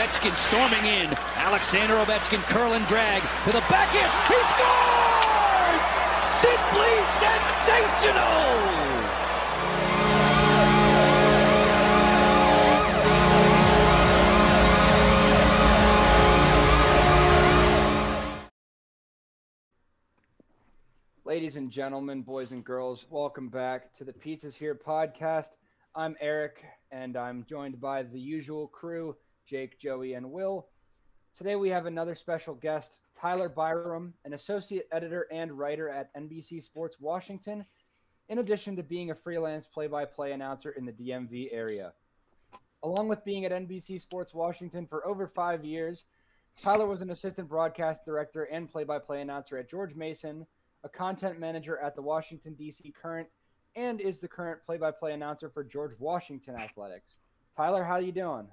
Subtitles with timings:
[0.00, 1.12] Ovechkin storming in.
[1.36, 4.10] Alexander Ovechkin curl and drag to the back end.
[4.28, 5.88] He scores!
[6.24, 8.40] Simply sensational!
[21.26, 25.58] Ladies and gentlemen, boys and girls, welcome back to the Pizzas Here podcast.
[25.94, 29.14] I'm Eric, and I'm joined by the usual crew
[29.50, 30.68] Jake, Joey, and Will.
[31.36, 36.62] Today we have another special guest, Tyler Byrum, an associate editor and writer at NBC
[36.62, 37.66] Sports Washington,
[38.28, 41.92] in addition to being a freelance play by play announcer in the DMV area.
[42.84, 46.04] Along with being at NBC Sports Washington for over five years,
[46.62, 50.46] Tyler was an assistant broadcast director and play by play announcer at George Mason,
[50.84, 52.94] a content manager at the Washington, D.C.
[53.02, 53.26] Current,
[53.74, 57.16] and is the current play by play announcer for George Washington Athletics.
[57.56, 58.46] Tyler, how you doing?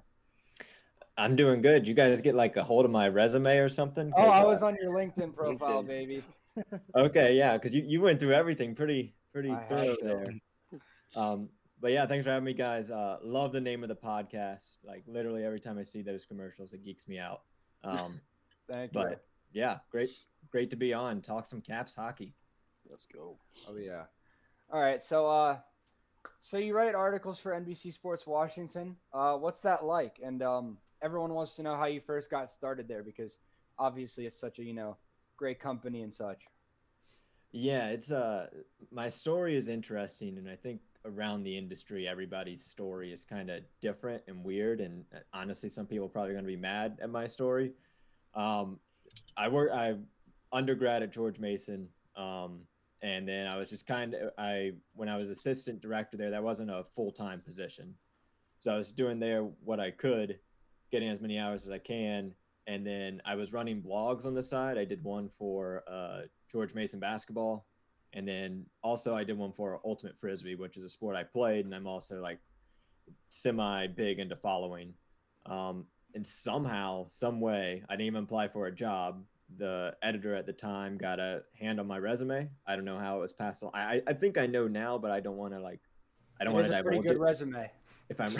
[1.18, 1.86] I'm doing good.
[1.86, 4.12] You guys get like a hold of my resume or something?
[4.16, 5.86] Oh, I was uh, on your LinkedIn profile, LinkedIn.
[5.86, 6.24] baby.
[6.96, 10.26] okay, yeah, because you, you went through everything pretty pretty thorough there.
[11.16, 11.48] Um,
[11.80, 12.90] but yeah, thanks for having me, guys.
[12.90, 14.78] Uh, love the name of the podcast.
[14.84, 17.42] Like literally every time I see those commercials, it geeks me out.
[17.84, 18.20] Um,
[18.68, 19.00] Thank you.
[19.00, 20.10] But yeah, great
[20.50, 21.20] great to be on.
[21.20, 22.34] Talk some Caps hockey.
[22.88, 23.38] Let's go.
[23.68, 24.04] Oh yeah.
[24.70, 25.58] All right, so uh,
[26.40, 28.96] so you write articles for NBC Sports Washington.
[29.12, 30.20] Uh, what's that like?
[30.22, 33.38] And um, everyone wants to know how you first got started there because
[33.78, 34.96] obviously it's such a you know
[35.36, 36.38] great company and such.
[37.52, 38.48] Yeah, it's uh
[38.90, 43.62] my story is interesting, and I think around the industry, everybody's story is kind of
[43.80, 44.80] different and weird.
[44.80, 47.72] And uh, honestly, some people are probably going to be mad at my story.
[48.34, 48.78] Um,
[49.36, 49.94] I work I
[50.52, 51.88] undergrad at George Mason.
[52.16, 52.62] Um,
[53.02, 56.42] and then I was just kind of I when I was assistant director there, that
[56.42, 57.94] wasn't a full time position,
[58.58, 60.38] so I was doing there what I could,
[60.90, 62.34] getting as many hours as I can,
[62.66, 64.78] and then I was running blogs on the side.
[64.78, 67.66] I did one for uh, George Mason basketball,
[68.12, 71.64] and then also I did one for Ultimate Frisbee, which is a sport I played,
[71.64, 72.38] and I'm also like
[73.28, 74.94] semi big into following.
[75.46, 79.22] Um, and somehow, some way, I didn't even apply for a job
[79.56, 82.50] the editor at the time got a hand on my resume.
[82.66, 83.70] I don't know how it was passed on.
[83.74, 85.80] I I think I know now, but I don't want to like
[86.40, 87.20] I don't want to divulge pretty good it.
[87.20, 87.70] resume.
[88.10, 88.36] If I'm,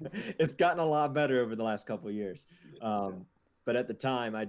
[0.38, 2.46] it's gotten a lot better over the last couple years.
[2.80, 3.26] Um,
[3.64, 4.46] but at the time, I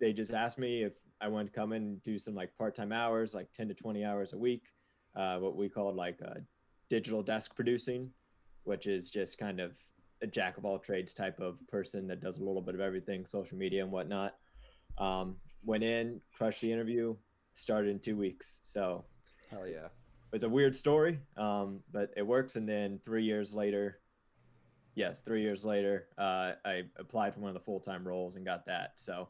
[0.00, 2.74] they just asked me if I wanted to come in and do some like part
[2.74, 4.64] time hours, like ten to twenty hours a week,
[5.14, 6.40] uh, what we called like uh,
[6.88, 8.10] digital desk producing,
[8.64, 9.72] which is just kind of
[10.22, 13.26] a jack of all trades type of person that does a little bit of everything,
[13.26, 14.34] social media and whatnot.
[14.98, 17.16] Um, went in, crushed the interview,
[17.52, 18.60] started in two weeks.
[18.64, 19.04] So,
[19.50, 19.88] hell yeah.
[20.32, 22.56] It's a weird story, um, but it works.
[22.56, 23.98] And then three years later,
[24.94, 28.44] yes, three years later, uh, I applied for one of the full time roles and
[28.44, 28.92] got that.
[28.96, 29.28] So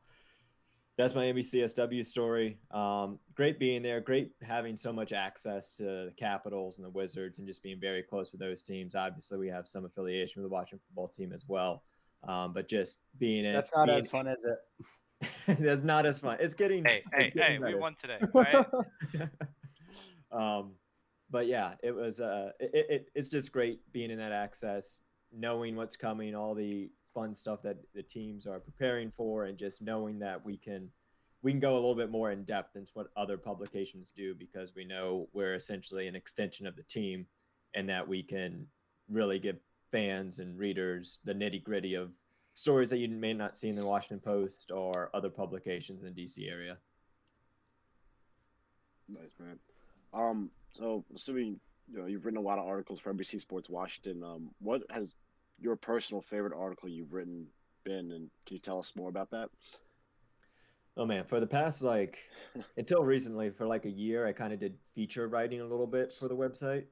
[0.97, 2.59] that's my NBCSW story.
[2.71, 4.01] Um, great being there.
[4.01, 8.03] Great having so much access to the Capitals and the Wizards and just being very
[8.03, 8.95] close with those teams.
[8.95, 11.83] Obviously, we have some affiliation with the Washington football team as well.
[12.29, 13.55] Um, but just being it.
[13.55, 14.59] That's not being, as fun as it.
[15.59, 16.37] That's not as fun.
[16.41, 16.85] It's getting.
[16.85, 17.59] Hey, hey, hey!
[17.59, 17.75] Better.
[17.75, 18.67] We won today, right?
[20.33, 20.73] um,
[21.31, 22.21] but yeah, it was.
[22.21, 25.03] Uh, it, it it's just great being in that access,
[25.33, 29.81] knowing what's coming, all the fun stuff that the teams are preparing for, and just
[29.81, 30.91] knowing that we can
[31.43, 34.75] we can go a little bit more in depth into what other publications do because
[34.75, 37.27] we know we're essentially an extension of the team,
[37.75, 38.67] and that we can
[39.09, 39.57] really give
[39.93, 42.11] fans and readers the nitty gritty of
[42.55, 46.25] stories that you may not see in the Washington Post or other publications in the
[46.25, 46.77] DC area.
[49.09, 49.59] Nice man.
[50.13, 51.59] Um, so assuming
[51.91, 55.17] you know you've written a lot of articles for NBC Sports Washington, um, what has
[55.61, 57.47] your personal favorite article you've written
[57.85, 59.49] been, and can you tell us more about that?
[60.97, 62.19] Oh man, for the past like
[62.77, 66.13] until recently, for like a year, I kind of did feature writing a little bit
[66.19, 66.85] for the website.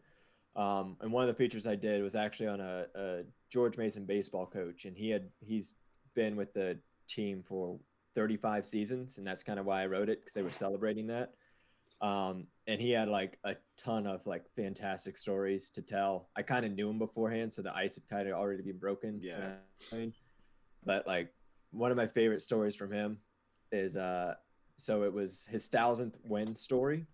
[0.57, 4.07] Um, and one of the features I did was actually on a, a George Mason
[4.07, 5.75] baseball coach, and he had he's
[6.15, 6.79] been with the
[7.09, 7.79] team for
[8.15, 11.33] 35 seasons, and that's kind of why I wrote it because they were celebrating that.
[12.01, 16.29] Um, and he had like a ton of like fantastic stories to tell.
[16.37, 19.19] I kind of knew him beforehand, so the ice had kind of already been broken.
[19.23, 19.55] Yeah.
[19.93, 20.13] I mean,
[20.85, 21.33] but like
[21.73, 23.19] one of my favorite stories from him
[23.73, 24.35] is uh,
[24.77, 27.07] so it was his thousandth win story.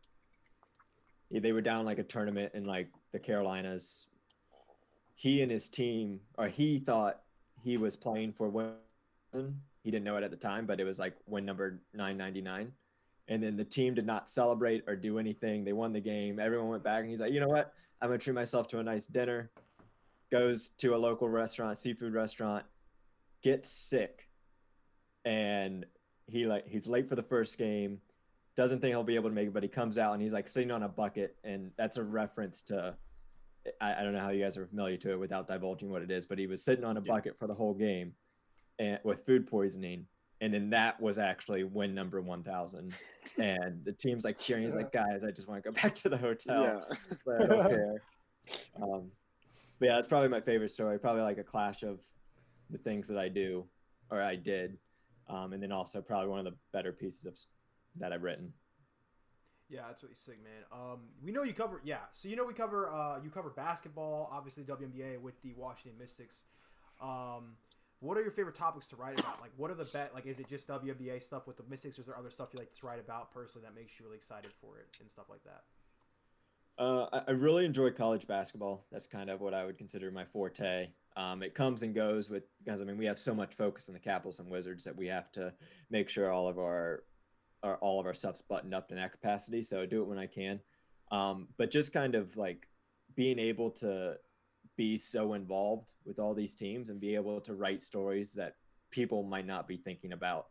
[1.30, 4.06] They were down like a tournament in like the Carolinas
[5.14, 7.20] he and his team, or he thought
[7.62, 8.74] he was playing for win.
[9.82, 12.72] He didn't know it at the time, but it was like win number 999.
[13.28, 15.64] And then the team did not celebrate or do anything.
[15.64, 16.38] They won the game.
[16.38, 17.72] Everyone went back, and he's like, you know what?
[18.02, 19.50] I'm gonna treat myself to a nice dinner.
[20.30, 22.64] Goes to a local restaurant, seafood restaurant,
[23.42, 24.28] gets sick,
[25.24, 25.86] and
[26.26, 28.00] he like he's late for the first game,
[28.56, 30.48] doesn't think he'll be able to make it, but he comes out and he's like
[30.48, 32.94] sitting on a bucket, and that's a reference to.
[33.80, 36.10] I, I don't know how you guys are familiar to it without divulging what it
[36.10, 37.12] is, but he was sitting on a Yeah.
[37.14, 38.12] bucket for the whole game,
[38.78, 40.06] and with food poisoning,
[40.40, 42.92] and then that was actually win number one thousand,
[43.38, 44.64] and the team's like cheering.
[44.64, 46.96] He's like, "Guys, I just want to go back to the hotel." Yeah.
[47.24, 48.02] so I don't care.
[48.82, 49.10] Um,
[49.78, 50.98] but yeah, that's probably my favorite story.
[50.98, 52.00] Probably like a clash of
[52.70, 53.64] the things that I do
[54.10, 54.78] or I did,
[55.28, 57.38] um, and then also probably one of the better pieces of
[57.96, 58.52] that I've written.
[59.68, 60.62] Yeah, that's really sick, man.
[60.70, 62.00] Um, we know you cover, yeah.
[62.12, 66.44] So you know we cover, uh, you cover basketball, obviously WNBA with the Washington Mystics.
[67.00, 67.56] Um,
[68.04, 69.40] what are your favorite topics to write about?
[69.40, 70.12] Like, what are the bet?
[70.14, 72.58] Like, is it just WNBA stuff with the Mystics, or is there other stuff you
[72.58, 75.42] like to write about personally that makes you really excited for it and stuff like
[75.44, 75.62] that?
[76.76, 78.84] Uh, I, I really enjoy college basketball.
[78.92, 80.88] That's kind of what I would consider my forte.
[81.16, 83.94] Um, it comes and goes with because I mean we have so much focus on
[83.94, 85.54] the Capitals and Wizards that we have to
[85.88, 87.04] make sure all of our,
[87.62, 89.62] our all of our stuff's buttoned up in that capacity.
[89.62, 90.60] So I do it when I can.
[91.12, 92.66] Um, but just kind of like
[93.14, 94.16] being able to
[94.76, 98.56] be so involved with all these teams and be able to write stories that
[98.90, 100.46] people might not be thinking about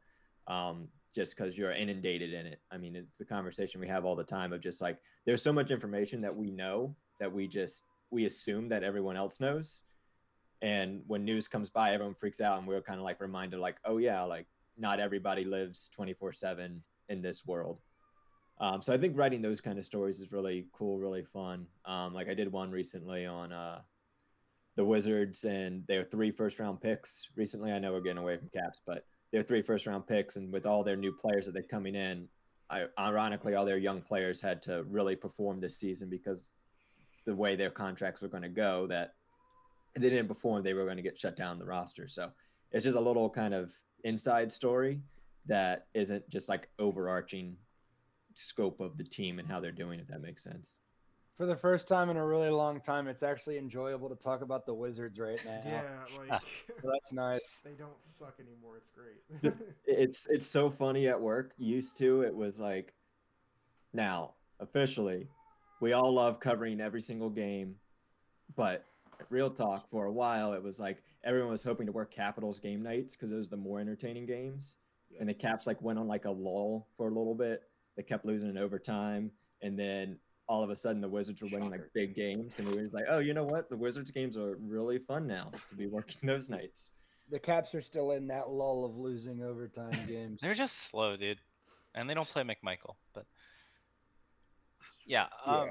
[0.48, 2.60] um, just because you're inundated in it.
[2.72, 5.54] I mean, it's the conversation we have all the time of just like there's so
[5.54, 9.84] much information that we know that we just we assume that everyone else knows.
[10.62, 13.78] And when news comes by everyone freaks out and we're kind of like reminded like
[13.86, 14.48] oh yeah like
[14.78, 17.80] not everybody lives 24 7 in this world.
[18.60, 21.68] Um, so i think writing those kind of stories is really cool really fun.
[21.86, 23.81] Um, like i did one recently on uh,
[24.75, 28.50] the wizards and their three first round picks recently i know we're getting away from
[28.50, 31.64] caps but their three first round picks and with all their new players that they're
[31.64, 32.28] coming in
[32.74, 36.56] I, ironically, all their young players had to really perform this season because
[37.25, 39.14] the way their contracts were going to go, that
[39.96, 42.08] if they didn't perform, they were going to get shut down the roster.
[42.08, 42.31] So
[42.72, 43.72] it's just a little kind of
[44.04, 45.02] inside story
[45.46, 47.58] that isn't just like overarching
[48.34, 50.80] scope of the team and how they're doing, if that makes sense.
[51.38, 54.68] For the first time in a really long time, it's actually enjoyable to talk about
[54.68, 55.62] the Wizards right now.
[55.65, 55.81] Yeah,
[56.30, 57.41] like So that's nice.
[57.63, 58.77] they don't suck anymore.
[58.77, 59.53] It's great.
[59.85, 61.53] It's it's so funny at work.
[61.57, 62.94] Used to it was like
[63.94, 65.27] now officially
[65.81, 67.75] we all love covering every single game,
[68.56, 68.86] but
[69.29, 72.83] real talk for a while it was like everyone was hoping to work Capitals game
[72.83, 74.75] nights because those are the more entertaining games.
[75.19, 77.63] And the Caps like went on like a lull for a little bit.
[77.95, 79.31] They kept losing in overtime,
[79.62, 80.18] and then
[80.48, 82.94] all of a sudden the Wizards were winning like big games, and we were just
[82.94, 83.69] like, oh, you know what?
[83.69, 86.92] The Wizards games are really fun now to be working those nights.
[87.31, 90.40] The Caps are still in that lull of losing overtime games.
[90.42, 91.40] They're just slow, dude,
[91.95, 92.95] and they don't play McMichael.
[93.13, 93.25] But
[95.06, 95.54] yeah, Yeah.
[95.62, 95.69] um,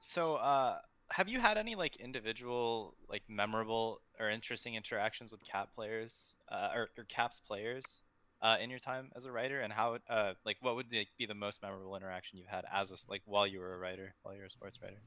[0.00, 0.78] so uh,
[1.10, 6.70] have you had any like individual, like memorable or interesting interactions with Cap players, uh,
[6.74, 8.00] or, or Caps players,
[8.42, 9.60] uh, in your time as a writer?
[9.60, 12.96] And how, uh, like, what would be the most memorable interaction you've had as a
[13.08, 15.00] like while you were a writer, while you were a sports writer?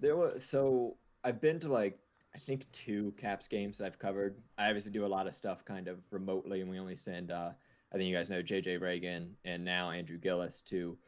[0.00, 1.98] There was so I've been to like
[2.34, 4.36] I think two Caps games that I've covered.
[4.58, 7.50] I obviously do a lot of stuff kind of remotely, and we only send uh,
[7.92, 10.98] I think you guys know JJ Regan and now Andrew Gillis to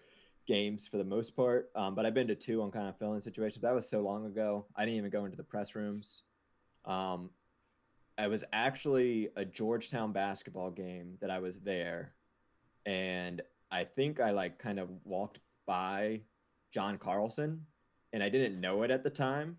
[0.46, 1.70] games for the most part.
[1.74, 3.62] Um, but I've been to two on kind of fill-in situations.
[3.62, 4.66] That was so long ago.
[4.76, 6.22] I didn't even go into the press rooms.
[6.84, 7.30] Um,
[8.18, 12.14] I was actually a Georgetown basketball game that I was there,
[12.86, 16.20] and I think I like kind of walked by
[16.72, 17.66] John Carlson
[18.12, 19.58] and I didn't know it at the time.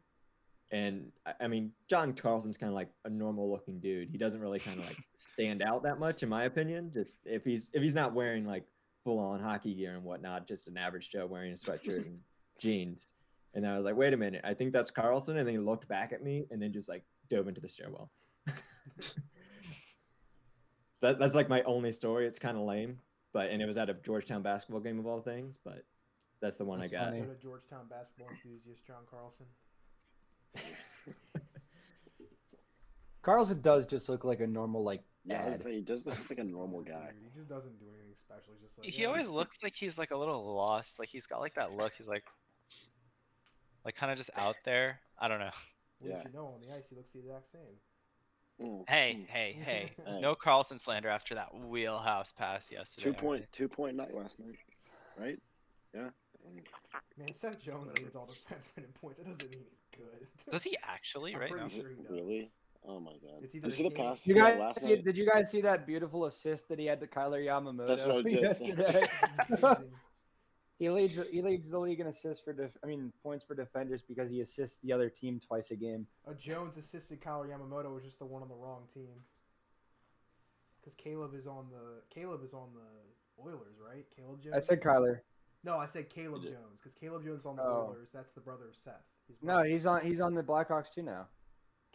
[0.72, 4.10] And I- I mean, John Carlson's kind of like a normal looking dude.
[4.10, 6.92] He doesn't really kind of like stand out that much, in my opinion.
[6.94, 8.64] Just if he's if he's not wearing like
[9.04, 12.20] full on hockey gear and whatnot, just an average Joe wearing a sweatshirt and
[12.60, 13.14] jeans.
[13.54, 15.38] And I was like, wait a minute, I think that's Carlson.
[15.38, 18.12] And then he looked back at me and then just like dove into the stairwell.
[19.00, 19.12] So
[21.02, 22.26] that, that's like my only story.
[22.28, 23.00] It's kind of lame,
[23.34, 25.58] but and it was at a Georgetown basketball game of all things.
[25.64, 25.84] But
[26.42, 27.06] that's the one That's I got.
[27.06, 27.22] funny.
[27.22, 29.46] What a Georgetown basketball enthusiast, John Carlson.
[33.22, 35.52] Carlson does just look like a normal like Yeah, I dad.
[35.52, 37.10] was saying, he does look like a normal Dude, guy.
[37.22, 38.54] He just doesn't do anything special.
[38.54, 40.98] He's just like he yeah, always he's- looks like he's like a little lost.
[41.00, 41.94] Like he's got like that look.
[41.98, 42.24] He's like,
[43.84, 45.00] like kind of just out there.
[45.20, 45.52] I don't know.
[46.00, 46.28] Wouldn't Yeah.
[46.30, 47.62] you know on the ice he looks the exact same.
[48.62, 49.28] Mm, Hey, mm.
[49.30, 49.92] hey, hey!
[50.06, 50.22] Hey.
[50.22, 53.04] No Carlson slander after that wheelhouse pass yesterday.
[53.06, 53.22] Two alright?
[53.24, 54.56] point two point night last night,
[55.18, 55.40] right?
[55.94, 56.10] Yeah.
[56.48, 56.64] Mm.
[57.18, 59.20] Man, Seth Jones leads all defensemen in points.
[59.20, 60.28] That doesn't mean he's good.
[60.52, 61.70] Does he actually I'm right pretty now?
[61.70, 62.12] sure he does.
[62.12, 62.50] Really?
[62.88, 63.42] Oh my god.
[63.44, 65.04] It's Did either you see the pass You guys, last see, night?
[65.04, 68.12] did you guys see that beautiful assist that he had to Kailer Yamamoto That's what
[68.12, 68.78] I was just saying.
[68.78, 69.08] yesterday?
[70.80, 71.08] Amazing.
[71.18, 74.02] He leads he leads the league in assists for def, I mean points for defenders
[74.08, 76.06] because he assists the other team twice a game.
[76.28, 79.24] A Jones assisted Kyle Yamamoto was just the one on the wrong team.
[80.80, 84.06] Because Caleb is on the Caleb is on the Oilers, right?
[84.16, 84.56] Caleb Jones.
[84.56, 85.20] I said Kyler.
[85.64, 85.78] no.
[85.78, 87.88] I said Caleb Jones because Caleb Jones on the Oh.
[87.90, 88.10] Oilers.
[88.14, 88.94] That's the brother of Seth.
[89.28, 91.28] His No, he's on he's on the Blackhawks too now.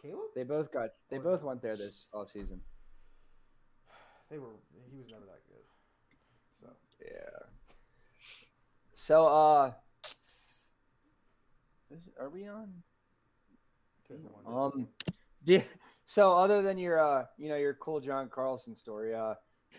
[0.01, 0.31] Caleb.
[0.35, 1.47] They both got they Oh, both yeah.
[1.47, 2.59] went there this offseason.
[4.29, 4.49] They were.
[4.91, 5.63] He was never that good.
[6.59, 6.67] So
[7.01, 7.47] Yeah.
[9.05, 9.73] So uh
[11.91, 12.71] is- are we on?
[14.47, 14.87] Um
[15.43, 15.61] do,
[16.05, 19.33] so other than your uh you know your cool John Carlson story, uh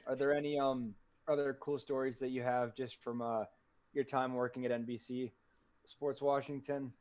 [0.06, 0.94] are there any um
[1.26, 3.44] other cool stories that you have just from uh
[3.94, 5.32] your time working at NBC
[5.86, 6.92] Sports Washington?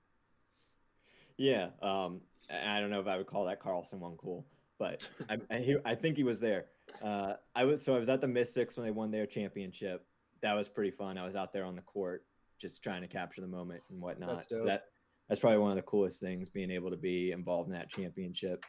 [1.36, 4.46] Yeah, um, I don't know if I would call that Carlson one cool,
[4.80, 6.68] but I, I, he, I think he was there.
[7.03, 10.06] Uh, I was so I was at the Mystics when they won their championship.
[10.44, 11.18] That was pretty fun.
[11.18, 12.26] I was out there on the court,
[12.62, 14.38] just trying to capture the moment and whatnot.
[14.38, 14.84] That's So that
[15.28, 18.64] that's probably one of the coolest things, being able to be involved in that championship.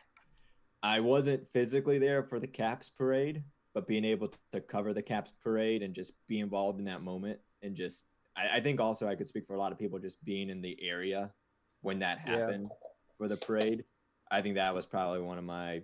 [0.82, 3.42] I wasn't physically there for the Caps parade,
[3.74, 7.40] but being able to cover the Caps parade and just be involved in that moment
[7.62, 10.24] and just I, I think also I could speak for a lot of people just
[10.24, 11.32] being in the area
[11.80, 12.38] when that Yeah.
[12.38, 12.70] happened
[13.18, 13.84] for the parade.
[14.30, 15.82] I think that was probably one of my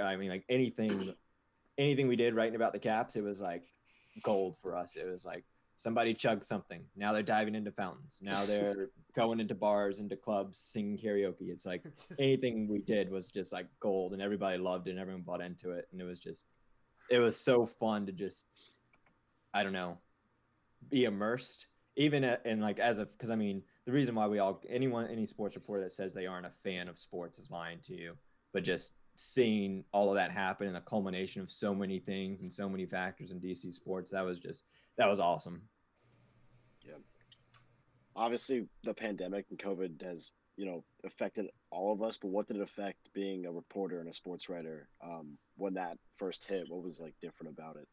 [0.00, 1.14] I mean like anything
[1.78, 3.62] anything we did writing about the caps, it was like
[4.22, 4.96] gold for us.
[4.96, 5.44] It was like
[5.76, 6.82] somebody chugged something.
[6.96, 8.20] Now they're diving into fountains.
[8.22, 11.50] Now they're going into bars, into clubs, singing karaoke.
[11.50, 11.84] It's like
[12.18, 15.70] anything we did was just like gold and everybody loved it and everyone bought into
[15.70, 16.46] it and it was just
[17.10, 18.46] it was so fun to just
[19.52, 19.98] i don't know
[20.90, 21.66] be immersed
[21.96, 25.26] even in like as a because i mean the reason why we all anyone any
[25.26, 28.14] sports reporter that says they aren't a fan of sports is lying to you
[28.52, 32.52] but just seeing all of that happen and the culmination of so many things and
[32.52, 34.64] so many factors in dc sports that was just
[34.98, 35.62] that was awesome
[36.86, 36.94] Yeah.
[38.16, 42.16] Obviously, the pandemic and COVID has you know affected all of us.
[42.16, 45.98] But what did it affect being a reporter and a sports writer um, when that
[46.16, 46.66] first hit?
[46.68, 47.88] What was like different about it?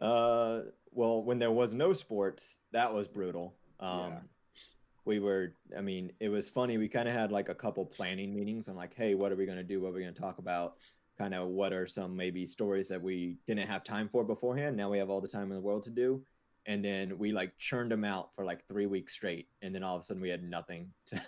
[0.00, 3.54] Uh, well, when there was no sports, that was brutal.
[3.80, 4.18] Um, Yeah.
[5.10, 6.78] We were, I mean, it was funny.
[6.78, 9.44] We kind of had like a couple planning meetings on like, hey, what are we
[9.44, 9.80] going to do?
[9.80, 10.76] What are we going to talk about?
[11.18, 14.76] Kind of what are some maybe stories that we didn't have time for beforehand?
[14.76, 16.22] Now we have all the time in the world to do.
[16.66, 19.48] And then we like churned them out for like three weeks straight.
[19.62, 21.20] And then all of a sudden we had nothing to,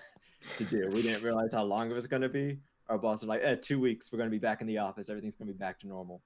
[0.59, 0.89] to do.
[0.93, 2.59] We didn't realize how long it was going to be.
[2.89, 5.11] Our boss was like, eh, two weeks, we're going to be back in the office.
[5.11, 6.23] Everything's going to be back to normal.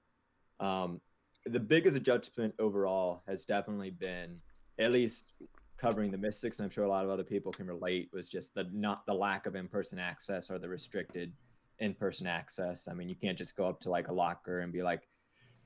[0.59, 1.01] Um,
[1.47, 4.41] the biggest adjustment overall has definitely been
[4.77, 5.33] at least
[5.77, 8.53] covering the mystics and i'm sure a lot of other people can relate was just
[8.55, 11.31] the not the lack of in-person access or the restricted
[11.79, 12.87] in-person access.
[12.87, 15.07] I mean you can't just go up to like a locker and be like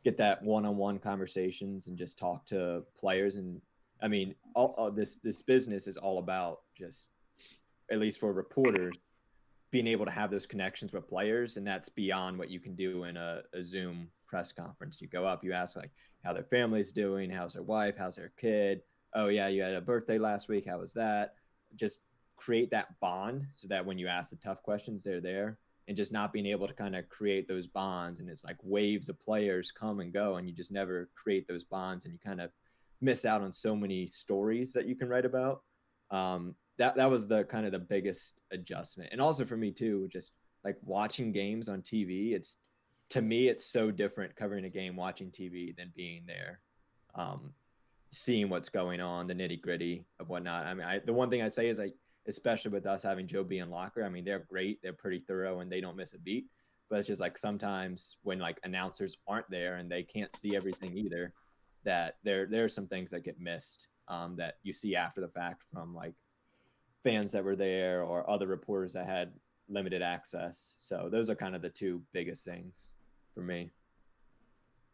[0.04, 3.36] get that one-on-one conversations and just talk to players.
[3.36, 3.62] And
[4.02, 7.12] i mean all, all this this business is all about just
[7.92, 8.96] at least for reporters
[9.70, 13.06] being able to have those connections with players and that's beyond what you can do
[13.06, 15.00] in a, a zoom press conference.
[15.02, 15.92] You go up you ask like
[16.24, 18.82] how their family's doing how's their wife how's their kid
[19.14, 21.36] oh yeah you had a birthday last week how was that?
[21.76, 22.02] Just
[22.42, 25.58] create that bond so that when you ask the tough questions they're there.
[25.88, 29.10] And just not being able to kind of create those bonds and it's like waves
[29.10, 32.40] of players come and go and you just never create those bonds and you kind
[32.40, 32.52] of
[33.02, 35.64] miss out on so many stories that you can write about.
[36.10, 39.10] Um, that that was the kind of the biggest adjustment.
[39.12, 40.32] And also for me too just
[40.64, 42.58] like watching games on tv it's
[43.10, 46.60] to me it's so different covering a game watching tv than being there.
[47.16, 47.54] Um,
[48.12, 51.42] seeing what's going on the nitty gritty of whatnot i mean I, the one thing
[51.42, 51.94] i say is like
[52.28, 55.60] especially with us having joe b and locker i mean they're great they're pretty thorough
[55.60, 56.46] and they don't miss a beat
[56.90, 60.96] but it's just like sometimes when like announcers aren't there and they can't see everything
[60.98, 61.34] either
[61.84, 65.30] that there there are some things that get missed um, that you see after the
[65.30, 66.14] fact from like
[67.04, 69.32] fans that were there or other reporters that had
[69.70, 70.76] limited access.
[70.80, 72.92] So those are kind of the two biggest things
[73.34, 73.72] for me.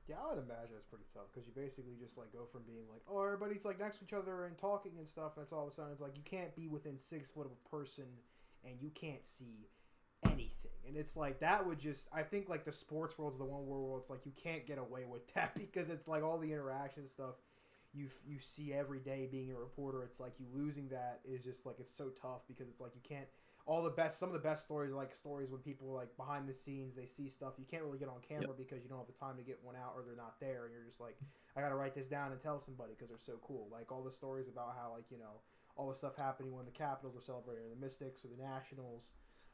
[0.08, 2.88] Yeah, I would imagine that's pretty tough because you basically just like go from being
[2.92, 5.64] like, oh, everybody's like next to each other and talking and stuff, and it's all
[5.68, 8.06] of a sudden it's like you can't be within six foot of a person
[8.64, 9.68] and you can't see
[10.26, 13.68] anything, and it's like that would just I think like the sports world's the one
[13.68, 17.06] where it's like you can't get away with that because it's like all the interaction
[17.06, 17.36] stuff
[17.94, 20.04] you you see every day being a reporter.
[20.04, 23.02] It's like you losing that is just like it's so tough because it's like you
[23.04, 23.28] can't
[23.68, 26.48] all the best some of the best stories are like stories when people like behind
[26.48, 27.54] the scenes they see stuff.
[27.60, 29.76] You can't really get on camera because you don't have the time to get one
[29.76, 31.18] out or they're not there and you're just like
[31.56, 33.68] i gotta write this down and tell somebody because they're so cool.
[33.70, 35.44] Like all the stories about how like you know
[35.76, 39.12] all the stuff happening when the capitals were celebrating or the mystics or the nationals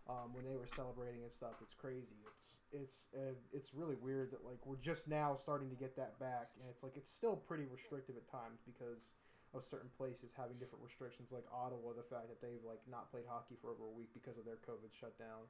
[0.07, 1.57] um, when they were celebrating and stuff.
[1.61, 2.21] It's crazy.
[2.37, 6.19] It's it's uh, it's really weird that like we're just now starting to get that
[6.19, 9.13] back and it's like it's still pretty restrictive at times because
[9.53, 13.25] of certain places having different restrictions, like Ottawa, the fact that they've like not played
[13.27, 15.45] hockey for over a week because of their COVID shutdown.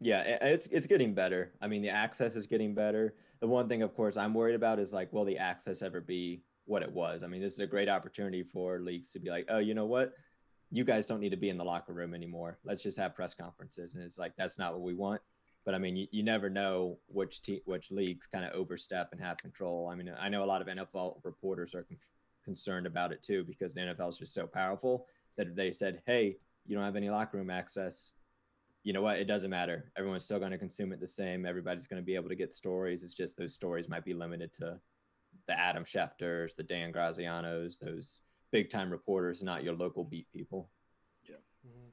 [0.00, 1.52] Yeah, it's it's getting better.
[1.60, 3.14] I mean, the access is getting better.
[3.40, 6.42] The one thing, of course, I'm worried about is like, will the access ever be
[6.64, 7.22] what it was?
[7.22, 9.86] I mean, this is a great opportunity for leagues to be like, oh, you know
[9.86, 10.14] what?
[10.70, 12.58] You guys don't need to be in the locker room anymore.
[12.64, 13.94] Let's just have press conferences.
[13.94, 15.20] And it's like that's not what we want.
[15.64, 19.20] But I mean, you, you never know which te- which leagues kind of overstep and
[19.20, 19.88] have control.
[19.88, 21.98] I mean, I know a lot of NFL reporters are con-
[22.44, 26.36] concerned about it too because the NFL is just so powerful that they said, "Hey,
[26.66, 28.14] you don't have any locker room access,"
[28.82, 29.18] you know what?
[29.18, 29.92] It doesn't matter.
[29.96, 31.46] Everyone's still going to consume it the same.
[31.46, 33.04] Everybody's going to be able to get stories.
[33.04, 34.80] It's just those stories might be limited to
[35.46, 40.68] the Adam Schefters, the Dan Grazianos, those big time reporters, not your local beat people.
[41.66, 41.88] Mm-hmm.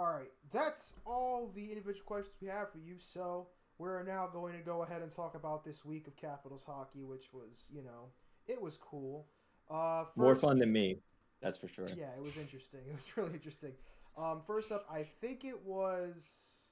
[0.00, 2.94] All right, that's all the individual questions we have for you.
[2.96, 7.02] So we're now going to go ahead and talk about this week of Capitals hockey,
[7.02, 8.06] which was, you know,
[8.48, 9.26] it was cool.
[9.70, 11.00] Uh, More fun than me,
[11.42, 11.86] that's for sure.
[11.86, 12.80] Yeah, it was interesting.
[12.88, 13.72] It was really interesting.
[14.16, 16.70] Um, first up, I think it was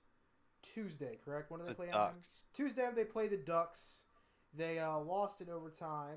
[0.62, 1.50] Tuesday, correct?
[1.50, 1.88] When did they The play?
[1.88, 2.14] Anaheim?
[2.14, 2.44] Ducks.
[2.54, 4.04] Tuesday, they played the Ducks.
[4.56, 6.16] They uh, lost in overtime.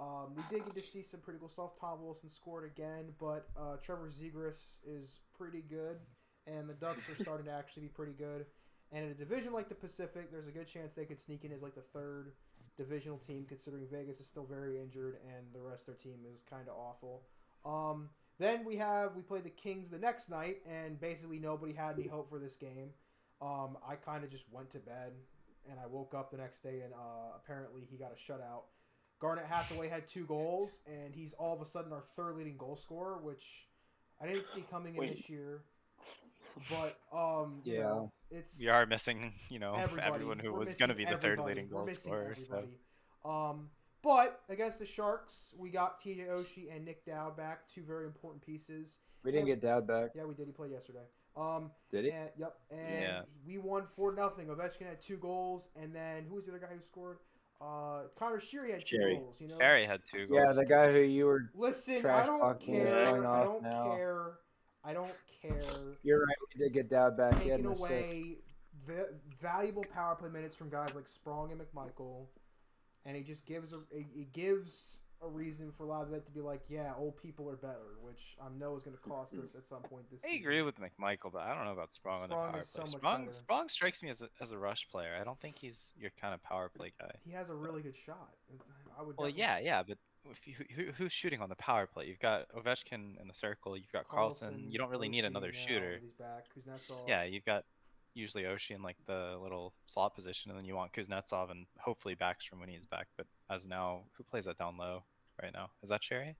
[0.00, 1.78] Um, we did get to see some pretty cool stuff.
[1.80, 5.98] Tom Wilson scored again, but uh, Trevor Zegras is pretty good,
[6.46, 8.46] and the Ducks are starting to actually be pretty good.
[8.92, 11.52] And in a division like the Pacific, there's a good chance they could sneak in
[11.52, 12.32] as like the third
[12.76, 16.42] divisional team, considering Vegas is still very injured and the rest of their team is
[16.48, 17.22] kind of awful.
[17.64, 21.98] Um, then we have we played the Kings the next night, and basically nobody had
[21.98, 22.90] any hope for this game.
[23.42, 25.12] Um, I kind of just went to bed,
[25.70, 28.62] and I woke up the next day, and uh, apparently he got a shutout.
[29.20, 32.76] Garnett Hathaway had two goals, and he's all of a sudden our third leading goal
[32.76, 33.68] scorer, which
[34.20, 35.16] I didn't see coming in Wait.
[35.16, 35.60] this year.
[36.68, 37.80] But um, you Yeah.
[37.82, 40.06] know, it's We are missing, you know, everybody.
[40.14, 42.34] everyone who We're was going to be missing the third leading We're goal missing scorer.
[42.36, 43.28] So.
[43.28, 43.70] Um,
[44.02, 48.44] but against the Sharks, we got TJ Oshie and Nick Dowd back, two very important
[48.44, 48.98] pieces.
[49.24, 50.46] We didn't get Dowd back, Yeah, we did.
[50.46, 51.04] He played yesterday.
[51.36, 52.10] Um, did he?
[52.10, 53.22] and, yep, and Yeah.
[53.46, 54.46] we won four nothing.
[54.48, 57.18] Ovechkin had two goals, and then who was the other guy who scored?
[57.60, 59.38] Uh, Connor Sheary had two goals.
[59.40, 60.40] You know, Barry had two goals.
[60.46, 61.50] Yeah, the guy who you were.
[61.54, 63.06] listen, I don't care.
[63.06, 63.84] I don't now.
[63.94, 64.38] care.
[64.84, 65.12] I don't
[65.42, 65.62] care.
[66.02, 66.36] You're right.
[66.54, 67.34] We did get Dowd back.
[67.40, 68.36] He Taking away
[68.86, 69.08] the
[69.40, 72.26] valuable power play minutes from guys like Sprong and McMichael,
[73.04, 76.24] and he just gives a it, it gives a reason for a lot of that
[76.24, 79.34] to be like, yeah, old people are better, which I know is going to cost
[79.34, 80.40] us at some point this I season.
[80.40, 82.90] agree with McMichael, but I don't know about Sprong on the power is so play.
[82.92, 83.30] much Sprong.
[83.30, 85.18] Sprong strikes me as a, as a rush player.
[85.20, 87.10] I don't think he's your kind of power play guy.
[87.22, 88.30] He has a really good shot.
[88.98, 89.18] I would.
[89.18, 89.98] Well, yeah, yeah, but
[90.30, 92.06] if you, who, who's shooting on the power play?
[92.06, 93.76] You've got Ovechkin in the circle.
[93.76, 94.66] You've got Carlson.
[94.68, 95.98] You don't really need another shooter.
[96.00, 96.44] He's back.
[96.56, 97.08] Kuznetsov.
[97.08, 97.64] Yeah, you've got
[98.14, 102.16] usually Oshie in like the little slot position, and then you want Kuznetsov and hopefully
[102.16, 103.06] Backstrom when he's back.
[103.16, 105.02] But as now, who plays that down low
[105.42, 105.70] right now?
[105.82, 106.34] Is that Sheary?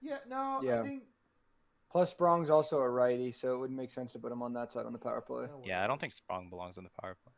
[0.00, 0.18] Yeah.
[0.28, 0.80] No, Yeah.
[0.80, 1.02] I think.
[1.90, 4.70] Plus, Sprong's also a righty, so it wouldn't make sense to put him on that
[4.70, 5.46] side on the power play.
[5.64, 7.32] Yeah, I don't think Sprong belongs on the power play.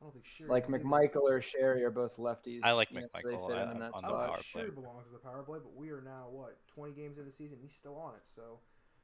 [0.00, 0.84] I don't think Sheary Like has either.
[0.84, 2.60] McMichael or Sheary are both lefties.
[2.62, 4.08] I like you know, so McMichael, they fit him uh, in that on I the
[4.08, 4.26] don't spot.
[4.26, 4.82] power think play.
[4.82, 7.58] Belongs to the power play, but we are now what 20 games into the season.
[7.60, 8.60] He's still on it, so.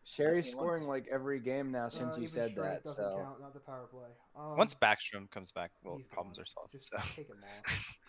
[0.09, 2.85] Sheary's Once- scoring like every game now since uh, you even said strength that.
[2.85, 4.09] doesn't So count, not the power play.
[4.39, 6.45] Um, Once Backstrom comes back, well, he's problems gone.
[6.45, 6.73] are solved.
[6.73, 6.97] Just So.
[7.15, 7.97] take him off.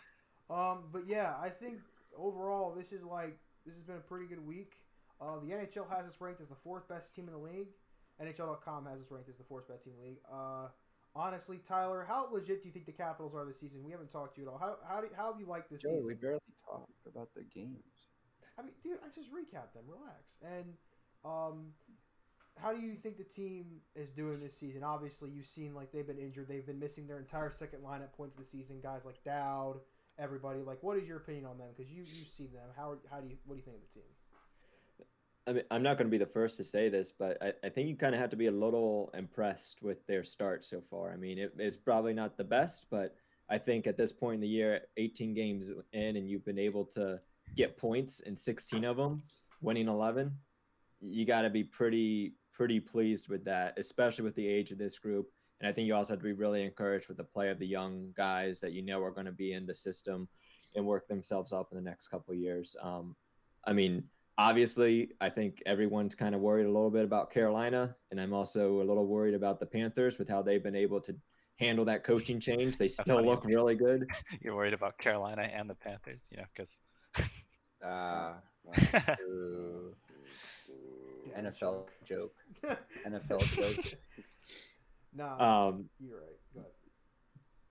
[0.50, 1.80] Um, but yeah, I think
[2.17, 4.76] overall this is like this has been a pretty good week.
[5.19, 7.67] Uh, the NHL has us ranked as the fourth best team in the league.
[8.23, 10.19] NHL.com has us ranked as the fourth best team in the league.
[10.32, 10.67] Uh,
[11.17, 13.84] honestly, Tyler, how legit do you think the Capitals are this season?
[13.84, 14.60] We haven't talked to you at all.
[14.60, 16.08] How how, do, how have you liked this Joey, season?
[16.08, 17.84] we barely talked about the games.
[18.58, 19.84] I mean, dude, I just recap them.
[19.88, 20.38] Relax.
[20.43, 20.73] And
[21.25, 21.73] um,
[22.62, 24.84] how do you think the team is doing this season?
[24.84, 26.47] Obviously, you've seen like they've been injured.
[26.47, 28.80] They've been missing their entire second line at points of the season.
[28.82, 29.80] Guys like Dowd,
[30.17, 30.62] everybody.
[30.62, 31.67] Like, what is your opinion on them?
[31.75, 32.69] Because you you've seen them.
[32.75, 34.10] How how do you what do you think of the team?
[35.47, 37.69] I mean, I'm not going to be the first to say this, but I, I
[37.69, 41.13] think you kind of have to be a little impressed with their start so far.
[41.13, 43.15] I mean, it is probably not the best, but
[43.49, 46.83] I think at this point in the year, 18 games in, and you've been able
[46.86, 47.21] to
[47.55, 49.23] get points in 16 of them,
[49.62, 50.36] winning 11,
[50.99, 54.97] you got to be pretty pretty pleased with that, especially with the age of this
[54.97, 55.29] group.
[55.60, 57.67] And I think you also have to be really encouraged with the play of the
[57.67, 60.27] young guys that you know are going to be in the system
[60.75, 62.75] and work themselves up in the next couple years.
[62.81, 63.15] Um,
[63.63, 64.05] I mean,
[64.38, 68.82] obviously, I think everyone's kind of worried a little bit about Carolina, and I'm also
[68.82, 71.15] a little worried about the Panthers with how they've been able to
[71.60, 72.78] handle that coaching change.
[72.78, 74.08] They still look really good.
[74.41, 76.80] You're worried about Carolina and the Panthers, you know, because
[79.21, 79.95] ooh,
[81.36, 82.34] Dad NFL joke.
[83.08, 83.86] NFL joke.
[85.13, 86.39] nah, Um, you're right.
[86.54, 86.71] Go ahead.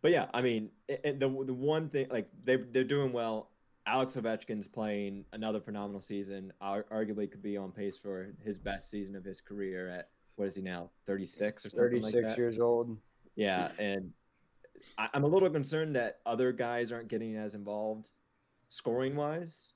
[0.02, 0.70] but yeah, I mean,
[1.04, 3.50] and the the one thing like they they're doing well
[3.86, 6.52] Alex Ovechkin's playing another phenomenal season.
[6.60, 10.48] Ar- arguably could be on pace for his best season of his career at what
[10.48, 12.96] is he now, 36 or something Thirty like years old.
[13.36, 14.12] Yeah, and
[14.98, 18.10] I, I'm a little concerned that other guys aren't getting as involved
[18.68, 19.72] scoring wise.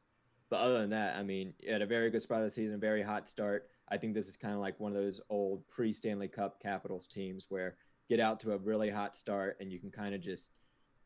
[0.51, 3.03] But other than that, I mean, had a very good spot of the season, very
[3.03, 3.69] hot start.
[3.89, 7.07] I think this is kind of like one of those old pre Stanley Cup Capitals
[7.07, 7.77] teams where
[8.09, 10.51] get out to a really hot start and you can kind of just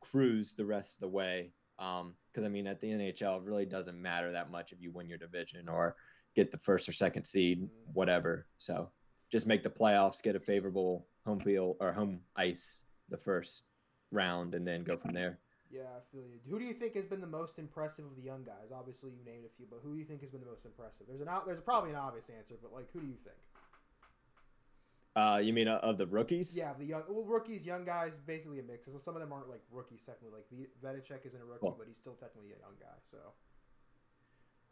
[0.01, 1.53] cruise the rest of the way.
[1.79, 4.90] Um, Because I mean, at the NHL, it really doesn't matter that much if you
[4.90, 5.94] win your division or
[6.35, 8.47] get the first or second seed, whatever.
[8.59, 8.90] So
[9.31, 13.64] just make the playoffs, get a favorable home field or home ice the first
[14.11, 15.38] round, and then go from there.
[15.70, 16.40] Yeah, I feel you.
[16.51, 18.70] Who do you think has been the most impressive of the young guys?
[18.75, 21.07] Obviously, you named a few, but who do you think has been the most impressive?
[21.09, 23.37] There's an there's probably an obvious answer, but like, who do you think?
[25.16, 26.57] Uh, you mean uh, of the rookies?
[26.57, 28.87] Yeah, the young well rookies, young guys, basically a mix.
[28.87, 30.40] So some of them aren't like rookies technically.
[30.40, 30.46] Like
[30.83, 32.96] Vanecek isn't a rookie, but he's still technically a young guy.
[33.03, 33.18] So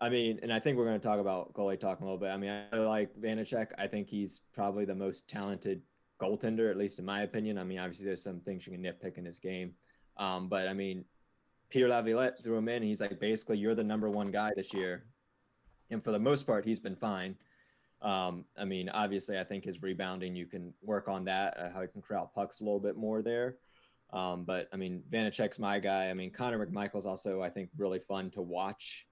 [0.03, 2.31] I mean, and I think we're going to talk about goalie talk a little bit.
[2.31, 3.69] I mean, I like Vanecek.
[3.79, 5.81] I think he's probably the most talented
[6.21, 7.57] goaltender, at least in my opinion.
[7.57, 9.75] I mean, obviously there's some things you can nitpick in his game,
[10.17, 11.05] um, but I mean,
[11.71, 12.83] Peter Laviolette threw him in.
[12.83, 15.05] He's like, basically, you're the number one guy this year,
[15.91, 17.37] and for the most part, he's been fine.
[18.03, 21.83] Um, I mean, obviously, I think his rebounding, you can work on that, uh, how
[21.83, 23.57] he can corral pucks a little bit more there.
[24.13, 26.11] Um, but I mean, Vanecek's my guy.
[26.11, 29.07] I mean, Connor McMichael's also, I think, really fun to watch.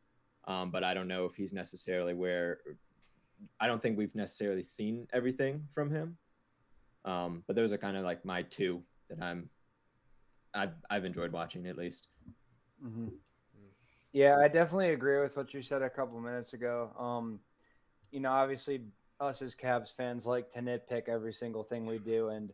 [0.47, 2.59] Um, but I don't know if he's necessarily where.
[3.59, 6.19] I don't think we've necessarily seen everything from him.
[7.05, 9.49] Um, but those are kind of like my two that I'm.
[10.53, 12.09] I've I've enjoyed watching at least.
[12.83, 13.09] hmm
[14.13, 16.91] Yeah, I definitely agree with what you said a couple minutes ago.
[16.99, 17.39] Um,
[18.11, 18.83] you know, obviously,
[19.21, 22.53] us as Caps fans like to nitpick every single thing we do, and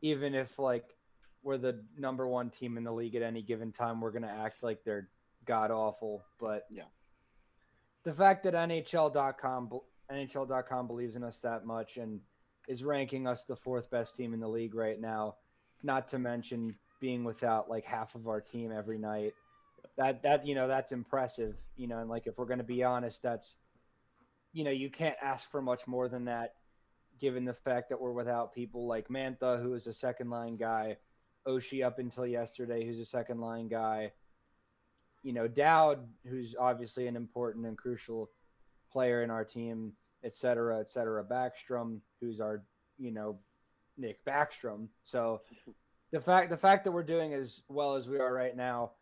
[0.00, 0.84] even if like
[1.42, 4.62] we're the number one team in the league at any given time, we're gonna act
[4.62, 5.08] like they're
[5.44, 6.22] god awful.
[6.38, 6.84] But Yeah.
[8.04, 9.70] the fact that NHL.com
[10.10, 12.20] NHL.com believes in us that much and
[12.68, 15.36] is ranking us the fourth best team in the league right now,
[15.82, 19.32] not to mention being without like half of our team every night
[19.96, 22.82] that that you know that's impressive you know and like if we're going to be
[22.82, 23.56] honest that's
[24.56, 26.54] you know you can't ask for much more than that
[27.20, 30.96] given the fact that we're without people like mantha who is a second line guy
[31.46, 34.10] oshie up until yesterday who's a second line guy
[35.22, 38.30] you know dowd who's obviously an important and crucial
[38.90, 39.92] player in our team
[40.24, 42.64] et cetera et cetera backstrom who's our
[42.96, 43.38] you know
[43.98, 44.88] nick backstrom.
[45.04, 45.42] So
[46.12, 48.92] the fact the fact that we're doing as well as we are right now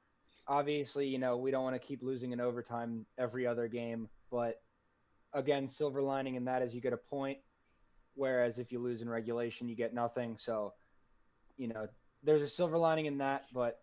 [0.47, 4.61] obviously, you know, we don't want to keep losing in overtime every other game, but
[5.35, 7.39] again, silver lining in that is you get a point,
[8.15, 10.37] whereas if you lose in regulation, you get nothing.
[10.39, 10.73] So,
[11.59, 11.89] you know,
[12.23, 13.81] there's a silver lining in that, but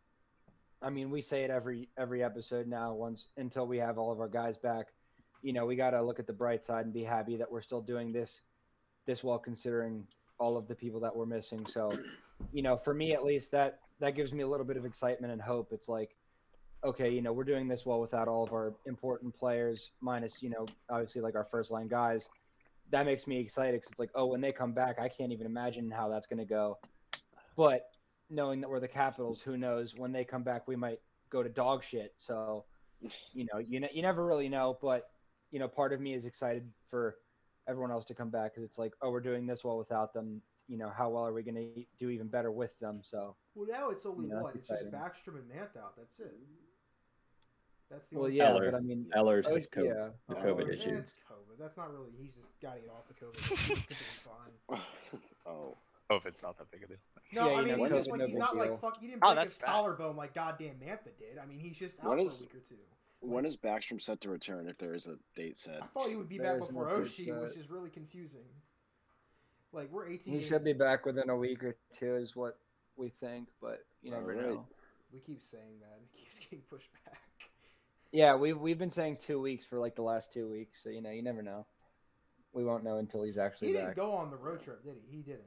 [0.82, 2.94] I mean, we say it every every episode now.
[2.94, 4.88] Once until we have all of our guys back,
[5.44, 7.62] you know, we got to look at the bright side and be happy that we're
[7.62, 8.42] still doing this
[9.06, 10.08] this well, considering
[10.40, 11.66] all of the people that we're missing.
[11.68, 11.92] So,
[12.52, 15.32] you know, for me at least, that that gives me a little bit of excitement
[15.32, 15.70] and hope.
[15.72, 16.16] It's like
[16.84, 20.50] okay, you know, we're doing this well without all of our important players, minus, you
[20.50, 22.30] know, obviously like our first line guys.
[22.92, 25.46] That makes me excited because it's like, oh, when they come back, I can't even
[25.46, 26.78] imagine how that's going to go.
[27.56, 27.84] But
[28.30, 29.96] knowing that we're the Capitals, who knows?
[29.96, 32.14] When they come back, we might go to dog shit.
[32.18, 32.66] So,
[33.34, 34.78] you know, you, ne- you never really know.
[34.82, 35.10] But,
[35.52, 37.16] you know, part of me is excited for
[37.68, 40.42] everyone else to come back because it's like, oh, we're doing this well without them.
[40.68, 43.02] You know, how well are we going to do even better with them?
[43.04, 44.92] So, well now it's only Yeah, that's what it's just.
[44.92, 45.96] Backstrom and Mantha out.
[45.98, 46.34] That's it.
[47.92, 48.72] That's the well, only yeah, Eller.
[48.72, 49.86] but I mean, Ellers oh, has COVID.
[49.86, 50.08] yeah.
[50.30, 51.00] the Oh, COVID yeah, issues.
[51.00, 51.60] It's COVID.
[51.60, 52.12] That's not really.
[52.20, 53.68] He's just got to get off the COVID.
[53.90, 54.28] He's
[54.70, 54.80] fine.
[55.46, 55.76] Oh.
[56.10, 56.98] oh, if it's not that big of a deal.
[57.34, 58.60] No, Yeah, I mean know, he's just like no he's not deal.
[58.62, 59.00] like fuck.
[59.02, 59.68] He didn't Oh, break that's his bad.
[59.72, 61.38] collarbone like goddamn Mantha did.
[61.42, 62.76] I mean he's just out When for is- a week or two.
[63.20, 64.70] when is Backstrom set to return?
[64.70, 66.98] If there is a date set, I thought he would be There back before a
[66.98, 67.42] date Oshie, set.
[67.42, 68.46] which is really confusing.
[69.74, 70.34] Like we're 18.
[70.34, 72.58] He games should be back within a week or two, is what
[72.98, 74.66] we think, but you never know.
[75.14, 76.00] We keep saying that.
[76.02, 77.20] It keeps getting pushed back.
[78.12, 81.02] Yeah, we've we've been saying two weeks for like the last two weeks, so you
[81.02, 81.66] know, you never know.
[82.54, 83.96] We won't know until he's actually He didn't back.
[83.96, 85.16] go on the road trip, did he?
[85.18, 85.46] He didn't.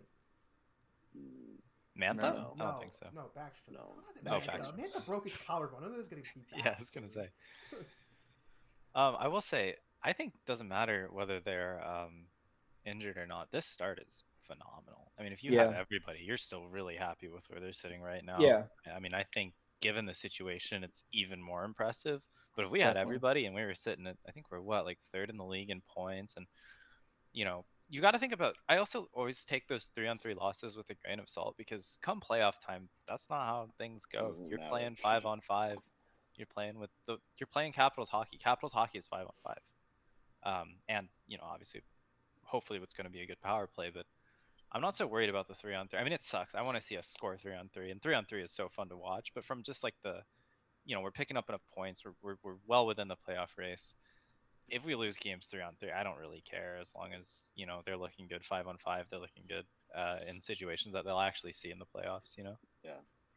[2.00, 2.16] Mantha?
[2.16, 2.55] No.
[2.59, 3.07] I don't think so.
[3.14, 3.74] No, Backstrom.
[3.74, 3.94] No.
[4.24, 4.46] No, Oh, Mantha.
[4.46, 4.79] Backstrom.
[4.79, 5.85] Mantha broke his collarbone.
[5.85, 6.40] I knew it gonna be.
[6.57, 7.29] Yeah, I was gonna say.
[8.94, 12.27] Um, I will say, I think it doesn't matter whether they're um,
[12.87, 13.48] injured or not.
[13.53, 15.12] This start is phenomenal.
[15.18, 18.24] I mean, if you have everybody, you're still really happy with where they're sitting right
[18.24, 18.38] now.
[18.40, 18.62] Yeah,
[18.94, 22.20] I mean, I think given the situation, it's even more impressive.
[22.57, 24.99] But if we had everybody and we were sitting at, I think we're what, like
[25.12, 26.47] third in the league in points, and
[27.33, 28.55] you know, you got to think about.
[28.69, 31.99] I also always take those three on three losses with a grain of salt because
[32.03, 34.29] come playoff time, that's not how things go.
[34.29, 34.71] Doesn't You're matter.
[34.71, 35.79] playing five on five.
[36.37, 38.38] You're playing with the you're playing Capitals hockey.
[38.38, 41.83] Capitals hockey is five on five, um, and you know obviously,
[42.45, 43.90] hopefully, what's going to be a good power play.
[43.93, 44.07] But
[44.73, 46.01] I'm not so worried about the three on three.
[46.01, 46.55] I mean, it sucks.
[46.57, 48.69] I want to see us score three on three, and three on three is so
[48.69, 49.31] fun to watch.
[49.35, 50.23] But from just like the,
[50.85, 52.03] you know, we're picking up enough points.
[52.05, 53.94] We're we're, we're well within the playoff race.
[54.68, 57.66] If we lose games three on three, I don't really care as long as you
[57.66, 59.07] know they're looking good five on five.
[59.11, 59.64] They're looking good
[59.97, 62.37] uh, in situations that they'll actually see in the playoffs.
[62.37, 62.59] You know.
[62.85, 62.92] Yeah.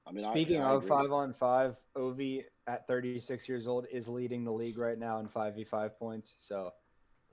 [0.06, 0.88] I mean, Speaking I of agree.
[0.90, 5.28] five on five, Ovi at 36 years old is leading the league right now in
[5.28, 6.34] 5v5 points.
[6.40, 6.72] So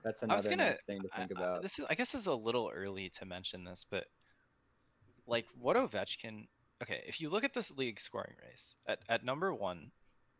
[0.03, 1.61] that's I was another gonna- nice thing to think I- about.
[1.61, 4.03] this is, I guess, this is a little early to mention this, but
[5.25, 6.47] like what Ovechkin.
[6.83, 9.89] Okay, if you look at this league scoring race, at at number one,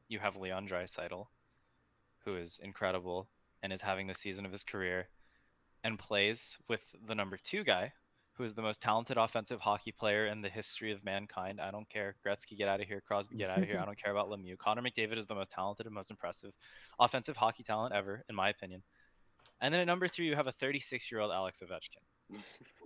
[0.08, 1.26] you have Leon Draisaitl,
[2.26, 3.28] who is incredible
[3.64, 5.08] and is having the season of his career,
[5.84, 7.94] and plays with the number two guy,
[8.34, 11.62] who is the most talented offensive hockey player in the history of mankind.
[11.62, 12.16] I don't care.
[12.26, 13.02] Gretzky, get out of here.
[13.02, 13.80] Crosby, get out of here.
[13.80, 14.58] I don't care about Lemieux.
[14.58, 16.52] Connor McDavid is the most talented and most impressive
[17.00, 18.84] offensive hockey talent ever, in my opinion.
[19.62, 22.04] And then at number three, you have a 36-year-old Alex Ovechkin,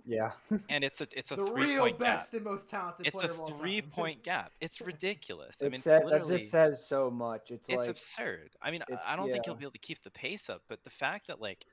[0.04, 0.32] yeah.
[0.68, 2.06] and it's a it's a the real three-point gap.
[2.16, 3.58] best and most talented It's player a of all time.
[3.58, 4.52] three-point gap.
[4.60, 5.60] It's ridiculous.
[5.62, 7.50] I It mean, sa- it's that just says so much.
[7.50, 8.50] It's, it's like absurd.
[8.62, 10.90] I mean, I- don't think he'll be able to keep the pace up, but the
[10.90, 11.64] fact that like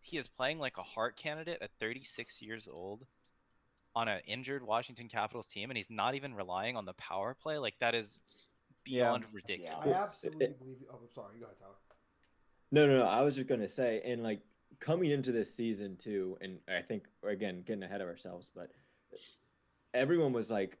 [0.00, 3.06] he is playing like a Hart candidate at 36 years old
[3.96, 7.58] on an injured Washington Capitals team, and he's not even relying on the power play,
[7.58, 8.18] like that is
[8.86, 9.04] Yeah.
[9.04, 9.96] beyond ridiculous.
[9.96, 10.86] I absolutely believe you.
[10.92, 11.34] Oh, I'm sorry.
[11.36, 11.74] You go ahead, Tyler.
[12.72, 13.04] No, no, no.
[13.06, 14.40] I was just gonna say, and like
[14.80, 18.70] coming into this season too, and I think again getting ahead of ourselves, but
[19.92, 20.78] everyone was like,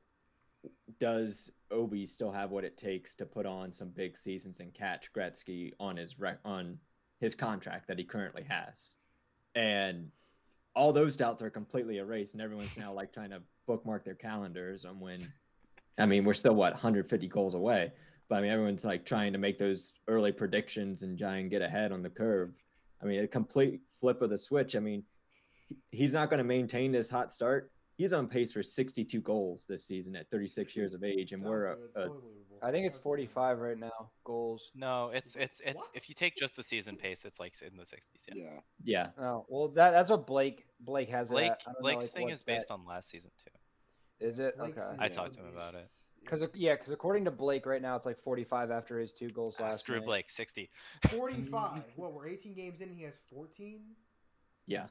[0.98, 5.12] "Does Ovi still have what it takes to put on some big seasons and catch
[5.12, 6.78] Gretzky on his rec- on
[7.20, 8.96] his contract that he currently has?"
[9.54, 10.10] And
[10.74, 14.84] all those doubts are completely erased, and everyone's now like trying to bookmark their calendars
[14.84, 15.32] on when.
[15.96, 17.92] I mean, we're still what 150 goals away,
[18.28, 21.62] but I mean, everyone's like trying to make those early predictions and try and get
[21.62, 22.52] ahead on the curve.
[23.04, 24.74] I mean, a complete flip of the switch.
[24.74, 25.04] I mean,
[25.90, 27.70] he's not going to maintain this hot start.
[27.96, 31.48] He's on pace for 62 goals this season at 36 years of age, and Sounds
[31.50, 31.90] we're a, good.
[31.94, 32.58] a Totally believable.
[32.62, 34.70] I think it's 45 right now goals.
[34.74, 35.90] No, it's it's it's What?
[35.94, 38.00] if you take just the season pace, it's like in the 60s.
[38.34, 38.44] Yeah.
[38.82, 39.08] Yeah.
[39.18, 39.24] yeah.
[39.24, 41.30] Oh well, that that's what Blake Blake has.
[41.30, 41.60] it Blake at.
[41.66, 44.26] I don't know, Blake's like, thing is based that- on last season too.
[44.26, 44.96] Is it Blake's okay?
[44.98, 45.86] I talked to him about it.
[46.24, 49.12] Is- Because is yeah, because according to Blake, right now it's like 45 after his
[49.12, 50.06] two goals last screw night.
[50.06, 50.70] Blake, 60.
[51.10, 51.82] 45.
[51.96, 52.12] what?
[52.12, 52.88] We're 18 games in.
[52.88, 53.80] and He has 14.
[54.66, 54.86] Yeah.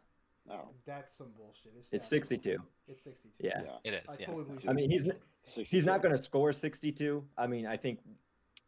[0.48, 0.70] No.
[0.86, 1.74] That's some bullshit.
[1.78, 2.58] It's not- 62.
[2.88, 3.48] It's 62.
[3.48, 3.62] Yeah.
[3.64, 3.72] Yeah.
[3.84, 4.10] It is.
[4.10, 4.26] I yeah.
[4.26, 4.70] totally believe.
[4.70, 5.04] I mean, he's
[5.44, 5.76] 62.
[5.76, 7.24] he's not going to score 62.
[7.38, 8.00] I mean, I think,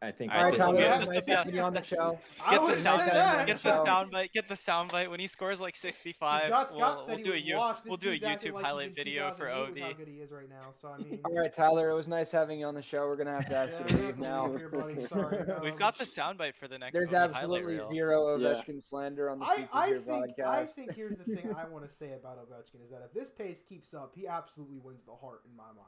[0.02, 0.30] I think.
[0.30, 2.18] All All right, this Tyler, be- nice this will be a- have on the show.
[2.46, 3.46] I Get the wouldn't sound, bite.
[3.46, 4.32] get the So- soundbite.
[4.32, 6.48] Get the soundbite when he scores like 65.
[6.48, 8.64] John Scott we'll, said we'll he do a was U- we'll do a YouTube like
[8.64, 9.96] highlight video for 2008 with How OV.
[9.96, 10.68] good he is right now.
[10.74, 13.06] So I mean, All right, Tyler, it was nice having you on the show.
[13.06, 14.54] We're gonna have to ask Yeah, you to leave now.
[14.54, 15.00] here, buddy.
[15.00, 15.56] Sorry, no.
[15.56, 16.92] Um, We've got the soundbite for the next.
[16.92, 17.88] There's absolutely reel.
[17.88, 18.48] zero Yeah.
[18.48, 20.06] Ovechkin slander on the I, Pieces I think
[20.36, 20.46] podcast.
[20.46, 23.30] I think here's the thing I want to say about Ovechkin is that if this
[23.30, 25.78] pace keeps up, he absolutely wins the Hart in my mind.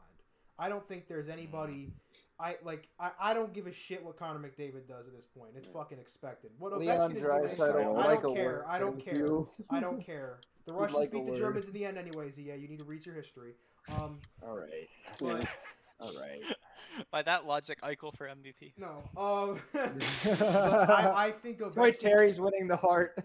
[0.59, 1.91] I don't think there's anybody.
[1.91, 1.93] Mm.
[2.41, 2.89] I like.
[3.01, 5.53] I, I don't give a shit what Connor McDavid does at this point.
[5.57, 6.51] It's fucking expected.
[6.59, 7.23] What Leon Ovechkin is
[7.59, 8.45] Draisaitl, doing, would I like don't a care.
[8.53, 9.17] word, I don't care.
[9.17, 9.49] you.
[9.71, 10.39] I don't care.
[10.67, 11.39] The Russians like beat the word.
[11.41, 12.39] Germans in the end, anyways.
[12.39, 13.55] Yeah, you need to read your history.
[13.97, 14.89] Um, All right,
[15.21, 15.47] but
[16.01, 16.41] all right.
[17.13, 18.73] By that logic, Eichel for MVP.
[18.77, 19.03] no.
[19.17, 22.01] Um, I, I think Troy Ovechkin.
[22.01, 23.19] Terry's winning the Hart.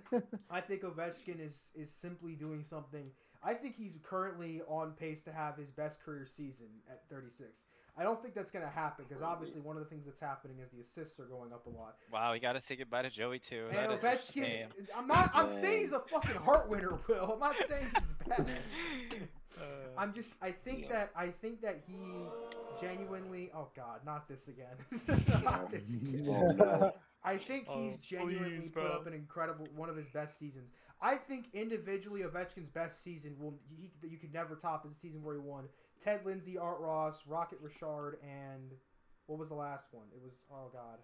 [0.49, 3.05] I think Ovechkin is is simply doing something.
[3.43, 7.65] I think he's currently on pace to have his best career season at 36.
[7.95, 10.57] I don't think that's going to happen because obviously one of the things that's happening
[10.63, 11.95] is the assists are going up a lot.
[12.11, 13.65] Wow, we got to say goodbye to Joey too.
[13.69, 14.67] And That is a Ovechkin, shame.
[14.97, 15.29] I'm not.
[15.33, 17.33] I'm saying he's a fucking Hart winner, Will.
[17.33, 18.47] I'm not saying he's bad.
[19.59, 19.63] Uh,
[19.97, 20.33] I'm just.
[20.41, 20.89] I think Yeah.
[20.89, 21.11] that.
[21.15, 22.25] I think that he
[22.81, 23.51] genuinely.
[23.55, 24.75] Oh God, not this again.
[25.43, 26.25] not this again.
[26.29, 26.91] Oh, no.
[27.23, 30.71] I think Oh, he's genuinely please, put up an incredible one of his best seasons.
[31.01, 34.99] I think individually Ovechkin's best season will he that you could never top is the
[34.99, 35.65] season where he won
[36.03, 38.73] Ted Lindsay, Art Ross, Rocket Richard, and
[39.27, 40.07] what was the last one?
[40.13, 40.99] It was oh god.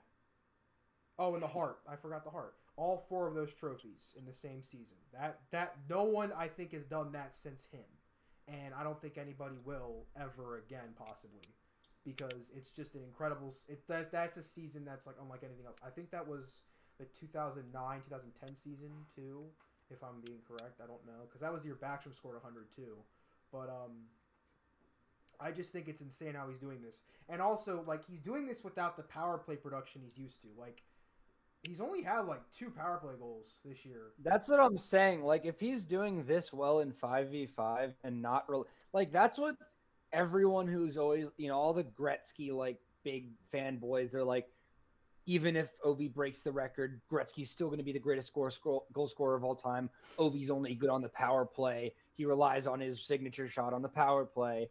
[1.18, 1.80] Oh, and the Hart.
[1.90, 2.56] I forgot the Hart.
[2.76, 4.98] All four of those trophies in the same season.
[5.14, 7.86] That that no one I think has done that since him.
[8.48, 11.56] And I don't think anybody will ever again possibly
[12.04, 15.78] because it's just an incredible it that that's a season that's like unlike anything else.
[15.86, 16.64] I think that was
[16.98, 19.44] the 2009 2010 season too
[19.90, 20.82] if I'm being correct.
[20.84, 22.98] I don't know cuz that was the year Backstrom scored 100 too.
[23.52, 24.08] But um
[25.40, 27.04] I just think it's insane how he's doing this.
[27.30, 30.48] And also like he's doing this without the power play production he's used to.
[30.58, 30.84] Like
[31.64, 34.12] he's only had like two power play goals this year.
[34.24, 35.24] That's what I'm saying.
[35.24, 39.56] Like, if he's doing this well in 5v5 and not really, like, that's what
[40.14, 44.48] everyone who's always, you know, all the Gretzky, like, big fanboys are like,
[45.26, 48.84] even if Ovi breaks the record, Gretzky's still going to be the greatest score, score,
[48.94, 49.90] goal scorer of all time.
[50.18, 51.94] Ovi's only good on the power play.
[52.16, 54.70] He relies on his signature shot on the power play.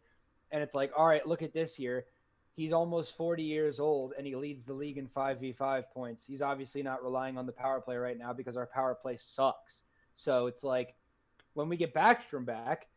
[0.51, 2.07] And it's like, all right, look at this year.
[2.55, 6.25] He's almost 40 years old and he leads the league in 5v5 points.
[6.25, 9.83] He's obviously not relying on the power play right now because our power play sucks.
[10.15, 10.97] So it's like
[11.55, 12.89] when we get Backstrom back,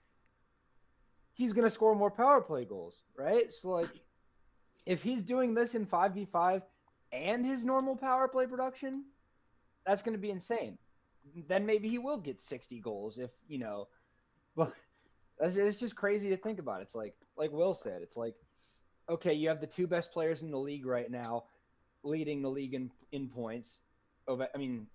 [1.33, 3.51] he's going to score more power play goals, right?
[3.51, 3.89] So like
[4.85, 6.63] if he's doing this in 5v5
[7.11, 9.05] and his normal power play production,
[9.85, 10.77] that's going to be insane.
[11.47, 13.87] Then maybe he will get 60 goals if, you know,
[14.55, 14.73] but
[15.39, 16.81] it's just crazy to think about.
[16.81, 18.35] It's like like Will said, it's like
[19.09, 21.43] okay, you have the two best players in the league right now
[22.03, 23.81] leading the league in in points.
[24.27, 24.87] Of I mean,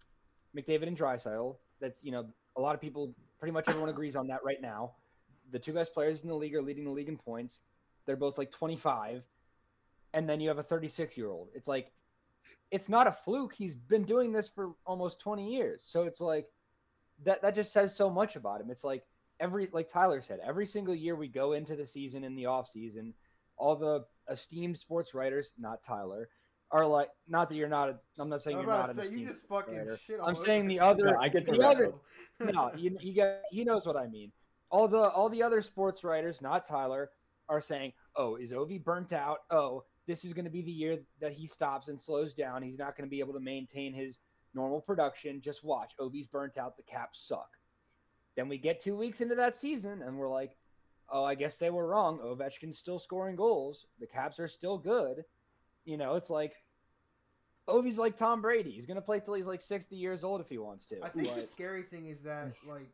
[0.56, 1.56] McDavid and Draisaitl.
[1.80, 4.92] That's, you know, a lot of people pretty much everyone agrees on that right now.
[5.52, 7.60] The two best players in the league are leading the league in points.
[8.06, 9.22] They're both like 25
[10.14, 11.48] and then you have a 36 year old.
[11.54, 11.92] It's like,
[12.70, 13.52] it's not a fluke.
[13.52, 15.84] He's been doing this for almost 20 years.
[15.86, 16.46] So it's like,
[17.24, 18.70] that that just says so much about him.
[18.70, 19.02] It's like
[19.40, 22.68] every like Tyler said, every single year we go into the season in the off
[22.68, 23.14] season,
[23.56, 26.28] all the esteemed sports writers, not Tyler,
[26.70, 27.88] are like not that you're not.
[27.88, 29.96] A, I'm not saying I'm you're not an say you just fucking writer.
[29.96, 31.06] shit all I'm over saying the other.
[31.06, 31.92] Yeah, I get the the other.
[32.40, 34.32] No, you you get he knows what I mean.
[34.70, 37.10] All the all the other sports writers, not Tyler,
[37.48, 39.40] are saying, "Oh, is Ovi burnt out?
[39.50, 42.62] Oh, this is going to be the year that he stops and slows down.
[42.62, 44.18] He's not going to be able to maintain his
[44.54, 45.40] normal production.
[45.40, 45.92] Just watch.
[46.00, 46.76] Ovi's burnt out.
[46.76, 47.48] The Caps suck."
[48.36, 50.56] Then we get two weeks into that season, and we're like,
[51.08, 52.18] "Oh, I guess they were wrong.
[52.18, 53.86] Ovechkin's still scoring goals.
[53.98, 55.24] The Caps are still good."
[55.84, 56.52] You know, it's like
[57.68, 58.70] Ovi's like Tom Brady.
[58.70, 61.00] He's going to play till he's like 60 years old if he wants to.
[61.02, 62.92] I think the scary thing is that, like,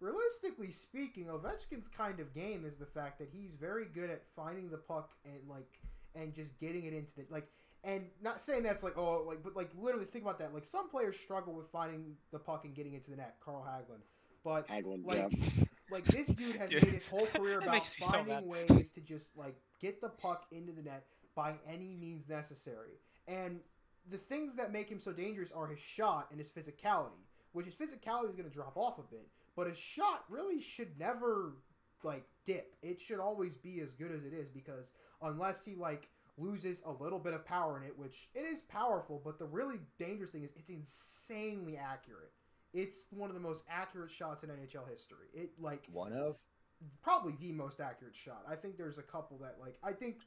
[0.00, 4.70] realistically speaking, Ovechkin's kind of game is the fact that he's very good at finding
[4.70, 5.80] the puck and like
[6.14, 7.48] and just getting it into the like.
[7.82, 10.90] And not saying that's like oh like but like literally think about that like some
[10.90, 14.02] players struggle with finding the puck and getting into the net Carl Hagelin
[14.44, 14.84] but like
[15.16, 15.28] yeah.
[15.90, 19.36] like this dude has made his whole career about me so finding ways to just
[19.36, 22.98] like get the puck into the net by any means necessary.
[23.28, 23.60] And
[24.10, 27.74] the things that make him so dangerous are his shot and his physicality, which his
[27.74, 31.54] physicality is going to drop off a bit, but his shot really should never
[32.02, 32.74] like dip.
[32.82, 36.90] It should always be as good as it is because unless he like loses a
[37.02, 40.42] little bit of power in it, which it is powerful, but the really dangerous thing
[40.42, 42.32] is it's insanely accurate.
[42.72, 45.26] It's one of the most accurate shots in NHL history.
[45.34, 46.38] It like one of.
[47.02, 48.44] probably the most accurate shot.
[48.48, 50.18] I think there's a couple that like I think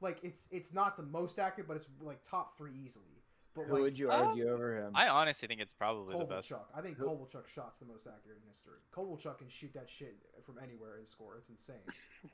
[0.00, 3.22] like it's it's not the most accurate, but it's like top three easily.
[3.54, 4.92] But Who like would you um, argue over him?
[4.94, 6.52] I honestly think it's probably the best.
[6.52, 8.78] Kovalchuk, I think Who- Kovalchuk's shot's the most accurate in history.
[8.94, 11.36] Kovalchuk can shoot that shit from anywhere and score.
[11.36, 11.76] It's insane.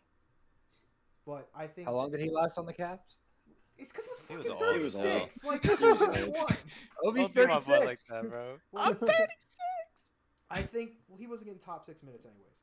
[1.27, 3.17] But I think How long did he last on the Caps?
[3.79, 4.61] It's because He he was was old.
[4.61, 5.45] fucking He was 36.
[5.45, 6.37] Like He was old.
[6.37, 6.57] what?
[7.05, 7.67] Ovi's Don't do my 36.
[7.67, 8.61] boy like that, bro.
[8.77, 9.17] I'm 36.
[10.51, 12.63] I think well, he wasn't getting top six minutes anyways.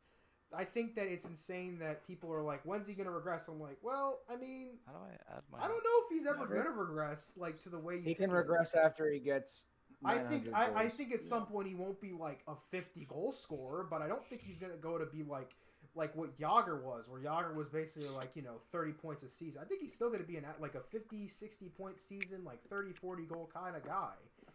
[0.56, 3.48] I think that it's insane that people are like, when's he gonna regress?
[3.48, 5.58] I'm like, well, I mean, How do I add my?
[5.60, 6.56] I don't know if he's ever Never.
[6.64, 8.36] gonna regress like to the way you He think can is.
[8.36, 9.66] regress after he gets.
[10.06, 10.94] I think 900 I, I goals.
[10.98, 14.24] think at some point he won't be like a 50 goal scorer, but I don't
[14.28, 15.56] think he's gonna go to be like
[15.96, 19.62] like what Jagr was, where Jagr was basically like you know 30 points a season.
[19.64, 22.94] I think he's still gonna be an like a 50, 60 point season, like 30,
[22.94, 24.14] 40 goal kind of guy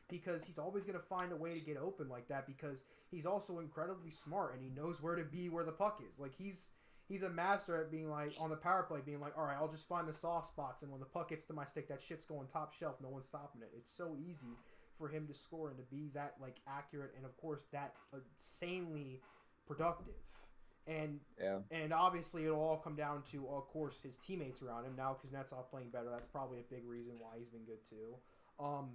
[0.09, 3.59] because he's always gonna find a way to get open like that because he's also
[3.59, 6.18] incredibly smart and he knows where to be where the puck is.
[6.18, 6.70] Like he's
[7.09, 9.70] he's a master at being like on the power play, being like, all right, I'll
[9.70, 12.24] just find the soft spots, and when the puck gets to my stick, that shit's
[12.24, 12.96] going top shelf.
[13.03, 13.70] No one's stopping it.
[13.77, 14.48] It's so easy
[14.98, 19.20] for him to score and to be that like accurate and of course that insanely
[19.66, 20.14] productive.
[20.88, 21.61] And Yeah.
[21.70, 25.31] and obviously it'll all come down to of course his teammates around him now because
[25.31, 26.09] Kuznetsov playing better.
[26.11, 28.16] That's probably a big reason why he's been good too.
[28.59, 28.88] Um,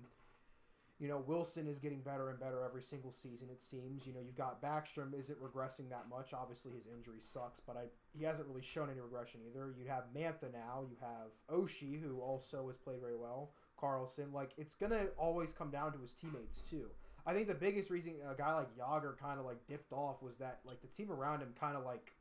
[0.99, 3.49] you know Wilson is getting better and better every single season.
[3.51, 4.07] It seems.
[4.07, 6.33] You know you've got Backstrom isn't regressing that much.
[6.33, 7.85] Obviously his injury sucks, but I
[8.17, 9.73] he hasn't really shown any regression either.
[9.77, 10.85] You have Mantha now.
[10.89, 13.51] You have Oshie who also has played very well.
[13.77, 14.31] Carlson.
[14.33, 16.89] Like it's gonna always come down to his teammates too.
[17.25, 20.37] I think the biggest reason a guy like Jagr kind of like dipped off was
[20.37, 22.13] that like the team around him kind of like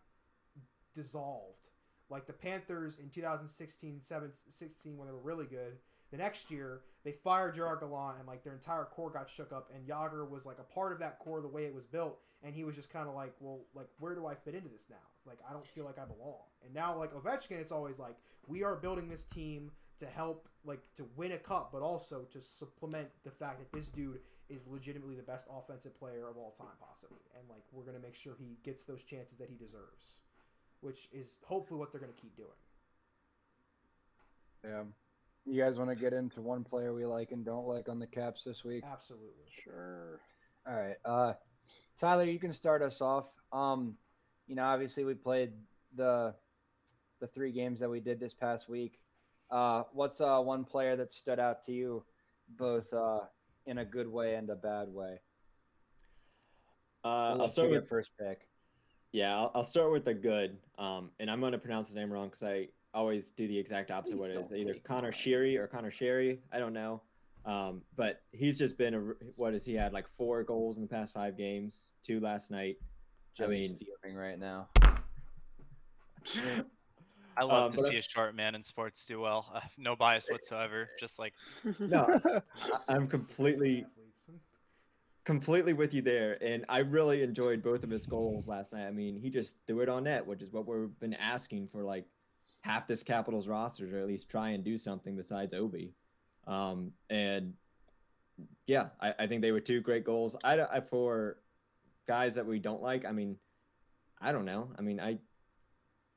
[0.95, 1.69] dissolved.
[2.09, 5.79] Like the Panthers in 2016, 16 when they were really good.
[6.11, 9.71] The next year they fired Gerard Gallant and like their entire core got shook up
[9.75, 12.55] and Jagr was like a part of that core the way it was built and
[12.55, 14.97] he was just kind of like, well, like where do I fit into this now?
[15.27, 16.43] Like I don't feel like I belong.
[16.65, 20.81] And now like Ovechkin, it's always like we are building this team to help like
[20.97, 24.19] to win a cup, but also to supplement the fact that this dude
[24.49, 27.21] is legitimately the best offensive player of all time, possibly.
[27.39, 30.19] And like we're gonna make sure he gets those chances that he deserves,
[30.81, 32.49] which is hopefully what they're gonna keep doing.
[34.65, 34.83] Yeah.
[35.45, 38.07] You guys want to get into one player we like and don't like on the
[38.07, 38.85] Caps this week?
[38.91, 39.45] Absolutely.
[39.65, 40.21] Sure.
[40.67, 40.97] All right.
[41.05, 41.33] Uh,
[41.99, 43.27] Tyler, you can start us off.
[43.53, 43.97] Um,
[44.47, 45.53] you know, obviously we played
[45.97, 46.35] the
[47.21, 48.99] the three games that we did this past week.
[49.51, 52.05] Uh, what's uh one player that stood out to you,
[52.59, 53.21] both uh
[53.67, 55.21] in a good way and a bad way?
[57.05, 58.47] Uh, I'll start with first pick.
[59.13, 59.37] yeah.
[59.37, 60.57] I'll, I'll start with the good.
[60.79, 63.91] Um, and I'm going to pronounce the name wrong because I always do the exact
[63.91, 64.15] opposite.
[64.15, 65.13] of what it is either Connor.
[65.13, 66.41] Sherry or Connor Sherry.
[66.53, 67.03] I don't know.
[67.45, 68.99] Um, but he's just been a
[69.35, 72.77] what has he had like four goals in the past five games, two last night.
[72.81, 74.69] I Joey's mean- fuming right now.
[77.37, 79.51] I love Um, to see a short man in sports do well.
[79.55, 80.89] Uh, no bias whatsoever.
[80.99, 81.33] Just like
[81.79, 83.87] No, I- I'm completely
[85.25, 88.87] completely with you there, and I really enjoyed both of his goals last night.
[88.87, 91.83] I mean, he just threw it on net, which is what we've been asking for
[91.85, 92.05] like
[92.63, 95.93] half this Capitals roster to at least try and do something besides Ovi.
[96.47, 97.55] Um, and
[98.67, 100.37] yeah, I, I think they were two great goals.
[100.43, 101.39] I, I for
[102.09, 103.05] guys that we don't like.
[103.05, 103.37] I mean,
[104.21, 104.71] I don't know.
[104.77, 105.19] I mean, I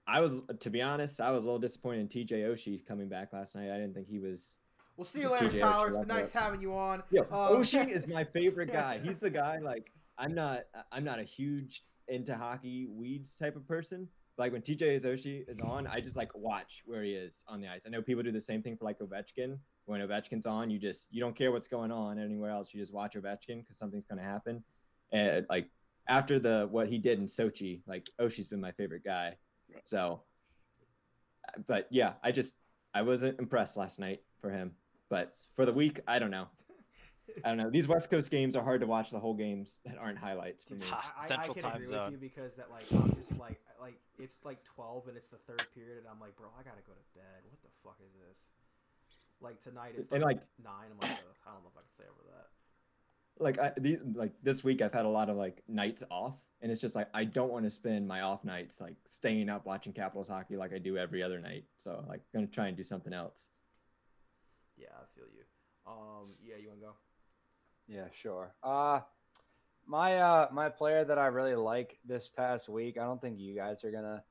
[0.08, 3.34] I was to be honest, I was a little disappointed in TJ Oshie coming back
[3.34, 3.72] last night.
[3.72, 4.60] I didn't think he was
[4.98, 5.88] We'll see you later, TJ Tyler.
[5.88, 6.34] It's been nice it.
[6.34, 7.04] having you on.
[7.12, 9.00] Yeah, Um, Oshie is my favorite guy.
[9.04, 9.60] He's the guy.
[9.60, 10.62] Like I'm not.
[10.92, 14.08] I'm not a huge into hockey weeds type of person.
[14.38, 17.68] Like when TJ Oshie is on, I just like watch where he is on the
[17.68, 17.84] ice.
[17.86, 19.58] I know people do the same thing for like Ovechkin.
[19.86, 22.74] When Ovechkin's on, you just you don't care what's going on anywhere else.
[22.74, 24.64] You just watch Ovechkin because something's going to happen.
[25.12, 25.70] And like
[26.08, 29.36] after the what he did in Sochi, like Oshie's been my favorite guy.
[29.86, 30.22] So,
[31.68, 32.56] but yeah, I just
[32.94, 34.72] I wasn't impressed last night for him.
[35.10, 36.48] But for the week, I don't know.
[37.44, 37.70] I don't know.
[37.70, 40.76] These West Coast games are hard to watch the whole games that aren't highlights for
[40.76, 40.86] me.
[40.86, 41.14] Ha.
[41.18, 42.12] I, I, I can time agree zone.
[42.12, 45.38] with you because that like I'm just like like it's like 12 and it's the
[45.38, 47.44] third period and I'm like bro I gotta go to bed.
[47.50, 48.46] What the fuck is this?
[49.42, 50.92] Like tonight it's like, like- nine.
[50.92, 52.48] I'm like Ugh, I don't know if I can stay over that.
[53.38, 56.72] Like I, these, like this week, I've had a lot of like nights off, and
[56.72, 59.94] it's just like I don't want to spend my off nights like staying up watching
[59.94, 61.66] Capitals hockey like I do every other night.
[61.78, 63.50] So like, gonna try and do something else.
[64.78, 65.44] Yeah, I feel you.
[65.88, 66.94] Um, yeah, you wanna go?
[67.88, 68.54] Yeah, sure.
[68.64, 69.02] Uh
[69.88, 73.56] my uh my player that I really like this past week, I don't think you
[73.56, 74.24] guys are gonna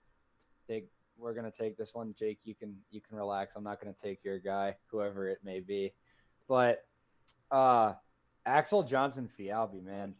[0.68, 2.14] take we're gonna take this one.
[2.18, 3.54] Jake, you can you can relax.
[3.54, 5.92] I'm not gonna take your guy, whoever it may be.
[6.48, 6.84] But
[7.50, 7.92] uh
[8.46, 10.14] Axel Jonsson-Fjallby, man.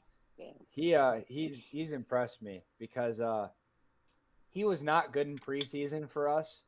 [0.70, 3.49] He uh he's he's impressed me because uh
[4.51, 6.62] he was not good in preseason for us.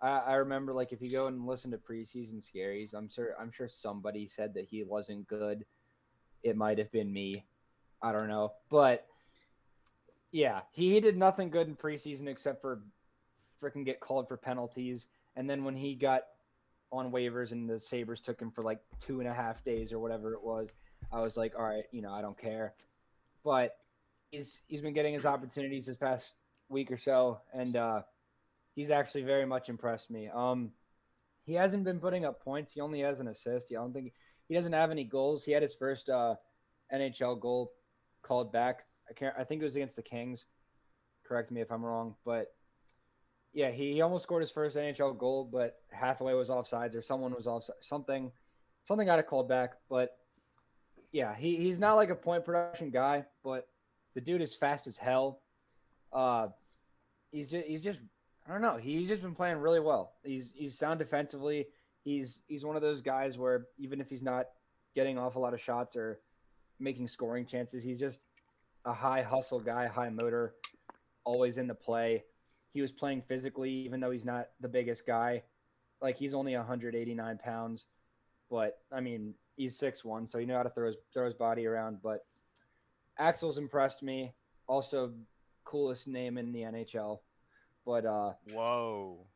[0.00, 3.52] I, I remember like if you go and listen to preseason scaries, I'm sure I'm
[3.52, 5.64] sure somebody said that he wasn't good.
[6.42, 7.44] It might have been me.
[8.02, 8.52] I don't know.
[8.70, 9.06] But
[10.32, 12.80] yeah, he, he did nothing good in preseason except for
[13.62, 15.06] freaking get called for penalties.
[15.36, 16.22] And then when he got
[16.90, 19.98] on waivers and the Sabres took him for like two and a half days or
[19.98, 20.72] whatever it was,
[21.12, 22.74] I was like, all right, you know, I don't care.
[23.44, 23.76] But
[24.30, 26.34] he's he's been getting his opportunities this past
[26.68, 28.02] week or so, and uh,
[28.74, 30.28] he's actually very much impressed me.
[30.34, 30.72] Um,
[31.44, 32.72] he hasn't been putting up points.
[32.72, 33.68] He only has an assist.
[33.70, 34.12] I don't think
[34.48, 35.44] he doesn't have any goals.
[35.44, 36.36] He had his first uh,
[36.92, 37.72] NHL goal
[38.22, 38.80] called back.
[39.08, 39.34] I can't.
[39.38, 40.44] I think it was against the Kings.
[41.26, 42.48] Correct me if I'm wrong, but
[43.52, 47.34] yeah, he, he almost scored his first NHL goal, but Hathaway was offsides or someone
[47.34, 48.32] was off something.
[48.84, 50.16] Something got it called back, but
[51.12, 53.68] yeah, he, he's not like a point production guy, but
[54.14, 55.40] the dude is fast as hell.
[56.12, 56.48] Uh,
[57.30, 58.00] he's just he's just
[58.46, 58.76] I don't know.
[58.76, 60.14] He's just been playing really well.
[60.24, 61.66] He's he's sound defensively.
[62.04, 64.46] He's he's one of those guys where even if he's not
[64.94, 66.18] getting off a lot of shots or
[66.80, 68.20] making scoring chances, he's just
[68.84, 70.54] a high hustle guy, high motor,
[71.24, 72.24] always in the play.
[72.72, 75.42] He was playing physically, even though he's not the biggest guy.
[76.00, 77.86] Like he's only 189 pounds,
[78.50, 81.66] but I mean he's 6'1", so he know how to throw his throw his body
[81.66, 81.98] around.
[82.02, 82.24] But
[83.18, 84.32] Axel's impressed me.
[84.68, 85.12] Also,
[85.64, 87.18] coolest name in the NHL.
[87.84, 89.26] But uh, Whoa.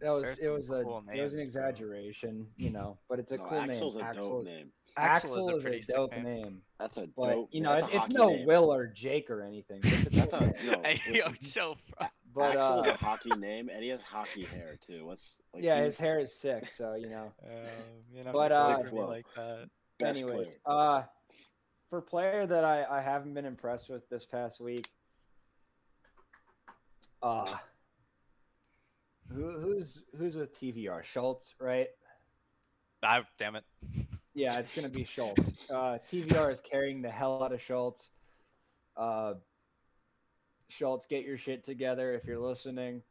[0.00, 1.62] that was There's it some was a cool it was an names, bro.
[1.68, 2.98] exaggeration, you know.
[3.08, 4.04] But it's a No, cool Axel's name.
[4.04, 4.72] a Axel, dope name.
[4.96, 6.24] Axel, Axel is a is pretty a dope name.
[6.24, 6.62] name.
[6.78, 7.48] That's a But dope.
[7.52, 8.46] you know, it's, it's no name.
[8.46, 9.80] Will or Jake or anything.
[9.84, 10.54] It's a That's a name.
[10.66, 10.80] no.
[10.84, 12.08] Hey, yo, listen, chill, bro.
[12.34, 15.04] But Axel is uh, a hockey name, and he has hockey hair too.
[15.04, 17.32] What's like, yeah, his hair is sick, so you know.
[17.44, 17.56] Um,
[18.14, 19.68] you know, But, uh, sick for like that.
[20.00, 20.78] Anyways, player.
[20.78, 21.02] uh,
[21.88, 24.88] for player that I, I haven't been impressed with this past week,
[27.22, 27.52] uh,
[29.32, 31.02] who, who's who's with TVR?
[31.02, 31.88] Schultz, right?
[33.02, 33.64] Ah, damn it.
[34.34, 35.52] Yeah, it's gonna be Schultz.
[35.68, 38.10] Uh, TVR is carrying the hell out of Schultz.
[38.96, 39.34] Uh,
[40.70, 43.02] Schultz, get your shit together if you're listening.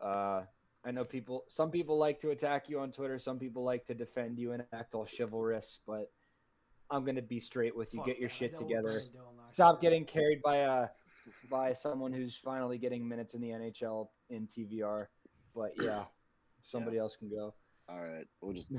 [0.00, 0.42] Uh,
[0.84, 1.44] I know people.
[1.48, 3.18] Some people like to attack you on Twitter.
[3.18, 5.80] Some people like to defend you and act all chivalrous.
[5.86, 6.10] But
[6.90, 8.00] I'm gonna be straight with you.
[8.00, 8.34] Fuck Get your that.
[8.34, 9.00] shit together.
[9.00, 9.90] Brenden Dillon last Stop year.
[9.90, 10.88] getting carried by a
[11.50, 15.06] by someone who's finally getting minutes in the NHL in TVR.
[15.54, 16.04] But yeah,
[16.62, 17.54] somebody else can go.
[17.88, 18.70] All right, we'll just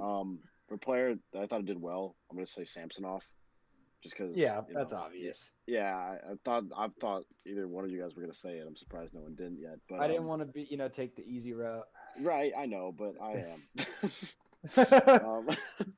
[0.00, 2.16] um for player I thought it did well.
[2.30, 3.22] I'm gonna say Samsonov,
[4.02, 4.36] just because.
[4.36, 5.48] Yeah, that's obvious.
[5.66, 8.66] Yeah, I, thought I thought either one of you guys were gonna say it.
[8.66, 9.78] I'm surprised no one didn't yet.
[9.88, 11.86] But I didn't um, want to be, you know, take the easy route.
[12.20, 14.10] Right, I know, but I am.
[14.76, 15.48] um,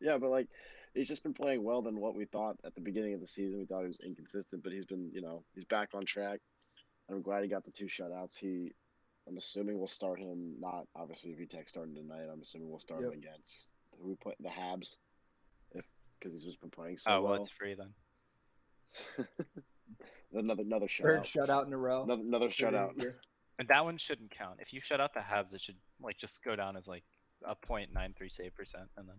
[0.00, 0.48] yeah, but like
[0.94, 3.58] he's just been playing well than what we thought at the beginning of the season.
[3.58, 6.40] We thought he was inconsistent, but he's been, you know, he's back on track.
[7.10, 8.38] I'm glad he got the two shutouts.
[8.38, 8.72] He,
[9.28, 10.54] I'm assuming we'll start him.
[10.58, 12.28] Not obviously Vitek starting tonight.
[12.32, 14.96] I'm assuming we'll start him against who we play the Habs,
[16.24, 17.40] because he's just been playing so Oh well, well.
[17.40, 17.90] it's free then.
[20.32, 21.02] another another shutout.
[21.02, 21.46] Third shutout.
[21.48, 22.02] shutout in a row.
[22.04, 23.04] Another another for shutout.
[23.56, 24.56] And that one shouldn't count.
[24.58, 27.04] If you shut out the Habs, it should like just go down as like
[27.46, 29.14] a .93 save percent, and then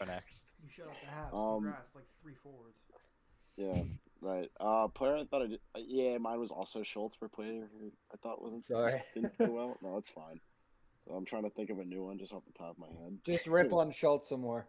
[0.00, 0.46] go next.
[0.60, 1.40] You shut out the Habs.
[1.40, 2.80] Um, Congrats, like three forwards.
[3.56, 3.80] Yeah,
[4.20, 4.50] right.
[4.58, 5.60] Uh, player I thought I did.
[5.76, 7.68] uh, Yeah, mine was also Schultz for player
[8.12, 9.00] I thought wasn't Sorry.
[9.14, 9.76] didn't do well.
[9.84, 10.40] No, it's fine.
[11.08, 12.86] So I'm trying to think of a new one just off the top of my
[13.02, 13.16] head.
[13.24, 14.66] Just rip on Schultz some more.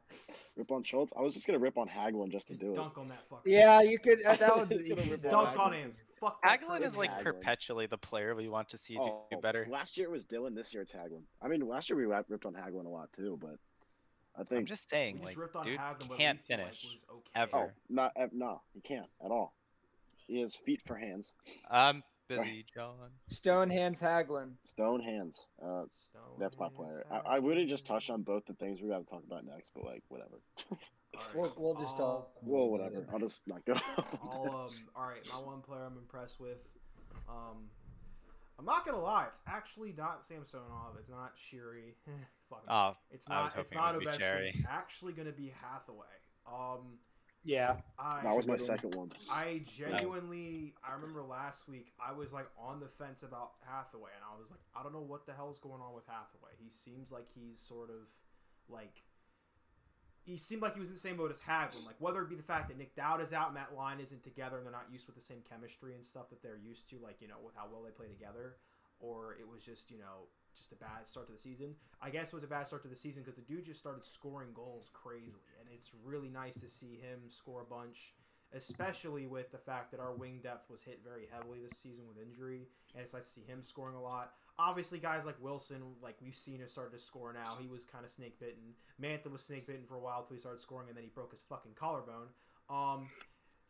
[0.55, 1.11] Rip on Schultz.
[1.17, 3.41] I was just gonna rip on Hagelin just to Just do dunk on that fucker.
[3.45, 4.23] Yeah, you could.
[4.25, 5.91] uh, That would be rip on Dunk on him.
[6.21, 7.23] Fuck that Hagelin is like Hagelin.
[7.23, 9.01] perpetually the player we want to see it.
[9.03, 9.67] do Oh, better.
[9.69, 10.55] Last year it was Dillon.
[10.55, 11.23] This year it's Hagelin.
[11.41, 13.57] I mean, last year we ripped on Hagelin a lot too, but
[14.39, 16.53] I think I'm just saying, We just like, ripped on dude Hagelin, can't least he,
[16.55, 17.29] like, finish was okay.
[17.35, 17.57] ever.
[17.57, 19.53] oh, not ev- no, he can't at all.
[20.27, 21.33] He has feet for hands,
[21.69, 22.95] I'm busy, John.
[23.29, 24.51] Stone hands Hagelin.
[24.63, 25.47] stone hands.
[25.61, 27.05] Uh, Stone that's my hands, player.
[27.11, 29.45] I, I would have just touched on both the things we got to talk about
[29.45, 30.39] next, but like whatever.
[31.15, 32.31] Alright, We'll, we'll just I'll- talk.
[32.43, 33.05] Well, about whatever.
[33.11, 33.73] I'll just not go.
[34.23, 36.59] I'll, um, all right, my one player I'm impressed with.
[37.27, 37.69] Um,
[38.57, 40.97] I'm not gonna lie, it's actually not Samsonov.
[40.99, 41.93] It's not Sheary.
[42.49, 42.63] Fuck.
[42.69, 43.45] Oh, it's not.
[43.45, 44.47] It's hoping it not would Ovechkin.
[44.47, 46.05] It's actually gonna be Hathaway.
[46.47, 46.97] Um,
[47.43, 47.77] Yeah.
[47.97, 49.11] I that was my second one.
[49.29, 54.23] I genuinely, I remember last week, I was like on the fence about Hathaway, and
[54.23, 56.51] I was like, I don't know what the hell's going on with Hathaway.
[56.61, 58.07] He seems like he's sort of
[58.67, 59.01] like,
[60.21, 61.85] he seemed like he was in the same boat as Hagelin.
[61.85, 64.21] Like, whether it be the fact that Nick Dowd is out and that line isn't
[64.21, 66.97] together and they're not used with the same chemistry and stuff that they're used to,
[67.01, 68.57] like, you know, with how well they play together,
[68.99, 71.73] or it was just, you know, just a bad start to the season.
[72.01, 74.05] I guess it was a bad start to the season because the dude just started
[74.05, 78.13] scoring goals crazily, and it's really nice to see him score a bunch
[78.53, 82.17] especially with the fact that our wing depth was hit very heavily this season with
[82.17, 84.33] injury, and it's nice to see him scoring a lot.
[84.57, 87.57] Obviously, guys like Wilson, like we've seen, have started to score now.
[87.59, 88.73] He was kind of snake bitten.
[89.01, 91.31] Mantha was snake bitten for a while until he started scoring, and then he broke
[91.31, 92.27] his fucking collarbone.
[92.69, 93.07] Um,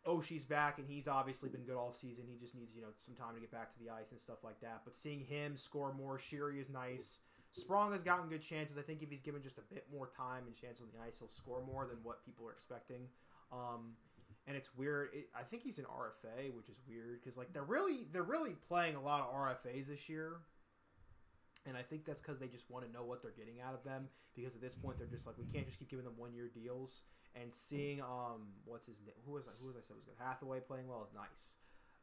[0.07, 2.24] Oshie's back, and he's obviously been good all season.
[2.28, 4.43] He just needs, you know, some time to get back to the ice and stuff
[4.43, 4.82] like that.
[4.86, 7.20] But seeing him score more, Sheary is nice.
[7.52, 8.78] Sprong has gotten good chances.
[8.78, 11.20] I think if he's given just a bit more time and chance on the ice,
[11.20, 13.08] he'll score more than what people are expecting.
[13.52, 13.93] Um,
[14.47, 15.10] and it's weird.
[15.14, 18.56] It, I think he's an RFA, which is weird because like they're really they're really
[18.68, 20.38] playing a lot of RFAs this year,
[21.68, 23.84] and I think that's because they just want to know what they're getting out of
[23.84, 24.08] them.
[24.36, 26.50] Because at this point, they're just like we can't just keep giving them one year
[26.54, 27.02] deals.
[27.36, 29.14] And seeing um what's his name?
[29.26, 29.47] Who was?
[29.60, 30.16] Who was I said was good?
[30.18, 31.56] Hathaway playing well is nice.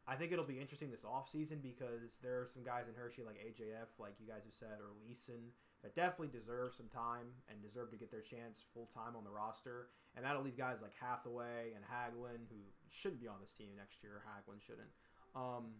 [0.08, 3.36] I think it'll be interesting this offseason because there are some guys in Hershey like
[3.42, 5.50] AJF, like you guys have said, or Leason
[5.82, 9.30] that definitely deserve some time and deserve to get their chance full time on the
[9.30, 9.88] roster.
[10.14, 12.56] And that'll leave guys like Hathaway and Hagelin, who
[12.88, 14.22] shouldn't be on this team next year.
[14.26, 14.88] Hagelin shouldn't.
[15.34, 15.74] Um,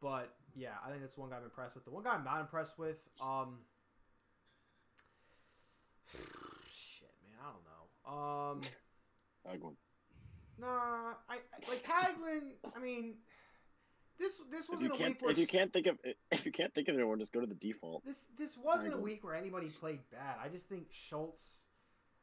[0.00, 1.84] but yeah, I think that's one guy I'm impressed with.
[1.84, 3.58] The one guy I'm not impressed with, um,
[6.70, 7.80] shit, man, I don't know.
[8.10, 8.60] Um,
[9.46, 9.74] Hagelin.
[10.58, 12.52] nah, I- like Hagelin.
[12.74, 13.14] I mean,
[14.20, 15.98] this this wasn't a week where if you can't think of
[16.30, 18.04] if you can't think of anyone, just go to the default.
[18.04, 20.36] this this wasn't a week where anybody played bad.
[20.42, 21.64] I just think Schultz.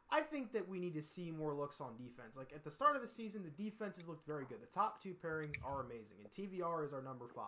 [0.10, 2.38] I think that we need to see more looks on defense.
[2.38, 4.62] Like at the start of the season, the defenses looked very good.
[4.62, 7.48] The top two pairings are amazing, and TVR is our number five.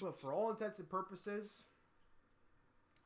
[0.00, 1.66] But for all intents and purposes,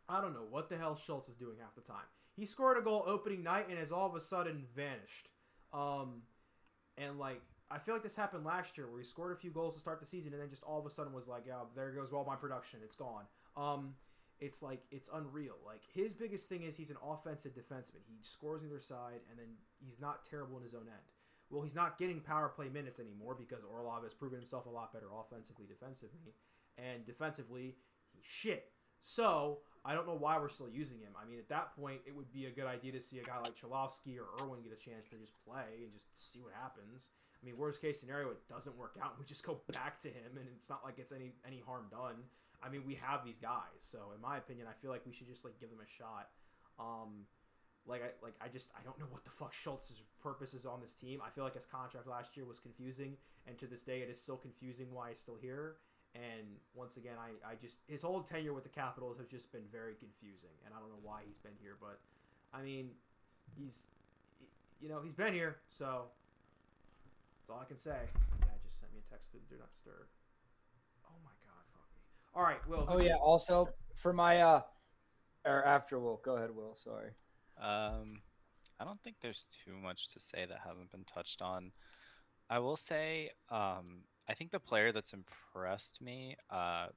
[0.09, 2.07] I don't know what the hell Schultz is doing half the time.
[2.37, 5.31] He scored a goal opening night and has all of a sudden vanished.
[5.73, 6.23] Um,
[6.97, 9.75] and like I feel like this happened last year where he scored a few goals
[9.75, 11.91] to start the season and then just all of a sudden was like, "Yeah, there
[11.91, 12.81] goes all my production.
[12.83, 13.25] It's gone."
[13.57, 13.95] Um,
[14.41, 15.57] it's like it's unreal.
[15.65, 18.03] Like his biggest thing is he's an offensive defenseman.
[18.07, 19.49] He scores on either side and then
[19.79, 21.13] he's not terrible in his own end.
[21.51, 24.93] Well, he's not getting power play minutes anymore because Orlov has proven himself a lot
[24.93, 26.35] better offensively, defensively,
[26.77, 27.77] and defensively
[28.13, 28.73] he's shit.
[29.01, 31.13] So I don't know why we're still using him.
[31.21, 33.37] I mean, at that point, it would be a good idea to see a guy
[33.37, 37.11] like Cholowski or Irwin get a chance to just play and just see what happens.
[37.47, 39.15] Mean, worst case scenario, it doesn't work out.
[39.21, 42.17] We just go back to him, and it's not like it's any any harm done.
[42.61, 45.29] I mean, we have these guys, so in my opinion, I feel like we should
[45.29, 46.31] just like give them a shot.
[46.81, 47.23] Um,
[47.87, 50.81] like I like I just I don't know what the fuck Schultz's purpose is on
[50.81, 51.21] this team.
[51.25, 53.17] I feel like his contract last year was confusing,
[53.47, 55.77] and to this day, it is still confusing why he's still here.
[56.17, 59.69] And once again, I, I just his whole tenure with the Capitals has just been
[59.71, 62.01] very confusing, and I don't know why he's been here, but
[62.53, 62.91] I mean,
[63.57, 63.87] he's
[64.81, 66.07] you know he's been here, so
[67.47, 67.97] that's all I can say.
[68.41, 70.07] My dad just sent me a text to do not disturb.
[71.07, 72.01] Oh my god, fuck me.
[72.35, 72.87] All right, Will.
[72.89, 73.17] Oh yeah.
[73.17, 74.63] Also for my uh,
[75.45, 76.75] or after Will, go ahead, Will.
[76.75, 77.11] Sorry.
[77.61, 78.21] Um,
[78.81, 81.71] I don't think there's too much to say that hasn't been touched on.
[82.51, 86.89] I will say, um, I think the player that's impressed me, uh,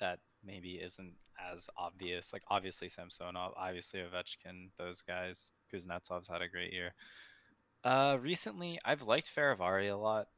[0.00, 1.12] that maybe isn't
[1.52, 5.50] as obvious, like obviously Samsonov, obviously Ovechkin, those guys.
[5.72, 6.92] Kuznetsov's had a great year.
[7.84, 10.28] Uh, recently, I've liked Fehervary a lot,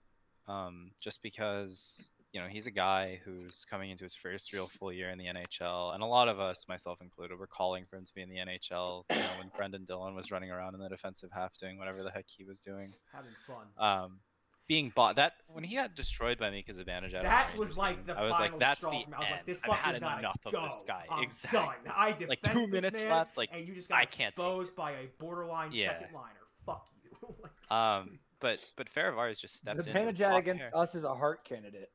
[0.46, 4.92] um, just because you know he's a guy who's coming into his first real full
[4.92, 8.04] year in the NHL, and a lot of us, myself included, were calling for him
[8.04, 9.04] to be in the NHL.
[9.10, 12.10] You know, when Brenden Dillon was running around in the defensive half doing whatever the
[12.10, 13.66] heck he was doing, having fun.
[13.76, 14.20] um,
[14.68, 17.22] being bought that when he got destroyed by Mika Zibanejad.
[17.22, 19.16] that was like the I was like, that's straw the for.
[19.16, 19.46] I was like, end.
[19.46, 20.58] this had gotta enough go.
[20.60, 21.04] of this guy.
[21.10, 21.58] I'm exactly.
[21.58, 21.94] done.
[21.94, 24.18] I defend Like, two this minutes man, left, like, and you just got I can't
[24.18, 25.88] take exposed by a borderline Yeah.
[25.98, 26.38] second liner.
[26.64, 27.01] Fuck you.
[27.42, 29.96] Like, Um, but but Fehervary just stepped in.
[29.96, 30.76] and Zibanejad against there.
[30.76, 31.90] us is a Hart candidate.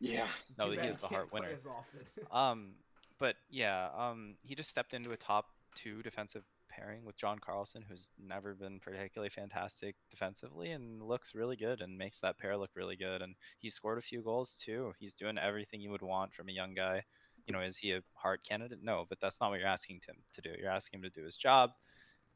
[0.00, 0.26] Yeah.
[0.58, 1.48] No, he is the Hart winner.
[2.30, 2.74] Um,
[3.18, 7.82] but yeah, um, he just stepped into a top two defensive pairing with John Carlson,
[7.88, 12.70] who's never been particularly fantastic defensively, and looks really good and makes that pair look
[12.76, 13.22] really good.
[13.22, 14.92] And he scored a few goals too.
[14.98, 17.02] He's doing everything you would want from a young guy.
[17.46, 18.80] You know, is he a Hart candidate?
[18.82, 20.50] No, but that's not what you're asking him to do.
[20.60, 21.70] You're asking him to do his job.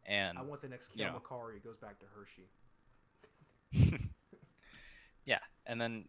[0.06, 1.20] And I want the next Kiel know.
[1.20, 2.48] Makari goes back to Hershey.
[5.24, 6.04] yeah, and then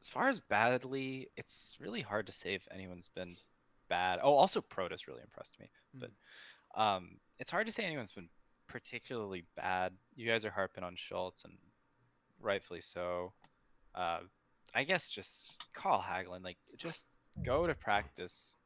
[0.00, 3.36] as far as badly, it's really hard to say if anyone's been
[3.88, 4.20] bad.
[4.22, 6.10] Oh, also Protas really impressed me, but
[6.80, 8.28] um, it's hard to say anyone's been
[8.68, 9.92] particularly bad.
[10.14, 11.54] You guys are harping on Schultz, and
[12.40, 13.32] rightfully so.
[13.94, 14.20] Uh,
[14.74, 17.06] I guess just call Hagelin, like just
[17.44, 18.56] go to practice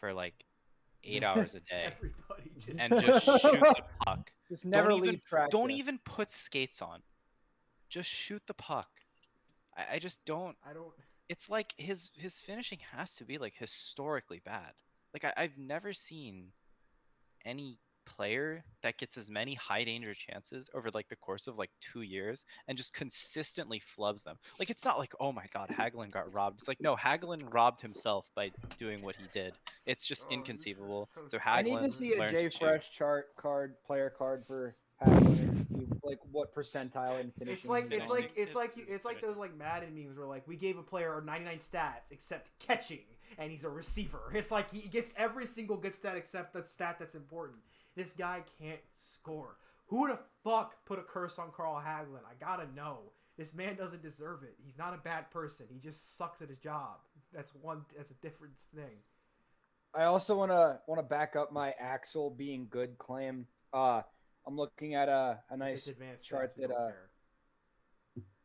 [0.00, 0.34] for like
[1.04, 4.30] eight hours a day Everybody just and just shoot the puck.
[4.48, 5.52] Just never don't leave even, practice.
[5.52, 7.00] Don't even put skates on.
[7.88, 8.88] Just shoot the puck.
[9.76, 10.56] I, I just don't.
[10.68, 10.92] I don't.
[11.28, 14.72] It's like his his finishing has to be like historically bad.
[15.12, 16.48] Like I, I've never seen
[17.44, 17.78] any
[18.08, 22.02] player that gets as many high danger chances over like the course of like two
[22.02, 24.36] years and just consistently flubs them.
[24.58, 26.58] Like it's not like oh my god Hagelin got robbed.
[26.60, 29.54] It's like no Hagelin robbed himself by doing what he did.
[29.86, 31.08] It's just Oh, inconceivable.
[31.14, 31.58] so So sad.
[31.58, 32.58] I need to see a learned J to shoot.
[32.58, 35.64] Fresh chart card player card for Hagelin.
[36.02, 37.54] like what percentile in finishing.
[37.54, 40.46] It's like it's like it's like you it's like those like Madden memes where like
[40.48, 43.00] we gave a player 99 stats except catching
[43.38, 44.20] and he's a receiver.
[44.34, 47.58] It's like he gets every single good stat except the stat that's important.
[47.98, 49.56] This guy can't score.
[49.88, 52.20] Who the fuck put a curse on Carl Hagelin?
[52.24, 52.98] I gotta know.
[53.36, 54.54] This man doesn't deserve it.
[54.64, 55.66] He's not a bad person.
[55.68, 56.98] He just sucks at his job.
[57.34, 57.84] That's one.
[57.96, 58.98] That's a different thing.
[59.96, 63.48] I also want to want to back up my Axel being good claim.
[63.72, 64.02] Uh,
[64.46, 67.10] I'm looking at a a nice advanced chart that, uh, care.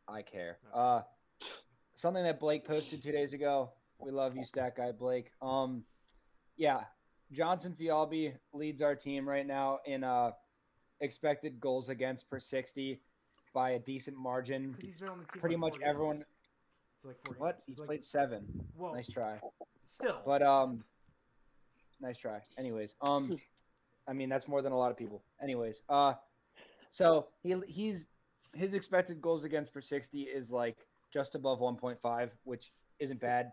[0.07, 0.57] I care.
[0.73, 0.79] Okay.
[0.79, 1.01] Uh,
[1.95, 3.69] something that Blake posted two days ago.
[3.99, 5.29] We love you, stat guy Blake.
[5.43, 5.83] Um,
[6.57, 6.85] yeah,
[7.33, 10.31] Jonsson-Fjallby leads our team right now in uh
[11.01, 12.99] expected goals against per 60
[13.53, 14.75] by a decent margin.
[14.79, 15.83] He's been on the team pretty like much games.
[15.85, 16.25] everyone-
[16.97, 17.55] It's like four What?
[17.55, 17.63] games.
[17.67, 18.45] He's like- played seven.
[18.75, 19.39] Well, Nice try.
[19.85, 20.21] still.
[20.25, 20.83] But um,
[21.99, 22.41] nice try.
[22.57, 23.37] Anyways, um,
[24.07, 25.21] I mean that's more than a lot of people.
[25.41, 26.13] Anyways, uh,
[26.91, 28.05] so he he's
[28.53, 30.77] his expected goals against per sixty is like
[31.11, 33.51] just above one point five, which isn't bad,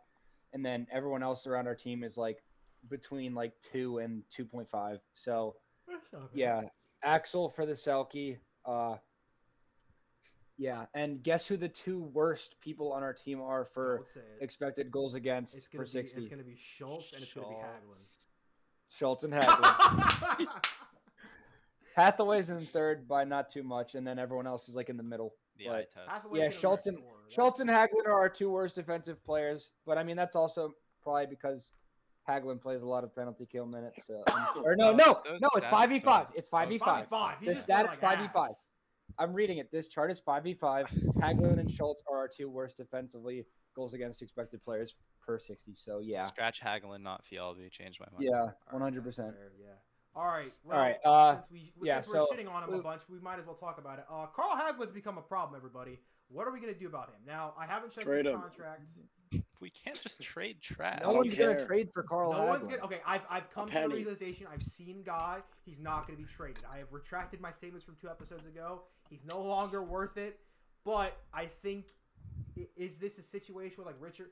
[0.53, 2.43] and then everyone else around our team is like
[2.89, 5.01] between like two and two point five.
[5.14, 5.57] So
[5.89, 6.39] That's not bad.
[6.39, 6.61] yeah,
[7.05, 8.39] Axel for the Selke.
[8.64, 8.97] Uh,
[10.59, 14.20] yeah, and guess who the two worst people on our team are for Don't say
[14.20, 14.45] it.
[14.45, 16.20] expected goals against It's per gonna be sixty?
[16.20, 18.26] it's gonna be Schultz and it's gonna be Schultz.
[18.89, 19.62] Schultz and Hagelin.
[19.62, 20.47] Hagelin.
[21.97, 25.03] Hathaway's in third by not too much, and then everyone else is like in the
[25.03, 25.35] middle.
[25.59, 26.09] The But- eye test.
[26.09, 27.16] Hathaway Yeah, Schultz and- restore.
[27.28, 30.74] Schultz and That's- Hagelin are our two worst defensive players, but I mean that's also
[31.03, 31.70] probably because
[32.31, 34.07] Hagelin plays a lot of penalty kill minutes.
[34.07, 34.22] So,
[34.64, 36.26] or no, No, no, it's five v five.
[36.35, 37.09] It's five v it's five.
[37.09, 37.41] 5v5.
[37.41, 38.47] The just stat is 5v5.
[39.18, 39.70] I'm reading it.
[39.72, 40.87] This chart is five v five.
[41.18, 45.74] Hagelin and Schultz are our two worst defensively goals against expected players per sixty.
[45.74, 47.70] So yeah, Scratch Hagelin, not Fjallby.
[47.70, 48.24] Changed my mind.
[48.24, 49.35] yeah, All right, one hundred that's percent.
[49.35, 49.66] fair, Yeah.
[50.14, 50.53] All right.
[50.64, 53.18] Well, right, uh, since we yeah, since we're so- shitting on him a bunch, we
[53.20, 54.07] might as well talk about it.
[54.11, 55.57] Uh, Carl Hagelin's become a problem.
[55.57, 57.20] Everybody, what are we gonna do about him?
[57.26, 58.43] Now, I haven't checked Trade his him.
[59.31, 59.61] Contract.
[59.61, 61.01] We can't just trade trash.
[61.03, 62.33] No don't one's gonna trade for Carl.
[62.33, 62.83] No one's gonna.
[62.83, 64.47] Okay, I've I've come to the realization.
[64.53, 65.43] I've seen God.
[65.64, 66.64] He's not gonna be traded.
[66.72, 68.83] I have retracted my statements from two episodes ago.
[69.09, 70.39] He's no longer worth it.
[70.85, 71.87] But I think
[72.76, 74.31] is this a situation where like Richard?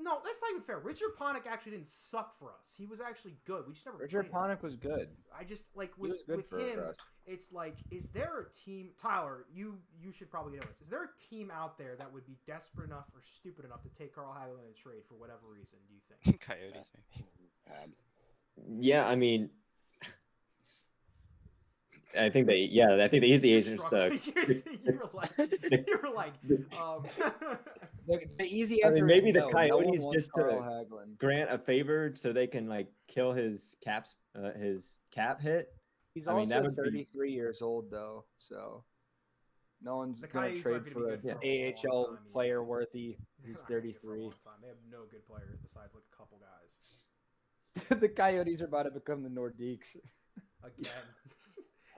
[0.00, 0.78] No, that's not even fair.
[0.78, 2.74] Richard Panik actually didn't suck for us.
[2.76, 3.64] He was actually good.
[3.66, 3.98] We just never.
[3.98, 4.56] Richard played him.
[4.56, 5.08] Panik was good.
[5.36, 6.78] I just like He with was good with for him.
[6.80, 6.96] us.
[7.26, 8.90] It's like, is there a team?
[8.96, 10.80] Tyler, you you should probably know this.
[10.80, 13.88] Is there a team out there that would be desperate enough or stupid enough to
[13.90, 15.78] take Carl Hagelin in a trade for whatever reason?
[15.88, 16.40] Do you think?
[16.46, 17.50] Coyotes, maybe.
[17.68, 18.02] Habs.
[18.80, 19.50] Yeah, I mean,
[22.18, 22.68] I think they.
[22.70, 24.62] Yeah, I think the easy You're answer is the.
[24.84, 26.32] you were like, you were like,
[26.80, 27.04] um,
[28.08, 29.46] The, the easy I mean, answer maybe is the no.
[29.48, 33.76] no Coyotes wants just to- Carl grant a favor so they can like kill his
[33.84, 35.68] caps, uh, his cap hit.
[36.14, 38.82] He's I mean, that also would be- 33 years old though, so
[39.82, 42.32] no one's gonna trade aren't gonna be for an a AHL time either.
[42.32, 44.30] player worthy they're who's not gonna be here for a 33.
[44.30, 44.54] time.
[44.62, 48.00] They have no good players besides like a couple guys.
[48.00, 49.96] the Coyotes are about to become the Nordiques.
[50.64, 50.92] Again.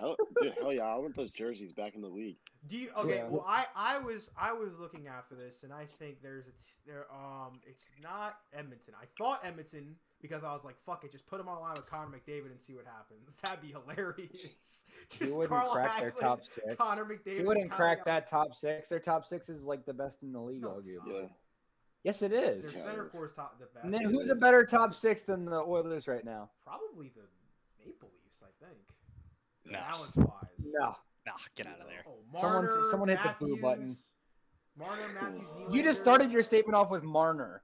[0.01, 0.85] Hell, dude, hell yeah!
[0.85, 2.39] I want those jerseys back in the league.
[2.67, 3.17] Do you okay?
[3.19, 3.29] Yeah.
[3.29, 6.57] Well, I I was I was looking after this, and I think there's a t-
[6.87, 8.95] there um it's not Edmonton.
[9.01, 11.75] I thought Edmonton because I was like, fuck it, just put them on a line
[11.77, 13.37] with Connor McDavid and see what happens.
[13.43, 14.87] That'd be hilarious.
[15.11, 16.75] He just wouldn't Carl crack their Hagelin, top six.
[16.79, 17.37] Connor McDavid.
[17.39, 18.89] He wouldn't and crack Kyle- that top six.
[18.89, 21.23] Their top six is like the best in the league, No, arguably.
[21.23, 21.29] Yeah.
[22.05, 22.65] Yes, it is.
[22.65, 23.13] Their Yeah, center it is.
[23.13, 23.85] core is top the best.
[23.85, 26.49] And then who's a better top six than the Oilers right now?
[26.65, 27.23] Probably the
[27.85, 28.79] Maple Leafs, I think.
[29.65, 29.79] No.
[29.79, 30.27] Balance wise.
[30.73, 30.97] No.
[31.27, 32.05] Nah, get out of there.
[32.07, 33.95] Oh, Someone- Marner, someone hit the boo button.
[34.77, 37.63] Marner, Matthews, You just started your statement off with Marner.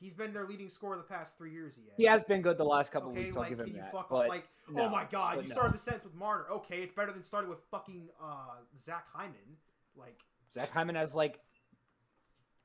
[0.00, 1.76] He's been their leading scorer the past three years.
[1.76, 3.36] He, He has been good the last couple Okay, weeks.
[3.36, 3.92] I'll like, give him can you that.
[3.92, 4.28] fuck but up?
[4.28, 5.48] Like, no, oh my god, you no.
[5.54, 6.44] started the sentence with Marner.
[6.50, 9.56] Okay, it's better than starting with fucking uh, Zach Hyman.
[9.96, 10.20] Like,
[10.52, 11.38] Zach Hyman has like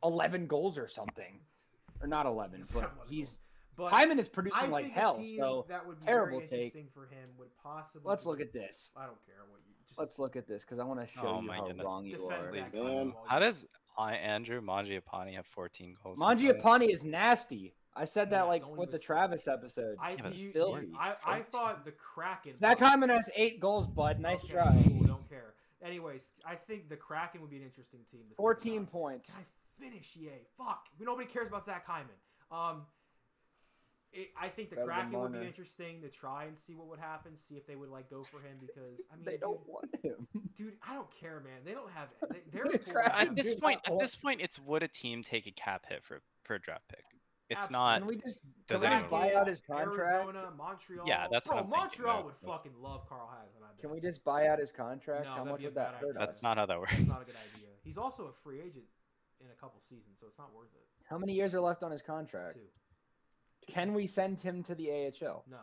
[0.03, 1.39] 11 goals or something,
[2.01, 3.39] or not 11, He's but 11 he's goals.
[3.79, 5.23] But Hyman is producing think like hell.
[5.37, 6.73] So that would be terrible very take.
[6.93, 8.07] for him would possibly.
[8.09, 8.91] let's be- look at this.
[8.95, 9.73] I don't care what you.
[9.87, 11.85] Just Let's look at this because I want to show Oh you my how goodness.
[11.85, 12.51] wrong you defend are.
[12.51, 12.83] Zach Man.
[12.83, 13.07] Hyman.
[13.13, 13.65] while How does
[13.97, 16.17] I, Andrew Mangiapane have 14 goals?
[16.19, 16.37] in five?
[16.37, 17.73] Mangiapane is nasty.
[17.95, 19.97] I said that Yeah, like with the say Travis episode.
[20.01, 22.55] I, Yeah, but it's you, you- I, I thought the Kraken.
[22.55, 24.19] Zach was- Hyman has eight goals, bud.
[24.19, 24.83] Nice okay, try.
[24.87, 25.55] Cool, don't care.
[25.83, 28.21] Anyways, I think the Kraken would be an interesting team.
[28.29, 29.31] To 14 points.
[29.31, 30.15] Can I finish?
[30.17, 30.29] EA.
[30.57, 30.85] Fuck.
[30.99, 32.09] Nobody cares about Zach Hyman.
[32.51, 32.85] Um,
[34.11, 36.99] it, I think the Better Kraken would be interesting to try and see what would
[36.99, 37.35] happen.
[37.37, 40.27] See if they would like go for him because I mean, They don't want him.
[40.55, 41.59] dude, I don't care, man.
[41.65, 42.09] They don't have.
[42.31, 44.83] They, they're The full Kraken of- At this do point, at this point, it's would
[44.83, 47.03] a team take a cap hit for for a draft pick?
[47.51, 47.83] It's Absolutely.
[47.89, 47.97] not.
[47.99, 49.99] Can we just, Does can we anyone- just buy out his contract?
[50.13, 51.07] Arizona, Montreal.
[51.07, 51.57] Yeah, that's bro.
[51.57, 53.79] what I'm thinking, Montreal would that's- fucking love Carl Hagelin.
[53.81, 55.23] Can we just buy out his contract?
[55.25, 56.15] No, How that'd much be a would that hurt.
[56.17, 56.43] That's us?
[56.43, 56.93] not how that works.
[56.95, 57.69] That's not a good idea.
[57.83, 58.85] He's also a free agent
[59.41, 60.85] in a couple seasons, so it's not worth it.
[61.09, 62.53] How many years are left on his contract?
[62.55, 62.61] Two.
[63.67, 65.43] Can we send him to the AHL?
[65.49, 65.57] No.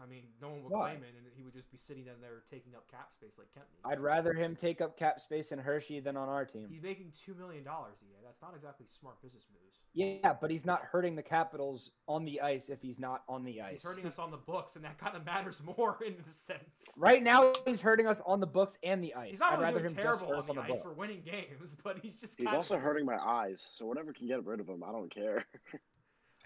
[0.00, 0.90] I mean, no one would Why?
[0.90, 3.48] claim it, and he would just be sitting down there taking up cap space like
[3.48, 3.90] Kempny.
[3.90, 6.68] I'd rather him take up cap space in Hershey than on our team.
[6.70, 8.18] He's making two million dollars a year.
[8.24, 9.78] That's not exactly smart business moves.
[9.94, 13.60] Yeah, but he's not hurting the Capitals on the ice if he's not on the
[13.60, 13.72] ice.
[13.72, 16.60] He's hurting us on the books, and that kind of matters more in the sense.
[16.96, 19.30] Right now, he's hurting us on the books and the ice.
[19.30, 20.68] He's not I'd really rather doing him just terrible on us the, on the ice.
[20.68, 20.84] books.
[20.84, 22.38] We're winning games, but he's just.
[22.38, 24.92] He's kind also of, hurting my eyes, so whatever can get rid of him, I
[24.92, 25.44] don't care.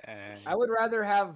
[0.07, 0.41] Dang.
[0.47, 1.35] I would rather have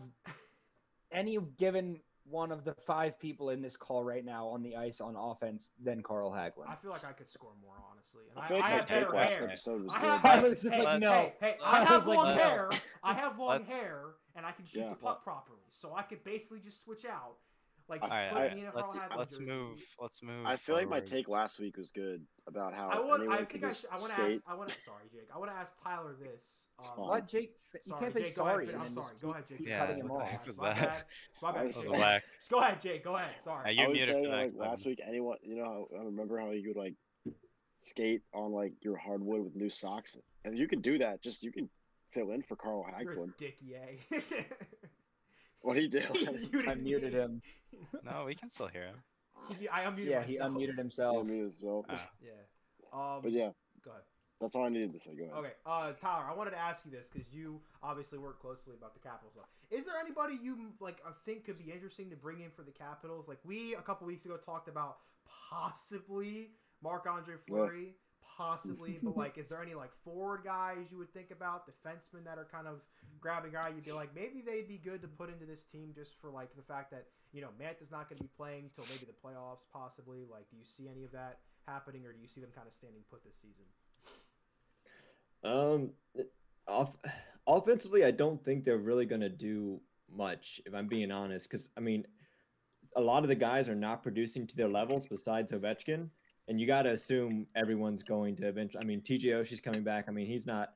[1.12, 5.00] any given one of the five people in this call right now on the ice
[5.00, 6.68] on offense than Carl Hagelin.
[6.68, 8.22] I feel like I could score more, honestly.
[8.30, 9.44] And I I, feel like I my have take better last hair.
[9.48, 10.06] episode was I good.
[10.10, 11.12] have, I was just hey, like, no.
[11.12, 12.42] Hey, hey, I I was have like, long no.
[12.42, 12.70] hair.
[13.04, 14.00] I have long Let's- hair,
[14.34, 14.88] and I can shoot Yeah.
[14.90, 17.36] the puck properly, so I could basically just switch out.
[17.88, 19.46] Like, just All right, put all me in a Carl Let's Hagelin let's jersey.
[19.46, 19.84] move.
[20.00, 20.46] Let's move.
[20.46, 23.30] I feel like my take last week was good about how I want.
[23.30, 24.40] I think I, just should, I want to ask.
[24.48, 24.74] I want to.
[24.84, 25.28] Sorry, Jake.
[25.32, 26.66] I want to ask Tyler this.
[26.80, 27.06] Um.
[27.06, 27.54] What, Jake?
[27.74, 28.74] You Sorry, can't say Jake, go ahead, sorry.
[28.74, 29.14] I'm sorry.
[29.22, 29.60] Go ahead, Jake.
[29.60, 30.40] Yeah, cutting him what off.
[30.46, 31.02] It's my bad.
[31.32, 31.60] It's my bad.
[31.60, 31.84] That was Jake.
[31.84, 32.22] That was whack.
[32.38, 33.04] Just go ahead, Jake.
[33.04, 33.30] Go ahead.
[33.42, 33.64] Sorry.
[33.64, 36.50] Now you I was muted saying like last week, anyone you know, I remember how
[36.50, 36.94] you would like
[37.78, 41.22] skate on like your hardwood with new socks, and you could do that.
[41.22, 41.68] Just you can
[42.12, 43.98] fill in for Carl You're a dick, yay.
[45.66, 46.00] What do you do?
[46.68, 47.42] I muted him.
[48.04, 48.96] No, we can still hear him.
[49.58, 50.52] He- I unmuted Yeah, he myself.
[50.54, 51.26] unmuted yeah, himself.
[51.26, 51.84] me as well.
[51.88, 52.08] Ah.
[52.22, 52.30] Yeah.
[52.92, 53.50] Um, But yeah,
[53.84, 54.02] Go ahead.
[54.40, 55.14] that's all I needed to say.
[55.16, 55.34] Go ahead.
[55.36, 58.94] Okay, uh, Tyler, I wanted to ask you this because you obviously work closely about
[58.94, 59.34] the Capitals.
[59.34, 59.46] Stuff.
[59.70, 62.70] Is there anybody you like uh, think could be interesting to bring in for the
[62.70, 63.26] Capitals?
[63.28, 64.98] Like we a couple weeks ago talked about
[65.50, 66.50] possibly
[66.82, 67.96] Marc Andre Fleury,
[68.36, 72.38] possibly, but like, is there any like forward guys you would think about, defensemen that
[72.38, 72.80] are kind of
[73.20, 73.70] grabbing guy?
[73.74, 76.54] You'd be like, maybe they'd be good to put into this team just for like
[76.56, 79.66] the fact that you know Mantha's not going to be playing till maybe the playoffs,
[79.72, 80.24] possibly.
[80.30, 82.72] Like, do you see any of that happening, or do you see them kind of
[82.72, 83.64] standing put this season?
[85.44, 85.90] Um,
[86.66, 86.90] off
[87.46, 89.80] offensively, I don't think they're really gonna do
[90.14, 90.60] much.
[90.66, 92.06] If I'm being honest, because I mean,
[92.96, 96.08] a lot of the guys are not producing to their levels besides Ovechkin,
[96.48, 98.82] and you got to assume everyone's going to eventually.
[98.82, 100.06] I mean, TJ Oshie's coming back.
[100.08, 100.70] I mean, he's not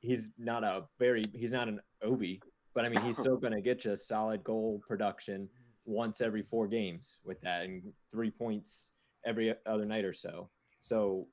[0.00, 2.40] he's not a very he's not an Ovi,
[2.74, 5.48] but I mean, he's still going to get you a solid goal production
[5.84, 8.92] once every four games with that, and three points
[9.24, 10.48] every other night or so.
[10.80, 11.26] So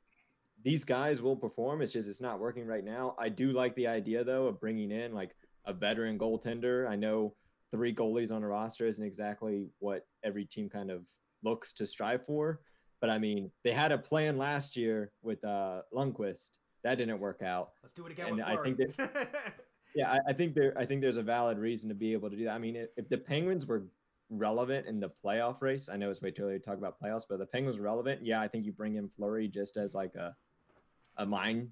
[0.63, 1.81] these guys will perform.
[1.81, 3.15] It's just it's not working right now.
[3.19, 5.35] I do like the idea though of bringing in like
[5.65, 6.87] a veteran goaltender.
[6.87, 7.35] I know
[7.71, 11.07] three goalies on a roster isn't exactly what every team kind of
[11.43, 12.61] looks to strive for.
[13.03, 16.59] But I mean, they had a plan last year with uh, Lundqvist.
[16.85, 17.71] That didn't work out.
[17.83, 19.11] Let's do it again And with I think Fleury.
[19.93, 20.73] Yeah, I, I think there.
[20.77, 22.53] I think there's a valid reason to be able to do that.
[22.53, 23.83] I mean, if, if the Penguins were
[24.29, 27.25] relevant in the playoff race, I know it's way too early to talk about playoffs,
[27.27, 28.25] but if the Penguins were relevant.
[28.25, 30.33] Yeah, I think you bring in Fleury just as like a
[31.17, 31.71] a mind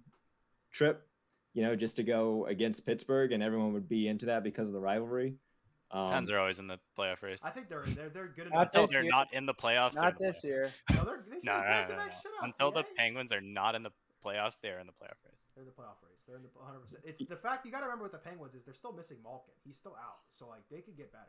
[0.73, 1.07] trip,
[1.53, 4.73] you know, just to go against Pittsburgh, and everyone would be into that because of
[4.73, 5.35] the rivalry.
[5.93, 7.43] Um, Pens are always in the playoff race.
[7.43, 8.67] I think they're they're they're good enough.
[8.67, 9.11] Until they're year.
[9.11, 9.93] not in the playoffs.
[9.93, 10.43] Not this playoffs.
[10.43, 10.71] year.
[10.93, 12.01] No, they're, they should No, no, no, no, no.
[12.03, 12.83] shutouts, Until the?
[12.95, 13.91] Penguins are not in the
[14.25, 15.43] playoffs, they are in the playoff race.
[15.55, 16.21] They're in the playoff race.
[16.27, 16.79] They're in the 100.
[16.79, 19.17] percent It's the fact you got to remember with the Penguins is they're still missing
[19.23, 19.53] Malkin.
[19.65, 21.25] He's still out, so like they could get better.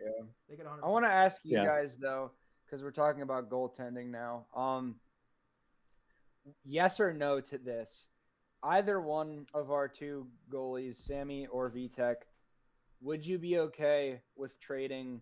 [0.00, 0.24] Yeah.
[0.50, 0.84] They get 100.
[0.84, 1.64] I want to ask you Yeah.
[1.64, 2.32] guys though,
[2.66, 4.46] because we're talking about goaltending now.
[4.54, 4.96] Um,
[6.64, 8.06] yes or no to this?
[8.62, 12.16] Either one of our two goalies, Sammy or Vitek,
[13.02, 15.20] would you be okay with trading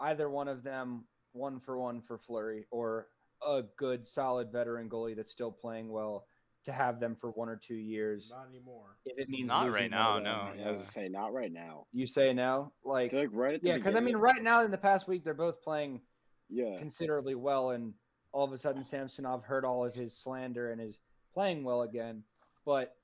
[0.00, 3.08] either one of them one for one for Fleury or
[3.46, 6.26] a good, solid veteran goalie that's still playing well
[6.64, 8.30] to have them for one or two years?
[8.30, 8.96] Not anymore.
[9.04, 10.24] If it means Not right one of now, them?
[10.24, 10.64] no.
[10.66, 10.84] I was Yeah.
[10.86, 11.86] to say not right now.
[11.92, 14.70] You say no, like like right at the yeah, because I mean, right now in
[14.70, 16.00] the past week they're both playing
[16.48, 17.94] yeah, considerably well, and
[18.32, 20.98] all of a sudden Samsonov heard all of his slander and is
[21.34, 22.22] playing well again.
[22.64, 22.94] But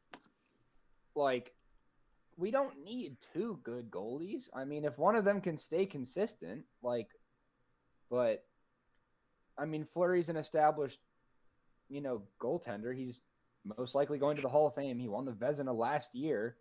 [1.14, 1.52] like,
[2.38, 4.48] we don't need two good goalies.
[4.54, 7.08] I mean, if one of them can stay consistent, like,
[8.10, 8.44] but
[9.58, 10.98] I mean, Fleury's an established,
[11.88, 12.96] you know, goaltender.
[12.96, 13.20] He's
[13.76, 15.00] most likely going to the Hall of Fame.
[15.00, 16.56] He won the Vezina last year.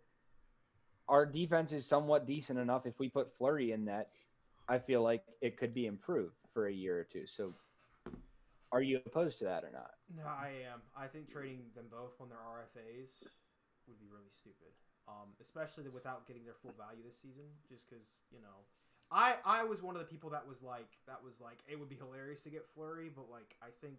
[1.08, 2.84] Our defense is somewhat decent enough.
[2.84, 4.10] If we put Fleury in that,
[4.68, 7.24] I feel like it could be improved for a year or two.
[7.26, 7.54] So,
[8.72, 9.92] are you opposed to that or not?
[10.14, 10.82] No, I am.
[10.94, 13.08] I think trading them both when they're RFAs
[13.86, 14.74] would be really stupid.
[15.08, 18.60] Um, especially without getting their full value this season, just because you know,
[19.10, 21.88] I I was one of the people that was like that was like it would
[21.88, 23.96] be hilarious to get Fleury, but like I think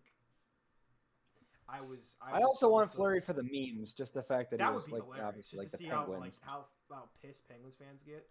[1.71, 2.15] I was.
[2.21, 4.69] I, I, was also want Fleury for the memes, just the fact that, That he
[4.69, 6.21] would was be like hilarious, just like to the see how Penguins.
[6.21, 8.27] like how how pissed Penguins fans get.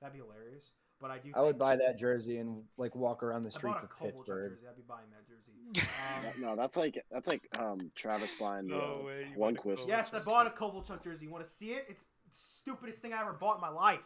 [0.00, 0.70] That'd be hilarious.
[1.00, 1.32] But I do.
[1.34, 4.52] I would buy that jersey and like walk around the streets bought of Pittsburgh.
[4.52, 4.66] jersey.
[4.68, 5.52] I'd be buying that jersey.
[6.02, 9.88] Um, no, that's like that's like um Travis buying the No way, you bought.
[9.88, 11.24] Yes, I bought a Kovalchuk jersey.
[11.24, 11.86] You want to see it?
[11.88, 14.00] It's the stupidest thing I ever bought in my life.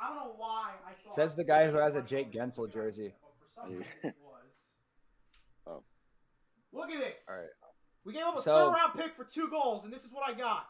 [0.00, 1.14] I don't know why I thought.
[1.14, 3.12] Says the guy who has a Jake Guentzel jersey.
[3.12, 4.56] idea, but For some reason it was.
[5.66, 5.82] Oh.
[6.72, 7.26] Look at this.
[7.28, 7.46] All right,
[8.04, 10.28] We gave up a So- third round pick for two goals, and this is what
[10.28, 10.66] I got.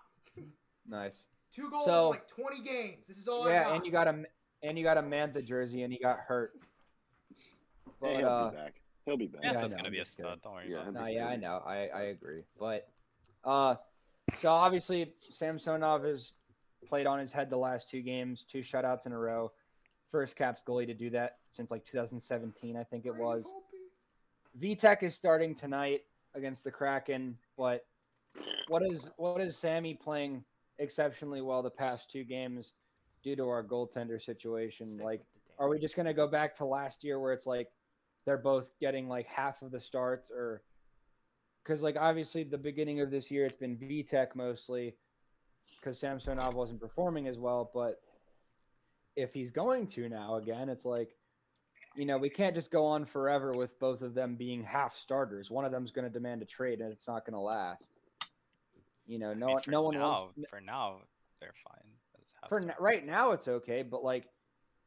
[0.86, 1.22] nice.
[1.54, 3.06] Two goals So- in like 20 games.
[3.06, 3.52] This is all I got.
[3.68, 4.22] Yeah, and you got a
[4.62, 6.52] and you got a Mantha jersey, and he got hurt.
[8.02, 8.74] Hey, he'll uh, be back.
[9.04, 9.42] He'll be back.
[9.44, 10.40] Yeah, I Mantha's know, gonna be a stud.
[10.42, 10.92] Don't worry Yeah, about it.
[10.94, 11.62] No, yeah, I know.
[11.66, 12.44] I, I agree.
[12.58, 12.88] But
[13.44, 13.74] uh
[14.36, 16.32] so obviously Samsonov has
[16.86, 19.52] played on his head the last two games, two shutouts in a row.
[20.10, 23.50] First Caps goalie to do that since like 2017, I think it was.
[24.60, 26.02] Vitek is starting tonight
[26.34, 27.86] against the Kraken, but
[28.68, 30.44] what is what is Sammy playing
[30.78, 32.72] exceptionally well the past two games
[33.22, 34.88] due to our goaltender situation?
[34.88, 37.32] Stick Like with the damn- are we just gonna go back to last year where
[37.32, 37.68] it's like
[38.26, 40.62] they're both getting like half of the starts or
[41.62, 44.94] because like obviously the beginning of this year it's been Vitek mostly
[45.78, 48.00] because Samsonov wasn't performing as well, but
[49.16, 51.10] if he's going to now again, it's like
[51.96, 55.50] you know we can't just go on forever with both of them being half starters.
[55.50, 57.84] One of them's going to demand a trade, and it's not going to last.
[59.06, 60.98] You know, I no mean, one, no one now, wants For now,
[61.40, 62.48] they're fine.
[62.48, 64.26] for n- right now it's okay, but like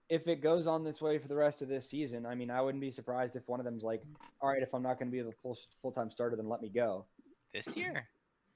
[0.09, 2.61] if it goes on this way for the rest of this season, I mean, I
[2.61, 4.03] wouldn't be surprised if one of them's like,
[4.41, 6.61] all right, if I'm not going to be the full full time starter, then let
[6.61, 7.05] me go
[7.53, 8.07] This year,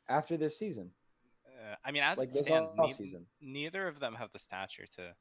[0.10, 0.92] after this season,
[1.48, 3.26] uh, I mean, as like it this stands, season.
[3.42, 5.16] neither of them have the stature to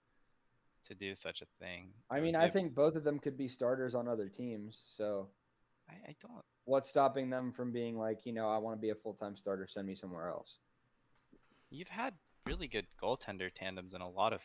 [0.86, 1.92] to do such a thing.
[2.10, 4.78] I mean, I a- think both of them could be starters on other teams.
[4.96, 5.28] So
[5.88, 6.44] I, I don't.
[6.64, 9.36] what's stopping them from being like, you know, I want to be a full time
[9.36, 10.58] starter, send me somewhere else.
[11.70, 12.14] You've had
[12.46, 14.40] really good goaltender tandems in a lot of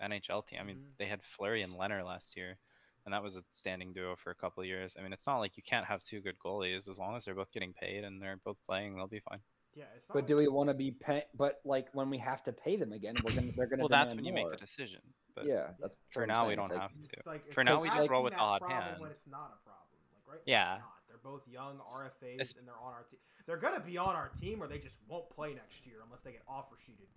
[0.00, 0.58] NHL team.
[0.60, 0.96] I mean, Mhm.
[0.98, 2.58] they had Fleury and Leonard last year,
[3.04, 4.96] and that was a standing duo for a couple of years.
[4.98, 7.34] I mean, it's not like you can't have two good goalies as long as they're
[7.34, 8.94] both getting paid and they're both playing.
[8.96, 9.40] They'll be fine.
[9.74, 10.14] Yeah, it's not.
[10.14, 11.24] But like- do we want to be pay?
[11.34, 13.82] But like when we have to pay them again, we're gonna they're gonna.
[13.82, 14.50] Well, that's demand when you more.
[14.50, 15.00] make the decision.
[15.34, 17.22] But yeah, that's for now, we don't like- have to.
[17.24, 19.00] like, For now, we just roll with odd that hand.
[19.00, 20.42] When it's not a problem, like right?
[20.44, 20.74] Yeah.
[20.76, 20.96] It's not.
[21.06, 23.20] They're both young RFAs It's- and they're on our team.
[23.46, 26.32] They're gonna be on our team, or they just won't play next year unless they
[26.32, 27.08] get offer sheeted.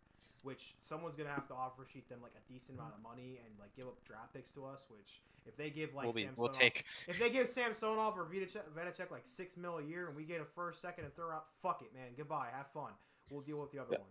[0.43, 3.57] Which someone's gonna have to offer sheet them like a decent amount of money and
[3.59, 4.85] like give up draft picks to us.
[4.89, 6.85] Which if they give like we'll be, Samsonov, we'll take.
[7.07, 10.41] if they give Samsonov or Vanecek, Vanecek like six mil a year and we get
[10.41, 12.11] a first, second, and third round, fuck it, man.
[12.17, 12.47] Goodbye.
[12.55, 12.91] Have fun.
[13.29, 13.97] We'll deal with the other Yeah.
[13.99, 14.07] one.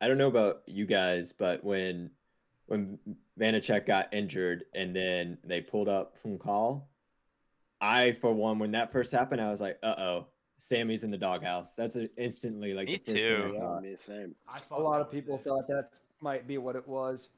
[0.00, 2.10] I don't know about you guys, but when
[2.66, 2.98] when
[3.38, 6.88] Vanecek got injured and then they pulled up from call,
[7.80, 10.26] I for one, when that first happened, I was like, uh oh,
[10.58, 11.74] Sammy's in the doghouse.
[11.74, 13.52] That's a- instantly like Me the first thing I too.
[13.54, 13.82] Yeah, thought.
[13.82, 14.34] me same.
[14.48, 15.44] I A thought lot that of was people it.
[15.44, 17.28] thought that might be what it was.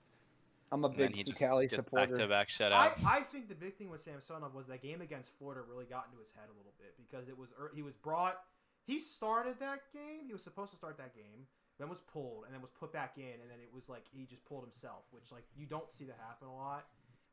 [0.71, 2.07] I'm a And then big he just Fucale gets supporter.
[2.09, 3.05] back to back I, shutouts.
[3.07, 6.19] I think the big thing with Samsonov was that game against Florida really got into
[6.21, 8.39] his head a little bit because it was ear- he was brought
[8.85, 11.47] he started that game he was supposed to start that game
[11.79, 14.25] then was pulled and then was put back in and then it was like he
[14.27, 16.85] just pulled himself which like you don't see that happen a lot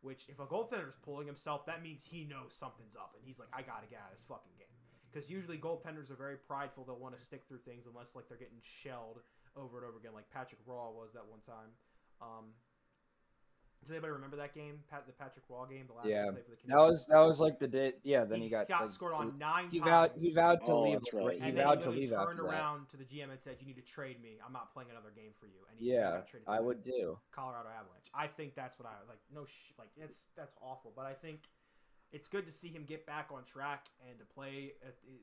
[0.02, 3.38] which if a goaltender is pulling himself that means he knows something's up and he's
[3.40, 4.68] like I gotta get out of this fucking game
[5.16, 8.38] because usually goaltenders are very prideful they'll want to stick through things unless like they're
[8.38, 9.20] getting shelled
[9.56, 11.72] over and over again like Patrick Roy was that one time
[12.22, 12.52] um,
[13.86, 16.42] does anybody remember that game, Pat, the Patrick Roy game, the last Yeah, time he
[16.42, 17.94] played for the That was that was like the day.
[18.04, 19.86] Yeah, then he, he got, got like, scored on nine He times.
[19.86, 21.00] vowed he vowed to Oh, leave.
[21.14, 21.38] right.
[21.38, 22.50] He and then vowed he to leave turned after that.
[22.50, 24.38] around to the GM and said, "You need to trade me.
[24.44, 26.82] I'm not playing another game for you." And he Yeah, got traded to I would
[26.84, 27.20] do.
[27.32, 28.10] Colorado Avalanche.
[28.14, 29.20] I think that's what I like.
[29.32, 30.92] No, sh- like it's that's awful.
[30.96, 31.42] But I think
[32.12, 34.74] it's good to see him get back on track and to play.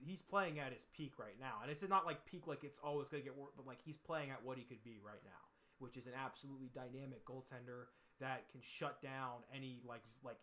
[0.05, 3.09] He's playing at his peak right now, and it's not like peak like it's always
[3.09, 5.43] gonna get worse, but like he's playing at what he could be right now,
[5.79, 10.39] which is an absolutely dynamic goaltender that can shut down any like like.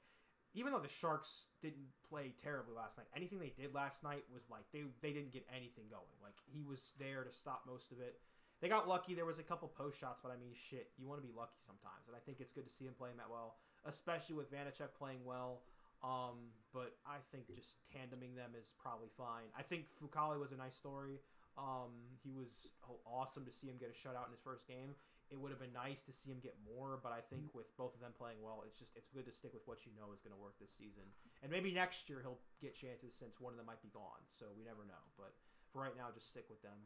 [0.56, 4.50] Even though the Sharks didn't play terribly last night, anything they did last night was
[4.50, 6.18] like they they didn't get anything going.
[6.24, 8.18] Like he was there to stop most of it.
[8.60, 9.14] They got lucky.
[9.14, 11.62] There was a couple post shots, but I mean, shit, you want to be lucky
[11.62, 14.98] sometimes, and I think it's good to see him playing that well, especially with Vanecek
[14.98, 15.62] playing well.
[16.04, 19.52] Um, but I think just tandeming them is probably fine.
[19.58, 21.20] I think Fucale was a nice story.
[21.60, 22.72] Um, he was
[23.04, 24.96] awesome to see him get a shutout in his first game.
[25.30, 27.94] It would have been nice to see him get more, but I think with both
[27.94, 30.24] of them playing well, it's just it's good to stick with what you know is
[30.26, 31.06] going to work this season.
[31.44, 34.24] And maybe next year he'll get chances since one of them might be gone.
[34.32, 35.04] So we never know.
[35.20, 35.38] But
[35.70, 36.80] for right now, just stick with them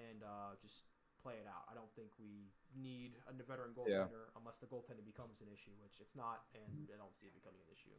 [0.00, 0.88] and uh, just
[1.20, 1.68] play it out.
[1.68, 4.08] I don't think we need a veteran Yeah.
[4.08, 7.36] goaltender unless the goaltender becomes an issue, which it's not, and I don't see it
[7.36, 7.96] becoming an issue.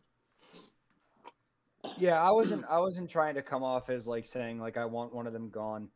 [1.98, 5.14] Yeah, I wasn't I wasn't trying to come off as like saying like I want
[5.14, 5.90] one of them gone.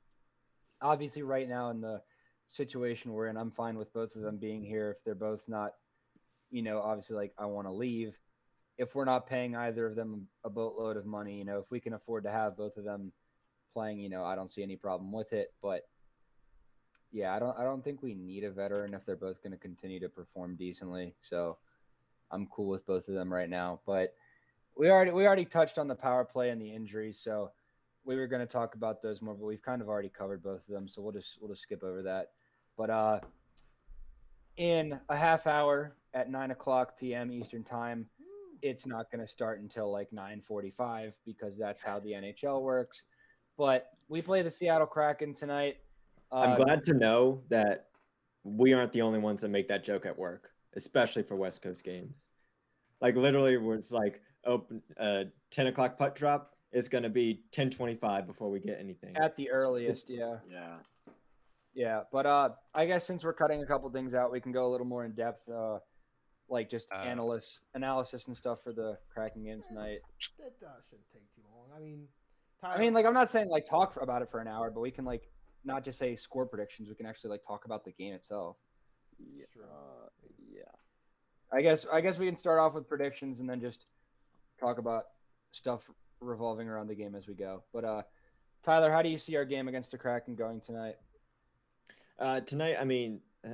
[0.82, 2.02] Obviously, right now in the
[2.48, 5.74] situation we're in, I'm fine with both of them being here if they're both not,
[6.52, 8.16] you know, obviously like I want to leave.
[8.78, 11.82] If we're not paying either of them a boatload of money, you know, if we
[11.82, 13.12] can afford to have both of them
[13.74, 15.54] playing, you know, I don't see any problem with it.
[15.62, 15.84] But
[17.12, 19.58] yeah, I don't I don't think we need a veteran if they're both going to
[19.58, 21.14] continue to perform decently.
[21.20, 21.58] So
[22.32, 23.82] I'm cool with both of them right now.
[23.86, 24.16] But
[24.80, 27.52] we already we already touched on the power play and the injuries, so
[28.06, 30.62] we were going to talk about those more, but we've kind of already covered both
[30.62, 32.32] of them, so we'll just we'll just skip over that.
[32.78, 33.20] But uh,
[34.56, 37.30] in a half hour at nine o'clock p.m.
[37.30, 38.06] Eastern time,
[38.62, 43.04] it's not going to start until like nine forty-five because that's how the NHL works.
[43.58, 45.76] But we play the Seattle Kraken tonight.
[46.32, 47.88] I'm Uh, glad to know that
[48.46, 51.84] we aren't the only ones that make that joke at work, especially for West Coast
[51.84, 52.16] games.
[53.02, 58.28] Like literally, where it's like open uh, 10 o'clock puck drop, it's gonna be 10:25
[58.28, 59.16] before we get anything.
[59.18, 60.38] at the earliest, yeah.
[60.50, 60.78] Yeah.
[61.74, 64.66] Yeah, but uh, I guess since we're cutting a couple things out, we can go
[64.68, 65.80] a little more in depth, uh,
[66.50, 70.00] like just Uh, analysis, analysis and stuff for the cracking in tonight.
[70.40, 71.70] That uh, shouldn't take too long.
[71.76, 72.08] I mean,
[72.64, 74.82] I mean, like I'm not saying like talk for, about it for an hour, but
[74.82, 75.30] we can like
[75.64, 76.90] not just say score predictions.
[76.90, 78.58] We can actually like talk about the game itself.
[79.20, 79.46] Yeah.
[79.54, 79.64] Sure.
[79.64, 80.10] Uh,
[80.52, 80.64] yeah.
[81.52, 83.86] I guess I guess we can start off with predictions and then just
[84.60, 85.06] talk about
[85.52, 85.90] stuff
[86.22, 87.64] revolving around the game as we go.
[87.74, 88.02] But uh,
[88.64, 90.96] Tyler, how do you see our game against the Kraken going tonight?
[92.18, 93.54] Uh, tonight, I mean, uh,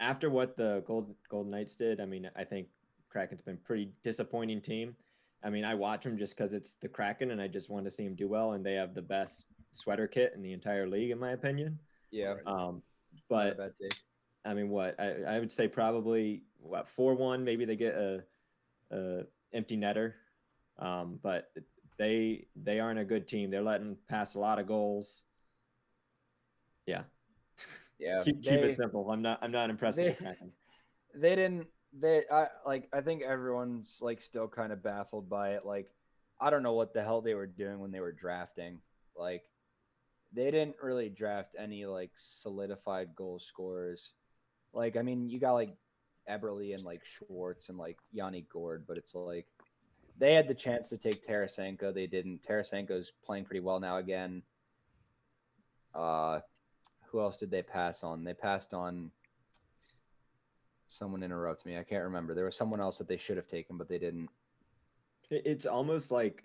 [0.00, 2.68] after what the Gold Golden Knights did, I mean, I think
[3.10, 4.96] Kraken's been pretty disappointing team.
[5.42, 7.90] I mean, I watch them just because it's the Kraken, and I just want to
[7.90, 11.10] see them do well, and they have the best sweater kit in the entire league,
[11.10, 11.78] in my opinion.
[12.10, 12.82] Yeah, Um,
[13.28, 13.72] but bad.
[14.46, 17.44] I mean, what I, I would say probably what four one.
[17.44, 18.24] Maybe they get a,
[18.90, 19.24] a
[19.54, 20.12] empty netter,
[20.78, 21.50] um, but
[21.98, 23.50] they they aren't a good team.
[23.50, 25.24] They're letting pass a lot of goals.
[26.86, 27.04] Yeah,
[27.98, 29.10] Yeah, keep keep it simple.
[29.10, 30.16] I'm not I'm not impressed they-
[31.14, 35.64] they didn't they I like I think everyone's like still kind of baffled by it.
[35.64, 35.88] Like
[36.40, 38.80] I don't know what the hell they were doing when they were drafting.
[39.16, 39.44] Like
[40.32, 44.10] they didn't really draft any like solidified goal scorers.
[44.72, 45.76] Like I mean, you got like
[46.30, 49.46] Eberle and like Schwartz and like Yanni Gourde, but it's like
[50.18, 51.92] they had the chance to take Tarasenko.
[51.92, 52.42] They didn't.
[52.42, 54.42] Tarasenko's playing pretty well now again.
[55.94, 56.40] Uh,
[57.06, 58.24] who else did they pass on?
[58.24, 59.10] They passed on.
[60.88, 61.78] Someone interrupts me.
[61.78, 62.34] I can't remember.
[62.34, 64.28] There was someone else that they should have taken, but they didn't.
[65.30, 66.44] It's almost like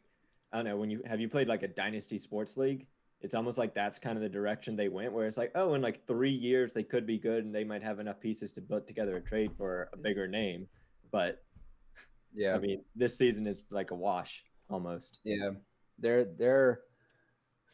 [0.52, 2.88] I don't know when you have you played like a dynasty sports league.
[3.22, 5.82] It's almost like that's kind of the direction they went, where it's like, oh, in
[5.82, 8.88] like three years they could be good and they might have enough pieces to put
[8.88, 10.68] together a trade for a bigger name.
[11.12, 11.44] But
[12.34, 15.20] Yeah, I mean, this season is like a wash almost.
[15.24, 15.52] yeah.
[16.02, 16.82] They're they're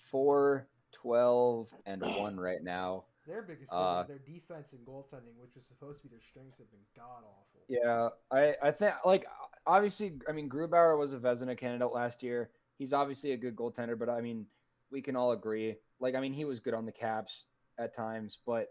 [0.10, 3.04] four, 12, and one right now.
[3.28, 6.22] Their biggest thing Uh, is their defense and goaltending, which was supposed to be their
[6.22, 7.62] strengths, have been god awful.
[7.68, 9.26] Yeah, I I think like
[9.68, 12.50] obviously, I mean Grubauer was a Vezina candidate last year.
[12.78, 14.46] He's obviously a good goaltender, but I mean
[14.92, 15.76] we can all agree.
[16.00, 17.46] Like I mean he was good on the Caps
[17.80, 18.68] at times, but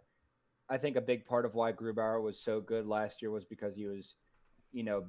[0.69, 3.75] I think a big part of why Grubauer was so good last year was because
[3.75, 4.15] he was,
[4.73, 5.05] you know,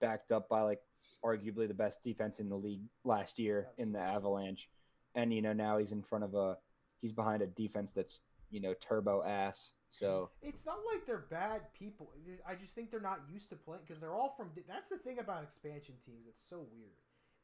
[0.00, 0.80] backed up by like
[1.24, 4.68] arguably the best defense in the league last year in the Avalanche,
[5.14, 6.56] and you know now he's in front of a
[7.00, 9.70] he's behind a defense that's you know turbo ass.
[9.90, 12.10] So It's not like they're bad people.
[12.46, 14.50] I just think they're not used to playing because they're all from.
[14.68, 16.90] That's the thing about expansion teams that's so weird.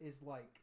[0.01, 0.61] Is like,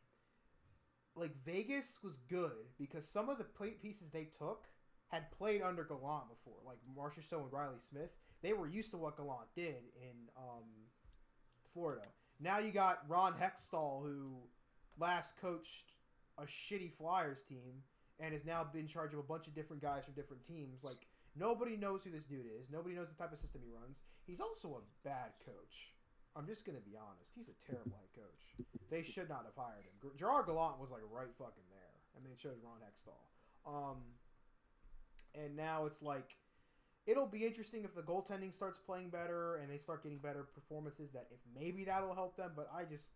[1.16, 3.46] like Vegas was good because some of the
[3.82, 4.68] pieces they took
[5.08, 8.12] had played under Gallant before, like Marchessault and Riley Smith.
[8.42, 10.64] They were used to what Gallant did in um,
[11.74, 12.08] Florida.
[12.40, 14.38] Now you got Ron Hextall, who
[14.98, 15.92] last coached
[16.38, 17.84] a shitty Flyers team
[18.20, 20.84] and has now been in charge of a bunch of different guys from different teams.
[20.84, 22.70] Like nobody knows who this dude is.
[22.72, 24.02] Nobody knows the type of system he runs.
[24.26, 25.94] He's also a bad coach.
[26.36, 27.32] I'm just gonna be honest.
[27.36, 28.66] He's a terrible head coach.
[28.90, 30.12] They should not have hired him.
[30.18, 33.20] Gerard Gallant was like right fucking there, and they chose Ron Hextall.
[33.68, 33.98] Um,
[35.36, 36.36] and now it's like
[37.06, 41.12] it'll be interesting if the goaltending starts playing better and they start getting better performances.
[41.12, 43.12] That if maybe that'll help them, but I just.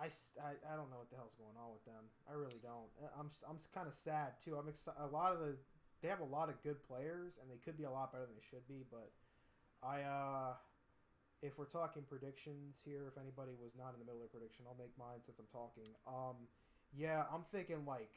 [0.00, 2.08] I I don't know what the hell's going on with them.
[2.24, 2.88] I really don't.
[2.96, 4.56] Uh, I'm I'm kind of sad too.
[4.56, 5.56] I'm exci- a lot of the
[6.00, 8.34] they have a lot of good players and they could be a lot better than
[8.34, 8.84] they should be.
[8.90, 9.12] But
[9.82, 10.54] I uh,
[11.42, 14.64] if we're talking predictions here, if anybody was not in the middle of their prediction,
[14.68, 15.88] I'll make mine since I'm talking.
[16.04, 16.36] Um,
[16.92, 18.12] yeah, I'm thinking like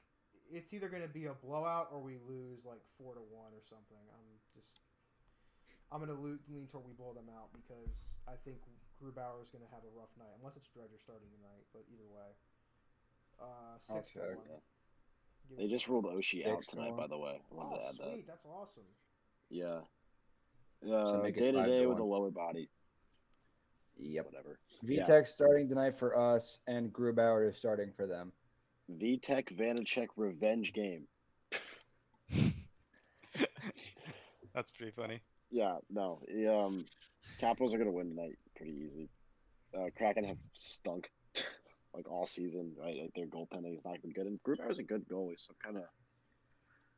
[0.51, 4.03] it's either gonna be a blowout or we lose like four to one or something.
[4.11, 4.83] I'm just
[5.91, 8.59] I'm gonna lean toward we blow them out because I think
[8.99, 11.63] Grubauer is gonna have a rough night unless it's Driedger starting tonight.
[11.71, 12.29] But either way,
[13.39, 14.35] uh, six to check.
[14.35, 14.59] one.
[15.47, 16.99] Give it They just ruled Oshie out tonight, one.
[16.99, 17.39] by the way.
[17.39, 18.11] I wanted Oh, to add that.
[18.19, 18.87] sweet, that's awesome.
[19.49, 19.79] Yeah.
[20.83, 22.69] Uh, make it day to day with a lower body.
[23.97, 24.25] Yep.
[24.25, 24.59] Whatever.
[24.81, 25.05] Yeah.
[25.05, 28.31] Vitek starting tonight for us, and Grubauer is starting for them.
[28.91, 31.07] Vitek Vanecek revenge game.
[34.53, 35.21] That's pretty funny.
[35.49, 36.21] Yeah, no.
[36.49, 36.85] Um,
[37.39, 39.09] Capitals are gonna win tonight, pretty easy.
[39.75, 41.09] Uh, Kraken have stunk
[41.95, 42.95] like all season, right?
[43.01, 45.83] Like their goaltending is not been good, and Grubauer's a good goalie, so kind of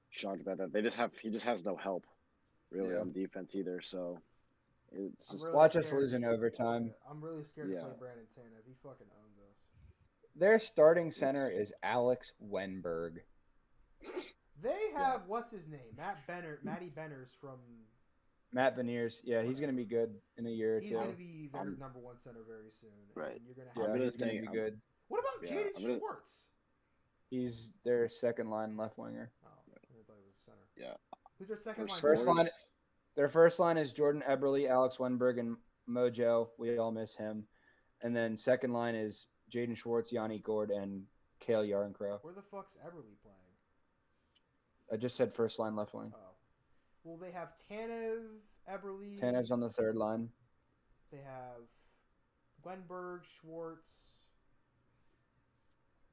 [0.09, 0.73] shocked about that.
[0.73, 2.05] They just have he just has no help
[2.71, 3.01] really Yeah.
[3.01, 3.81] on defense either.
[3.81, 4.19] So
[4.91, 6.93] it's just really Watch us scared- lose in overtime.
[7.09, 8.65] I'm really scared to play Brandon Tanev.
[8.65, 9.65] He fucking owns us.
[10.35, 13.19] Their starting center is Alex Wennberg.
[14.61, 17.59] They have what's his name, Matt Benner, Matty Benners from.
[18.51, 20.95] Matt Beniers, yeah, he's gonna be good in a year or He's two.
[20.95, 22.89] gonna be their I'm- number one center very soon.
[23.13, 23.33] Right.
[23.33, 23.87] then You're gonna have.
[23.93, 24.81] gonna he's gonna be I'm- good.
[25.09, 26.47] What about Yeah, Jaden gonna- Schwartz?
[27.29, 29.31] He's their second line left winger.
[29.43, 29.71] Oh, I
[30.05, 30.67] thought he was center.
[30.77, 30.95] Yeah.
[31.37, 31.99] Who's their second line?
[31.99, 32.49] First line,
[33.15, 35.57] their first line is Jordan Eberle, Alex Wennberg, and
[35.89, 36.49] Mojo.
[36.57, 37.45] We all miss him.
[38.01, 41.03] And then second line is Jaden Schwartz, Yanni Gourde, and
[41.39, 42.19] Calle Jarnkrok.
[42.23, 43.35] Where the fuck's Eberle playing?
[44.91, 46.11] I just said first line left wing.
[46.13, 46.35] Oh,
[47.03, 48.21] well, they have Tanev,
[48.69, 49.19] Eberle.
[49.19, 50.29] Tanev's on the third line.
[51.11, 51.63] They have
[52.65, 53.89] Wennberg, Schwartz.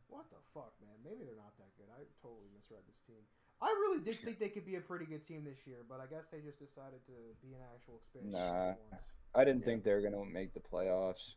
[0.08, 0.94] What the fuck, man?
[1.02, 1.88] Maybe they're not that good.
[1.90, 3.24] I totally misread this team.
[3.62, 6.06] I really did think they could be a pretty good team this year, but I
[6.06, 8.74] guess they just decided to be an actual expansion Nah.
[8.74, 9.02] team at once.
[9.34, 9.66] I didn't Yeah.
[9.66, 11.34] think they were gonna make the playoffs.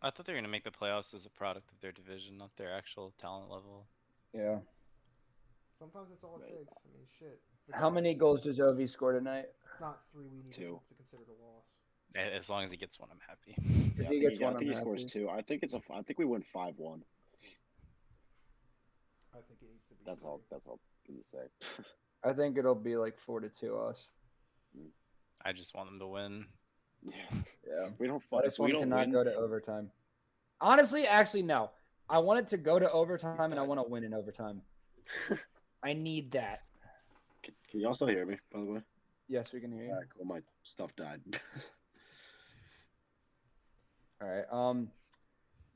[0.00, 2.56] I thought they were gonna make the playoffs as a product of their division, not
[2.56, 3.86] their actual talent level.
[4.32, 4.60] Yeah.
[5.78, 6.58] Sometimes that's all it Right.
[6.58, 6.78] takes.
[6.78, 7.42] I mean, shit.
[7.72, 9.50] How many goals does Ovi score tonight?
[9.80, 10.80] not three, we need Two.
[10.88, 11.76] to consider a loss.
[12.14, 13.54] As long as he gets one, I'm happy.
[13.56, 15.20] If Yeah, I he think gets he, I one, think I'm he scores happy.
[15.20, 15.28] two.
[15.30, 15.82] I think it's a.
[15.90, 17.04] I think we win five one.
[19.34, 20.04] I think it needs to be.
[20.04, 20.40] That's all.
[20.50, 21.84] That's all I'm gonna say.
[22.24, 24.08] I think it'll be like four to two us.
[25.44, 26.46] I just want them to win.
[27.02, 27.12] yeah.
[27.66, 27.88] Yeah.
[27.98, 28.22] We don't.
[28.32, 28.44] I Fight.
[28.44, 29.12] just We want to don't win.
[29.12, 29.90] go to overtime.
[30.60, 31.70] Honestly, actually, no.
[32.08, 34.62] I want it to go to overtime, and I want to win in overtime.
[35.82, 36.62] I need that.
[37.42, 38.80] Can, can you also hear me, by the way?
[39.28, 39.90] Yes, we can hear you.
[39.90, 40.24] All right, cool.
[40.26, 41.20] My stuff died.
[44.22, 44.44] All right.
[44.52, 44.88] Um,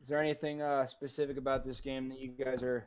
[0.01, 2.86] is there anything uh, specific about this game that you guys are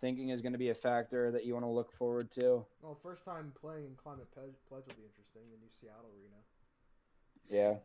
[0.00, 2.64] thinking is going to be a factor that you want to look forward to?
[2.82, 5.42] Well, first time playing in Climate Pledge, Pledge will be interesting.
[5.50, 6.36] The new Seattle arena.
[7.48, 7.78] Yeah.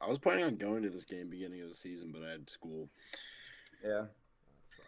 [0.00, 2.50] I was planning on going to this game beginning of the season, but I had
[2.50, 2.88] school.
[3.84, 4.04] Yeah.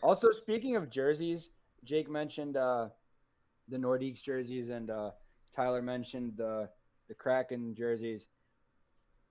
[0.03, 1.51] Also, speaking of jerseys,
[1.85, 2.89] Jake mentioned uh,
[3.69, 5.11] the Nordiques jerseys, and uh,
[5.55, 6.69] Tyler mentioned the
[7.09, 8.29] the Kraken jerseys.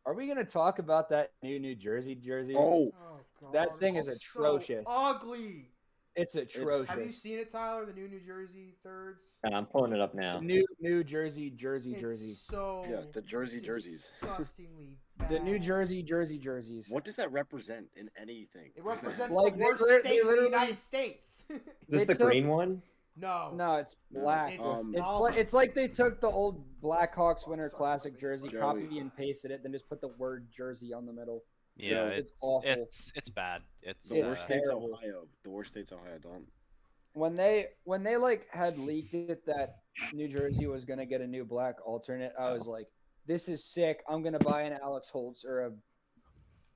[0.06, 2.56] Are we going to talk about that new New Jersey jersey?
[2.58, 2.92] Oh,
[3.40, 4.86] Oh god, That thing is atrocious.
[4.86, 5.70] So ugly.
[6.18, 6.88] It's atrocious.
[6.88, 7.86] Have you seen it, Tyler?
[7.86, 9.22] The new New Jersey thirds.
[9.44, 10.40] And I'm pulling it up now.
[10.40, 12.42] New New Jersey jersey It's jerseys.
[12.46, 14.12] so Yeah, the Jersey jerseys.
[14.22, 15.30] Disgustingly bad.
[15.30, 16.88] The New Jersey jersey jerseys.
[16.90, 18.72] what does that represent in anything?
[18.76, 21.46] It represents Like, the worst they state in the United States.
[21.50, 22.82] Is this the took- green one?
[23.16, 23.52] no.
[23.56, 24.54] No, it's black.
[24.54, 28.50] It's, Um, It's like it's like they took the old Blackhawks Winter Sorry, Classic jersey,
[28.50, 28.60] Joey.
[28.60, 31.44] copied and pasted it, then just put the word jersey on the middle.
[31.78, 32.70] Yeah, it's it's awful.
[32.70, 33.62] it's it's bad.
[33.82, 34.94] It's The worst uh, state's terrible.
[34.94, 35.28] Ohio.
[35.44, 36.18] The worst state's Ohio.
[36.22, 36.46] Don't.
[37.14, 39.78] When they when they like had leaked it that
[40.14, 42.88] New Jersey was gonna get a new black alternate, I was like,
[43.28, 44.04] this is sick.
[44.10, 45.72] I'm gonna buy an Alex Holtz or a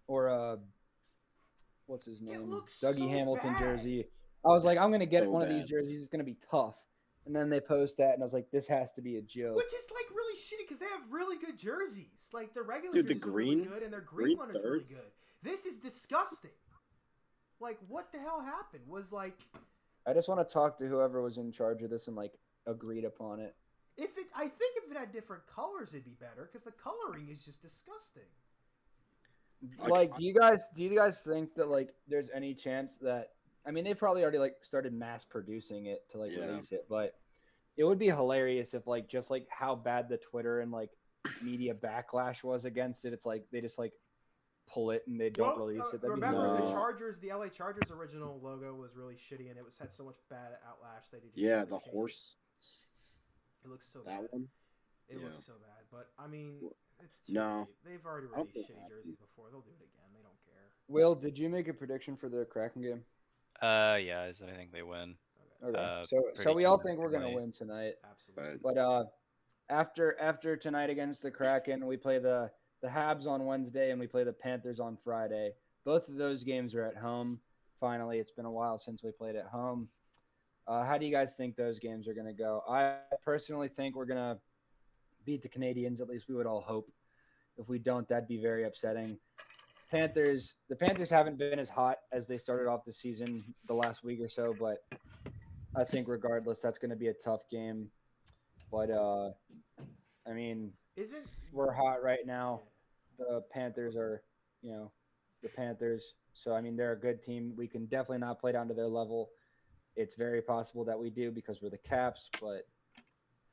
[0.07, 0.57] or a
[1.87, 2.61] what's his name?
[2.81, 3.59] Dougie so Hamilton bad.
[3.59, 4.07] jersey.
[4.45, 5.99] I was like, I'm gonna get So one of these jerseys.
[5.99, 6.75] It's gonna be tough.
[7.25, 9.55] And then they post that, and I was like, this has to be a joke.
[9.55, 10.00] Which is like really
[10.51, 12.29] shitty because they have really good jerseys.
[12.33, 14.49] Like the regular Dude, the jerseys are really green- good, and their green, green one
[14.55, 15.11] is really good.
[15.43, 16.51] This is disgusting.
[17.59, 18.83] Like what the hell happened?
[18.87, 19.37] Was like
[20.07, 22.33] I just want to talk to whoever was in charge of this and like
[22.67, 23.55] agreed upon it.
[23.97, 24.27] if it.
[24.35, 27.61] I think if it had different colors, it'd be better because the coloring is just
[27.61, 28.23] disgusting.
[29.87, 33.33] Like, do you guys do you guys think that like there's any chance that
[33.65, 36.45] I mean they probably already like started mass producing it to like Yeah.
[36.47, 37.15] release it, but
[37.77, 40.89] it would be hilarious if like just like how bad the Twitter and like
[41.43, 43.13] media backlash was against it.
[43.13, 43.93] It's like they just like
[44.69, 46.01] pull it and they don't Well, release uh, it.
[46.01, 49.65] That'd be remember the Chargers, the LA Chargers original logo was really shitty, and it
[49.65, 51.91] was had so much bad outlash they just Yeah, the change it.
[51.91, 52.35] horse.
[53.63, 54.27] It looks so That bad.
[54.31, 54.47] one.
[55.09, 55.25] It Yeah.
[55.25, 56.69] looks so bad, but I mean,
[57.03, 57.59] it's too no.
[57.59, 57.75] late.
[57.83, 58.93] They've already I'll released shitty happy.
[58.95, 59.49] jerseys before.
[59.51, 60.09] They'll do it again.
[60.13, 60.71] They don't care.
[60.87, 63.03] Will, did you make a prediction for the Kraken game?
[63.61, 65.15] uh yeah, I I think they win.
[65.63, 65.77] Okay.
[65.77, 67.93] Okay, Uh, so so we all think we're gonna win tonight.
[68.09, 68.57] Absolutely.
[68.63, 69.03] But uh,
[69.69, 72.49] after after tonight against the Kraken, we play the
[72.81, 75.51] the Habs on Wednesday and we play the Panthers on Friday.
[75.85, 77.39] Both of those games are at home.
[77.79, 79.87] Finally, it's been a while since we played at home.
[80.67, 82.63] Uh, how do you guys think those games are going to go?
[82.69, 84.39] I personally think we're going to
[85.25, 85.99] beat the Canadiens.
[86.01, 86.89] At least we would all hope.
[87.57, 89.17] If we don't, that'd be very upsetting.
[89.89, 94.03] Panthers, the Panthers haven't been as hot as they started off the season the last
[94.03, 94.83] week or so, but
[95.75, 97.89] I think regardless, that's going to be a tough game.
[98.71, 99.31] But uh,
[100.27, 102.61] I mean, Isn't we're hot right now.
[103.17, 104.23] The Panthers are,
[104.61, 104.91] you know,
[105.43, 106.13] the Panthers.
[106.33, 107.53] So I mean, they're a good team.
[107.55, 109.29] We can definitely not play down to their level.
[109.95, 112.67] It's very possible that we do because we're the Caps, but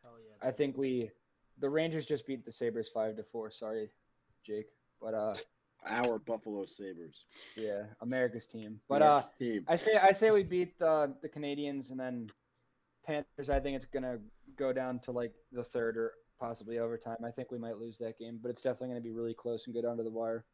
[0.02, 0.48] Hell yeah.
[0.48, 1.10] I think we,
[1.58, 3.50] the Rangers just beat the Sabres five to four.
[3.50, 3.90] Sorry,
[4.46, 4.68] Jake,
[5.00, 5.34] but uh,
[5.86, 7.24] Our Buffalo Sabres.
[7.56, 8.80] yeah, America's team.
[8.88, 9.64] But uh, team.
[9.68, 12.30] I say I say we beat the the Canadiens and then
[13.06, 13.48] Panthers.
[13.48, 14.18] I think it's gonna
[14.56, 17.18] go down to like the third or possibly overtime.
[17.24, 19.74] I think we might lose that game, but it's definitely gonna be really close and
[19.74, 20.44] go down to the wire.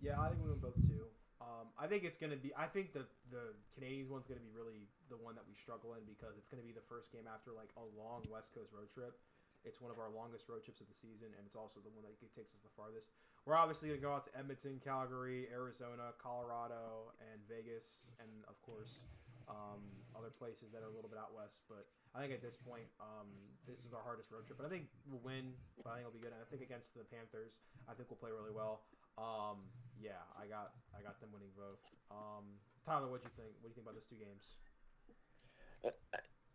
[0.00, 1.06] Yeah, I think we win both too.
[1.40, 2.52] Um, I think it's gonna be.
[2.58, 6.02] I think the the Canadiens one's gonna be really the one that we struggle in
[6.04, 9.14] because it's gonna be the first game after like a long West Coast road trip.
[9.64, 12.06] It's one of our longest road trips of the season, and it's also the one
[12.06, 13.14] that takes us the farthest.
[13.46, 19.06] We're obviously gonna go out to Edmonton, Calgary, Arizona, Colorado, and Vegas, and of course
[19.46, 19.82] um,
[20.18, 21.62] other places that are a little bit out west.
[21.70, 23.30] But I think at this point, um,
[23.66, 24.58] this is our hardest road trip.
[24.58, 25.54] But I think we'll win.
[25.78, 26.34] But I think it'll be good.
[26.34, 28.82] And I think against the Panthers, I think we'll play really well.
[29.16, 31.80] Um, yeah, I got I got them winning both.
[32.10, 33.54] Um, Tyler, what do you think?
[33.62, 34.58] What do you think about those two games?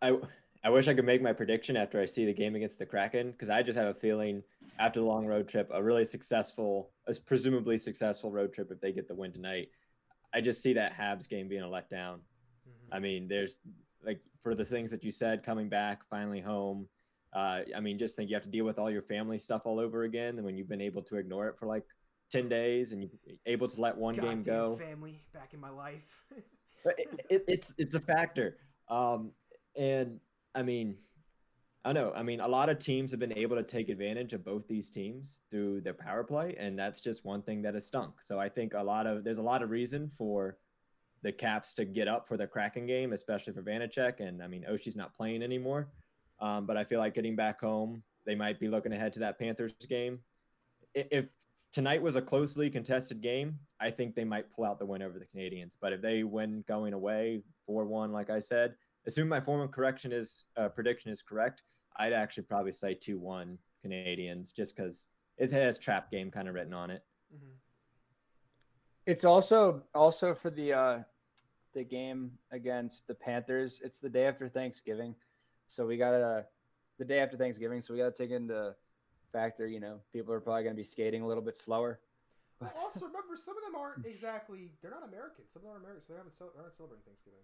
[0.04, 0.20] I
[0.64, 3.32] I wish I could make my prediction after I see the game against the Kraken
[3.32, 4.44] because I just have a feeling
[4.78, 8.92] after the long road trip, a really successful, a presumably successful road trip if they
[8.92, 9.70] get the win tonight.
[10.34, 12.20] I just see that Habs game being a letdown.
[12.68, 12.94] Mm-hmm.
[12.94, 13.58] I mean, there's
[14.06, 16.88] like for the things that you said, coming back, finally home.
[17.34, 19.80] Uh, I mean, just think you have to deal with all your family stuff all
[19.80, 21.86] over again, and when you've been able to ignore it for like
[22.30, 26.04] ten days and you're able to let one game go, family back in my life.
[26.86, 28.58] it, it, it's it's a factor.
[28.90, 29.32] Um,
[29.78, 30.20] and
[30.54, 30.98] I mean,
[31.84, 32.14] I know.
[32.16, 34.90] I mean, a lot of teams have been able to take advantage of both these
[34.90, 38.22] teams through their power play, and that's just one thing that has stunk.
[38.22, 40.58] So I think a lot of there's a lot of reason for
[41.24, 44.20] the Caps to get up for the Kraken game, especially for Vanecek.
[44.20, 45.90] And I mean, Oshie's not playing anymore.
[46.40, 49.40] Um, but I feel like getting back home, they might be looking ahead to that
[49.40, 50.20] Panthers game.
[50.96, 51.28] If
[51.72, 55.20] tonight was a closely contested game, I think they might pull out the win over
[55.20, 55.78] the Canadiens.
[55.80, 58.76] But if they win going away 4 1, like I said,
[59.06, 61.64] assume my form of correction is uh, prediction is correct,
[61.98, 66.54] I'd actually probably say 2 1 Canadiens just because it has trap game kind of
[66.54, 67.04] written on it.
[67.34, 67.56] Mhm.
[69.08, 71.04] It's also also for the uh
[71.74, 73.82] the game against the Panthers.
[73.84, 75.16] It's the day after Thanksgiving,
[75.68, 76.46] so we gotta
[77.00, 77.82] the day after Thanksgiving.
[77.82, 78.76] So we gotta take into
[79.32, 79.66] factor.
[79.66, 82.00] You know, people are probably gonna be skating a little bit slower.
[82.60, 84.70] Well, also remember, some of them aren't exactly.
[84.82, 85.48] They're not American.
[85.48, 86.36] Some of them are American, so they haven't.
[86.36, 87.42] Cel- they're not celebrating Thanksgiving.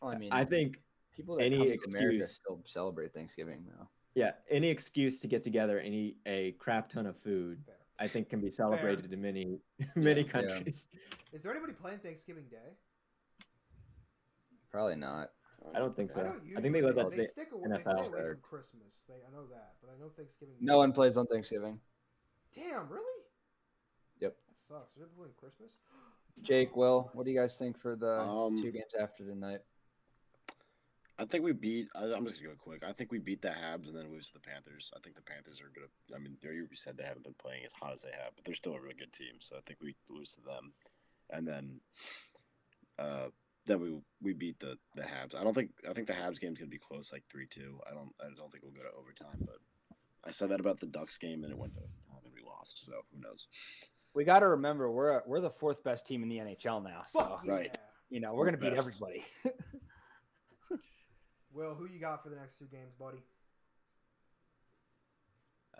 [0.00, 0.80] Well, I mean, I think
[1.14, 3.88] people that any come to America excuse- still celebrate Thanksgiving though.
[4.14, 7.76] Yeah, any excuse to get together and eat a crap ton of food, Fair.
[7.98, 9.60] I think can be celebrated in many
[9.94, 10.88] many countries.
[11.32, 12.74] Is there anybody playing Thanksgiving Day?
[14.70, 15.30] Probably not.
[15.74, 16.20] I don't think I so.
[16.56, 18.06] I think they let usually that they the stick away, they stay NFL.
[18.08, 19.02] away from Christmas.
[19.06, 20.54] They, I know that, but I know Thanksgiving.
[20.60, 21.78] No Day- one plays on Thanksgiving.
[22.54, 23.04] Damn, really?
[24.20, 24.34] Yep.
[24.48, 24.94] That sucks.
[24.96, 25.72] They're playing Christmas.
[26.42, 29.60] Jake, Will, what do you guys think for the Um, two games after tonight?
[31.20, 31.88] I think we beat.
[31.94, 32.82] I, I'm just gonna go quick.
[32.82, 34.90] I think we beat the Habs and then lose to the Panthers.
[34.96, 35.92] I think the Panthers are gonna.
[36.16, 38.44] I mean, they- you said they haven't been playing as hot as they have, but
[38.46, 39.36] they're still a really good team.
[39.40, 40.72] So I think we lose to them,
[41.28, 41.78] and then,
[42.98, 43.28] uh,
[43.66, 45.34] then we we beat the the Habs.
[45.38, 45.72] I don't think.
[45.88, 47.78] I think the Habs game's gonna be close, like three two.
[47.86, 48.12] I don't.
[48.20, 49.44] I don't think we'll go to overtime.
[49.44, 49.58] But
[50.24, 52.82] I said that about the Ducks game, and it went to overtime, and we lost.
[52.86, 53.46] So who knows?
[54.14, 57.02] We got to remember we're we're the fourth best team in the NHL now.
[57.08, 57.52] So Fuck yeah.
[57.52, 57.78] right.
[58.08, 59.22] you know we're gonna beat everybody.
[61.52, 63.22] Will, who you got for the next two games, buddy?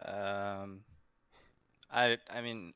[0.04, 0.80] Um,
[1.90, 2.72] I I mean,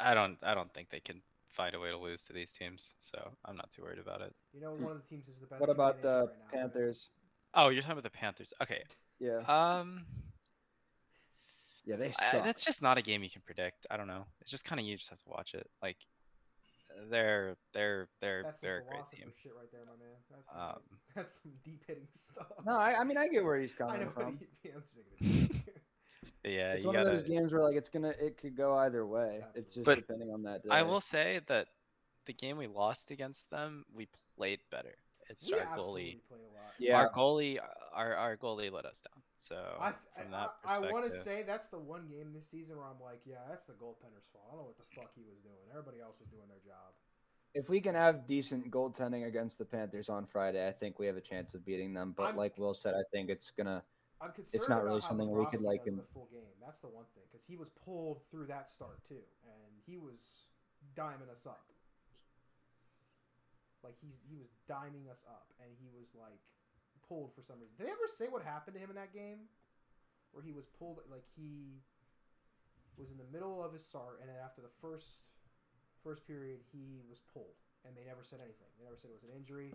[0.00, 1.22] I don't I don't think they can
[1.52, 4.34] find a way to lose to these teams, so I'm not too worried about it.
[4.52, 5.60] You know, one of the teams is the best.
[5.60, 6.60] what about the the right now, right?
[6.60, 7.08] Panthers?
[7.54, 8.52] Oh, you're talking about the Panthers.
[8.62, 8.82] Okay.
[9.20, 10.06] Yeah, Um,
[11.86, 13.86] yeah, they I, that's just not a game you can predict.
[13.90, 14.24] I don't know.
[14.40, 15.68] It's just kind of you just have to watch it.
[15.82, 15.96] Like,
[17.10, 19.32] they're they're they're That's they're a great team.
[19.42, 20.14] shit right there, my man.
[20.30, 20.80] That's some, Um,
[21.16, 22.46] that's some deep hitting stuff.
[22.64, 24.38] no, I, I mean I get where he's I coming know from.
[24.62, 25.62] he, I'm just making a joke.
[26.42, 27.10] But yeah, it's you one gotta.
[27.10, 29.42] of those games where like it's gonna it could go either way.
[29.54, 30.68] It's just But depending on that day.
[30.70, 31.68] I will say that
[32.26, 34.94] the game we lost against them, we played better.
[35.28, 36.28] It's we our absolutely goalie.
[36.28, 36.72] played a lot.
[36.78, 37.58] Yeah, Our goalie,
[37.94, 39.22] our our goalie let us down.
[39.34, 42.76] So I, from that I, I want to say that's the one game this season
[42.76, 44.44] where I'm like, yeah, that's the goaltender's fault.
[44.48, 45.56] I don't know what the fuck he was doing.
[45.70, 46.92] Everybody else was doing their job.
[47.54, 51.16] if we can have decent goaltending against the Panthers on Friday, I think we have
[51.16, 52.12] a chance of beating them.
[52.16, 53.82] But I'm- like Will said, I think it's gonna.
[54.20, 56.54] I'm concerned not about really how something we could, like, in- the full game.
[56.64, 60.46] That's the one thing because he was pulled through that start too, and he was
[60.96, 61.66] diming us up.
[63.84, 66.40] Like he's he was diming us up, and he was like
[67.06, 67.76] pulled for some reason.
[67.76, 69.46] Did they ever say what happened to him in that game,
[70.32, 70.98] where he was pulled?
[71.12, 71.84] Like he
[72.96, 75.28] was in the middle of his start, and then after the first
[76.02, 78.72] first period, he was pulled, and they never said anything.
[78.80, 79.72] They never said it was an injury.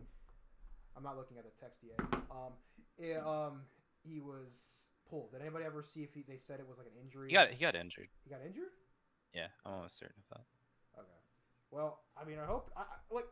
[0.98, 2.02] I'm not looking at the text yet.
[2.34, 2.57] Um,
[2.98, 3.61] it, um,
[4.03, 5.31] he was pulled.
[5.31, 7.30] Did anybody ever see if he, they said it was like an injury?
[7.30, 8.10] he got he got injured.
[8.26, 8.73] He got injured.
[9.34, 10.99] Yeah, I'm almost certain of that.
[10.99, 11.19] Okay.
[11.69, 12.72] Well, I mean, I hope.
[12.76, 13.30] I, I- like,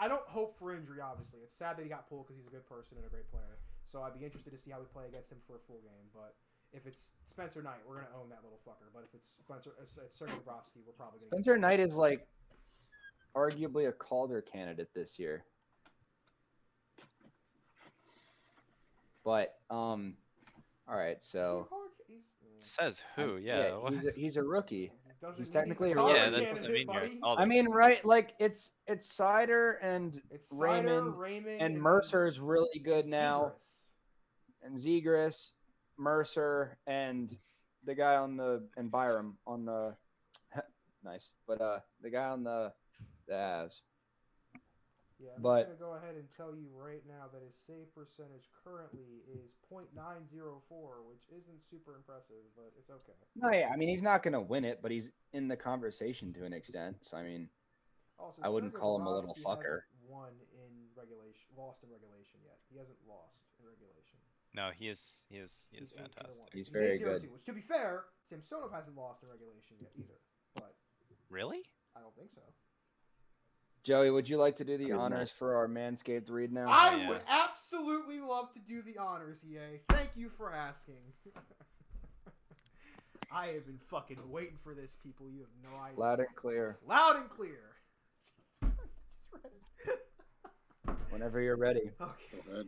[0.00, 1.00] I don't hope for injury.
[1.04, 3.30] Obviously, it's sad that he got pulled because he's a good person and a great
[3.30, 3.60] player.
[3.84, 6.08] So I'd be interested to see how we play against him for a full game.
[6.14, 6.34] But
[6.72, 8.88] if it's Spencer Knight, we're gonna own that little fucker.
[8.94, 11.30] But if it's Spencer, it's, it's Sergei Bobrovsky, we're probably gonna.
[11.30, 12.26] get Spencer Knight is like
[13.36, 15.44] arguably a Calder candidate this year.
[19.22, 20.14] But um,
[20.88, 21.68] all right, Is he a so?
[22.08, 23.36] He's, Says who?
[23.36, 23.78] um, Yeah.
[23.90, 24.92] he's a, he's a rookie.
[25.20, 26.44] it doesn't he's mean technically a caller yeah, rookie.
[26.44, 27.00] that doesn't mean you're.
[27.00, 27.20] buddy.
[27.22, 28.04] I mean, right?
[28.04, 33.52] Like it's it's Seider and It's Seider, Raymond Raymond, and is really good and now,
[33.54, 33.82] Zegras.
[34.62, 35.50] and Zegras,
[35.98, 37.36] Mercer, and
[37.84, 39.94] the guy on the and Byram on the
[41.04, 42.72] nice, but uh the guy on the
[43.28, 43.80] the Avs.
[45.20, 47.92] Yeah, I'm But- just gonna go ahead and tell you right now that his save
[47.94, 53.12] percentage currently is .904, which isn't super impressive, but it's okay.
[53.36, 56.44] No, yeah, I mean he's not gonna win it, but he's in the conversation to
[56.44, 57.04] an extent.
[57.04, 57.50] So I mean,
[58.18, 59.80] Also, I wouldn't Sergei call him a little Bobrovsky fucker.
[59.82, 62.58] hasn't Won in regulation, lost in regulation yet.
[62.68, 64.18] He hasn't lost in regulation.
[64.52, 66.52] No, he is he is he is He's fantastic.
[66.52, 67.30] He's very good.
[67.30, 70.18] Which, to be fair, Samsonov hasn't lost in regulation yet either.
[70.54, 70.74] But
[71.28, 71.62] Really?
[71.94, 72.42] I don't think so.
[73.82, 76.68] Joey, would you like to do the honors for our Manscaped read now?
[76.68, 77.08] I oh, yeah.
[77.08, 79.80] would absolutely love to do the honors, EA.
[79.88, 80.96] Thank you for asking.
[83.32, 85.26] I have been fucking waiting for this, people.
[85.30, 85.98] You have no idea.
[85.98, 86.78] Loud and clear.
[86.86, 87.76] Loud and clear.
[88.18, 88.32] Jesus
[89.30, 90.00] Christ,
[90.86, 90.98] ready.
[91.10, 91.90] Whenever you're ready.
[92.00, 92.42] Okay.
[92.46, 92.66] Go ahead.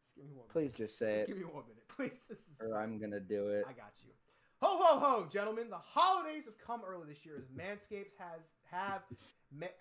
[0.00, 0.46] Just give me one.
[0.50, 2.24] Please just say Just it, give me one minute, please.
[2.28, 3.64] This is or I'm gonna do it.
[3.68, 4.12] I got you.
[4.62, 5.70] Ho ho ho, gentlemen!
[5.70, 9.02] The holidays have come early this year as Manscapes has have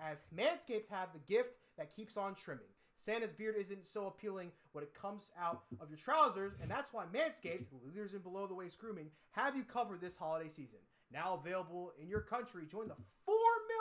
[0.01, 2.65] as Manscaped have the gift that keeps on trimming.
[2.97, 7.03] Santa's beard isn't so appealing when it comes out of your trousers, and that's why
[7.13, 10.79] Manscaped, leaders in below the waist grooming, have you covered this holiday season.
[11.13, 13.35] Now available in your country, join the four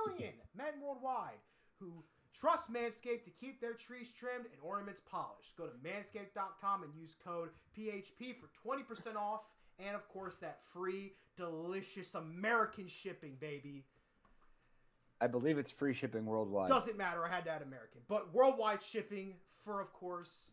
[0.04, 1.40] million men worldwide
[1.78, 2.04] who
[2.38, 5.56] trust Manscaped to keep their trees trimmed and ornaments polished.
[5.56, 9.40] Go to manscaped.com and use code PHP for 20% off
[9.84, 13.84] and of course that free delicious American shipping, baby.
[15.20, 16.68] I believe it's free shipping worldwide.
[16.68, 18.00] Doesn't matter, I had to add American.
[18.08, 19.34] But worldwide shipping
[19.64, 20.50] for of course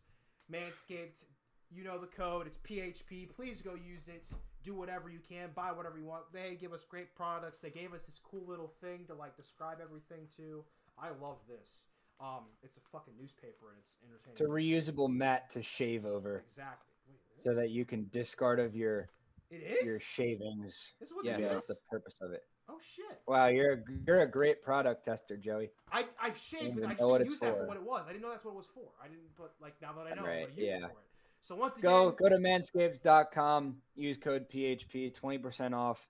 [0.52, 1.24] Manscaped.
[1.70, 3.28] You know the code, it's PHP.
[3.34, 4.26] Please go use it.
[4.64, 6.24] Do whatever you can, buy whatever you want.
[6.32, 7.58] They give us great products.
[7.58, 10.64] They gave us this cool little thing to like describe everything to.
[10.98, 11.84] I love this.
[12.20, 14.32] Um, it's a fucking newspaper and it's entertaining.
[14.32, 16.92] It's a reusable mat to shave over, Exactly.
[17.08, 19.08] Wait, so that you can discard of your
[19.50, 19.84] it is.
[19.84, 20.92] your shavings.
[21.00, 22.42] This is what Yes, this that's the purpose of it.
[22.68, 23.18] Oh shit!
[23.26, 25.70] Wow, you're a, you're a great product tester, Joey.
[25.90, 27.82] I I've shaved, I even just know what didn't it's use that for what it
[27.82, 28.04] was.
[28.06, 28.90] I didn't know that's what it was for.
[29.02, 30.86] I didn't, but like now that I know, I'm Right, gonna use it yeah.
[30.86, 30.98] for it.
[31.40, 36.06] So once again, Go go to manscaped.com, use code PHP, 20% off,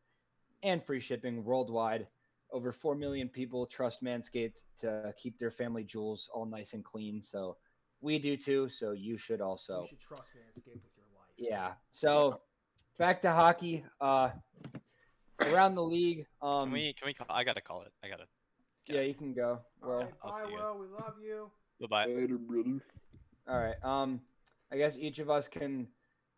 [0.63, 2.07] and free shipping worldwide.
[2.51, 7.21] Over 4 million people trust Manscaped to keep their family jewels all nice and clean.
[7.21, 7.57] So
[8.01, 8.69] we do too.
[8.71, 9.83] So you should also.
[9.83, 11.35] you should trust Manscaped with your life.
[11.37, 11.73] Yeah.
[11.93, 12.41] So
[12.99, 13.85] back to hockey.
[14.01, 14.31] Uh,
[15.41, 16.27] around the league.
[16.43, 16.93] Um, Can we?
[16.93, 17.15] Can we?
[17.15, 17.93] Call, I gotta call it.
[18.05, 18.25] I gotta.
[18.87, 19.61] yeah, you can go.
[19.83, 20.55] Well, right, bye, see.
[20.55, 20.79] Will.
[20.79, 21.51] We love you.
[21.81, 22.07] Bye, bye.
[22.13, 22.81] Later, brother.
[23.49, 23.77] all right.
[23.83, 24.21] Um,
[24.73, 25.87] I guess each of us can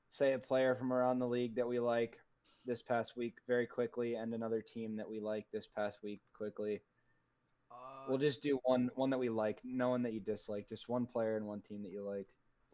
[0.08, 2.18] say a player from around the league that we like
[2.66, 6.82] this past week very quickly, and another team that we like this past week quickly.
[7.70, 7.74] Uh,
[8.08, 11.06] We'll just do one one that we like, no one that you dislike, just one
[11.06, 12.26] player and one team that you like.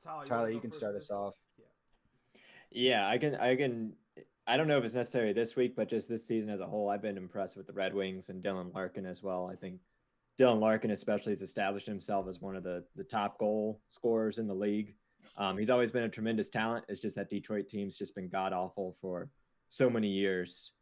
[0.02, 1.16] Tyler, you, Tyler, wanna you can start with us this?
[1.16, 1.34] off.
[2.70, 3.34] Yeah, I can.
[3.36, 3.92] I can.
[4.46, 6.88] I don't know if it's necessary this week, but just this season as a whole,
[6.88, 9.50] I've been impressed with the Red Wings and Dylan Larkin as well.
[9.52, 9.80] I think
[10.38, 14.46] Dylan Larkin, especially, has established himself as one of the the top goal scorers in
[14.46, 14.94] the league.
[15.38, 16.84] Um, he's always been a tremendous talent.
[16.88, 19.28] It's just that Detroit team's just been god awful for
[19.68, 20.72] so many years.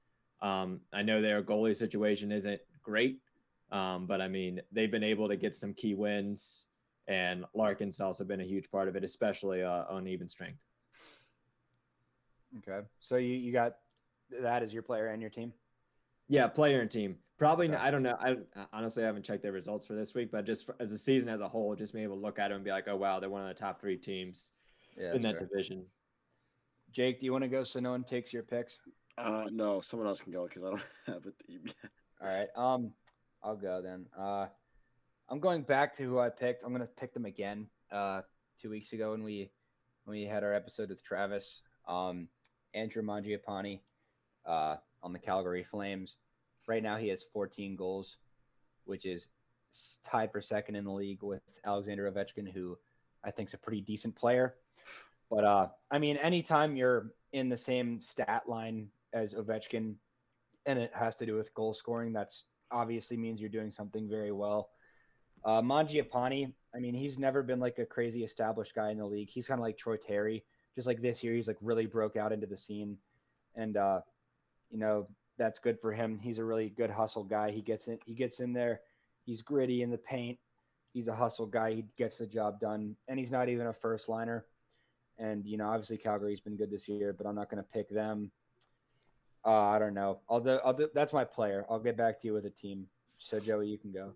[0.43, 3.19] Um, I know their goalie situation isn't great,
[3.73, 6.67] um, but I mean they've been able to get some key wins,
[7.09, 10.59] and Larkin's also been a huge part of it, especially uh, on even strength.
[12.59, 12.87] Okay.
[13.01, 13.77] So you, you got
[14.41, 15.53] that as your player and your team?
[16.29, 17.17] Yeah, player and team.
[17.39, 17.67] Probably.
[17.67, 17.75] Okay.
[17.75, 18.17] Not, I don't know.
[18.21, 18.37] I
[18.73, 21.41] honestly haven't checked their results for this week, but just for, as a season as
[21.41, 23.29] a whole, just being able to look at it and be like, oh wow, they're
[23.31, 24.53] one of the top three teams
[24.97, 25.15] Yeah.
[25.15, 25.47] in that fair.
[25.47, 25.85] division.
[26.93, 28.79] Jake, do you want to go so no one takes your picks?
[29.19, 31.91] Uh, no, someone else can go because I don't have a team yet.
[32.23, 32.49] All right.
[32.57, 32.93] Um,
[33.43, 34.07] I'll go then.
[34.19, 34.47] Uh,
[35.29, 36.63] I'm going back to who I picked.
[36.65, 37.67] I'm gonna pick them again.
[37.93, 38.23] Uh,
[38.61, 39.51] two weeks ago when we
[40.05, 41.63] when we had our episode with Travis.
[41.89, 42.29] Um,
[42.75, 43.81] Andrew Mangiapane,
[44.47, 46.17] uh, on the Calgary Flames.
[46.67, 48.17] Right now he has 14 goals,
[48.85, 49.29] which is
[50.05, 52.79] tied for second in the league with Alexander Ovechkin, who
[53.25, 54.55] I think is a pretty decent player.
[55.31, 59.95] But uh, I mean, anytime you're in the same stat line as Ovechkin,
[60.67, 64.33] and it has to do with goal scoring, that's obviously means you're doing something very
[64.33, 64.71] well.
[65.45, 69.29] Uh, Mangiapane, I mean, he's never been like a crazy established guy in the league.
[69.29, 70.45] He's kind of like Troy Terry.
[70.75, 72.97] Just like this year, he's like really broke out into the scene,
[73.55, 74.01] and uh,
[74.71, 75.07] you know
[75.39, 76.19] that's good for him.
[76.19, 77.51] He's a really good hustle guy.
[77.51, 78.81] He gets in, he gets in there.
[79.25, 80.39] He's gritty in the paint.
[80.93, 81.75] He's a hustle guy.
[81.75, 84.45] He gets the job done, and he's not even a first liner.
[85.19, 87.89] And you know, obviously Calgary's been good this year, but I'm not going to pick
[87.89, 88.31] them.
[89.45, 90.21] Uh, I don't know.
[90.31, 90.89] Do.
[90.95, 91.67] That's my player.
[91.69, 92.87] I'll get back to you with a team.
[93.19, 94.13] So Joey, you can go.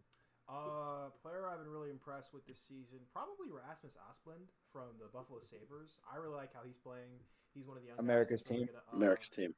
[0.49, 5.45] Uh, player I've been really impressed with this season, probably Rasmus Asplund from the Buffalo
[5.45, 6.01] Sabres.
[6.09, 7.21] I really like how he's playing.
[7.53, 8.65] He's one of the young America's that's team.
[8.65, 9.53] gonna, uh, America's team.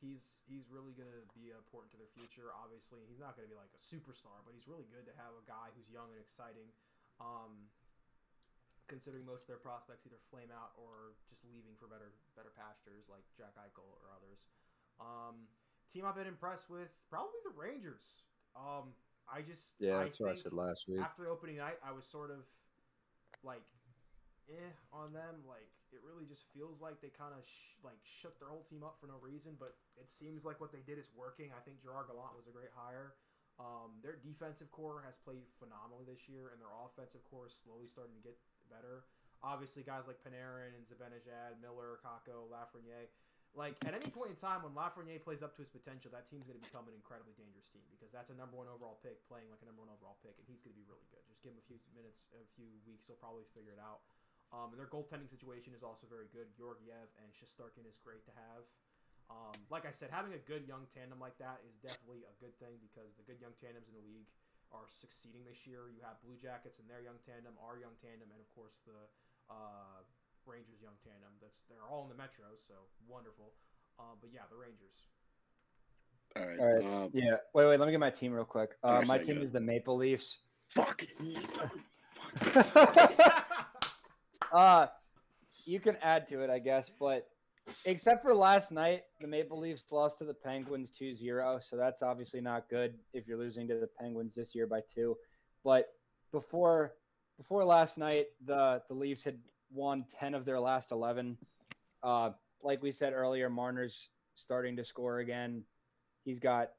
[0.00, 2.48] He's he's really gonna be important to their future.
[2.56, 5.44] Obviously, he's not gonna be like a superstar, but he's really good to have a
[5.44, 6.72] guy who's young and exciting.
[7.20, 7.68] Um,
[8.88, 12.08] considering most of their prospects either flame out or just leaving for better
[12.40, 14.48] better pastures, like Jack Eichel or others.
[14.96, 15.44] Um,
[15.92, 18.24] team I've been impressed with, probably the Rangers.
[18.56, 18.96] Um,
[19.30, 21.00] I just yeah, I think last week.
[21.00, 22.44] after opening night, I was sort of
[23.42, 23.64] like,
[24.48, 25.42] eh, on them.
[25.46, 28.82] Like it really just feels like they kind of sh- like shook their whole team
[28.82, 29.56] up for no reason.
[29.58, 31.52] But it seems like what they did is working.
[31.54, 33.14] I think Gerard Gallant was a great hire.
[33.60, 37.84] Um, their defensive core has played phenomenally this year, and their offensive core is slowly
[37.84, 38.36] starting to get
[38.72, 39.04] better.
[39.44, 43.10] Obviously, guys like Panarin and Zibanejad, Miller, Kakko, Lafreniere.
[43.52, 46.48] Like at any point in time when Lafreniere plays up to his potential, that team's
[46.48, 49.52] going to become an incredibly dangerous team because that's a number one overall pick playing
[49.52, 51.20] like a number one overall pick, and he's going to be really good.
[51.28, 54.00] Just give him a few minutes, a few weeks, he'll probably figure it out.
[54.56, 56.48] Um, and their goaltending situation is also very good.
[56.56, 58.64] Georgiev and Shesterkin is great to have.
[59.32, 62.52] Um, like I said, having a good young tandem like that is definitely a good
[62.60, 64.28] thing because the good young tandems in the league
[64.72, 65.92] are succeeding this year.
[65.92, 68.96] You have Blue Jackets and their young tandem, our young tandem, and of course the
[69.48, 70.04] uh,
[70.46, 71.30] Rangers young tandem.
[71.40, 72.74] That's they're all in the Metro, so
[73.08, 73.52] wonderful.
[73.98, 74.96] Um, but yeah, the Rangers.
[76.36, 76.58] All right.
[76.58, 76.84] All right.
[77.04, 77.36] Uh, Yeah.
[77.54, 77.78] Wait, wait.
[77.78, 78.70] Let me get my team real quick.
[78.82, 80.38] Uh, my team got- is the Maple Leafs.
[80.74, 81.04] fuck.
[84.52, 84.86] uh,
[85.64, 87.28] you can add to it, I guess, but
[87.84, 92.40] except for last night, the Maple Leafs lost to the Penguins 2-0, so that's obviously
[92.40, 95.16] not good if you're losing to the Penguins this year by 2.
[95.64, 95.88] But
[96.32, 96.94] before
[97.36, 99.38] before last night, the the Leafs had
[99.72, 101.36] won 10 of their last 11.
[102.02, 102.30] Uh,
[102.62, 105.64] like we said earlier, Marner's starting to score again.
[106.24, 106.70] He's got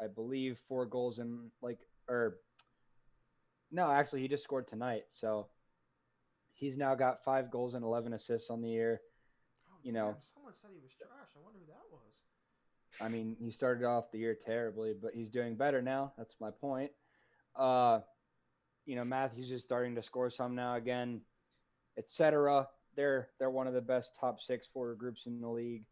[0.00, 1.78] I believe four goals in like
[2.08, 2.38] or
[3.70, 5.04] no, actually he just scored tonight.
[5.08, 5.48] So
[6.54, 9.00] he's now got five goals and 11 assists on the year.
[9.68, 10.16] Oh, You know.
[10.34, 11.28] someone said he was trash.
[11.36, 12.00] I wonder who that was.
[13.00, 16.12] I mean, he started off the year terribly, but he's doing better now.
[16.16, 16.90] That's my point.
[17.54, 18.00] Uh,
[18.86, 21.20] you know, Matthews is starting to score some now again,
[21.98, 22.66] etc.
[22.96, 25.84] They're they're one of the best top six forward groups in the league.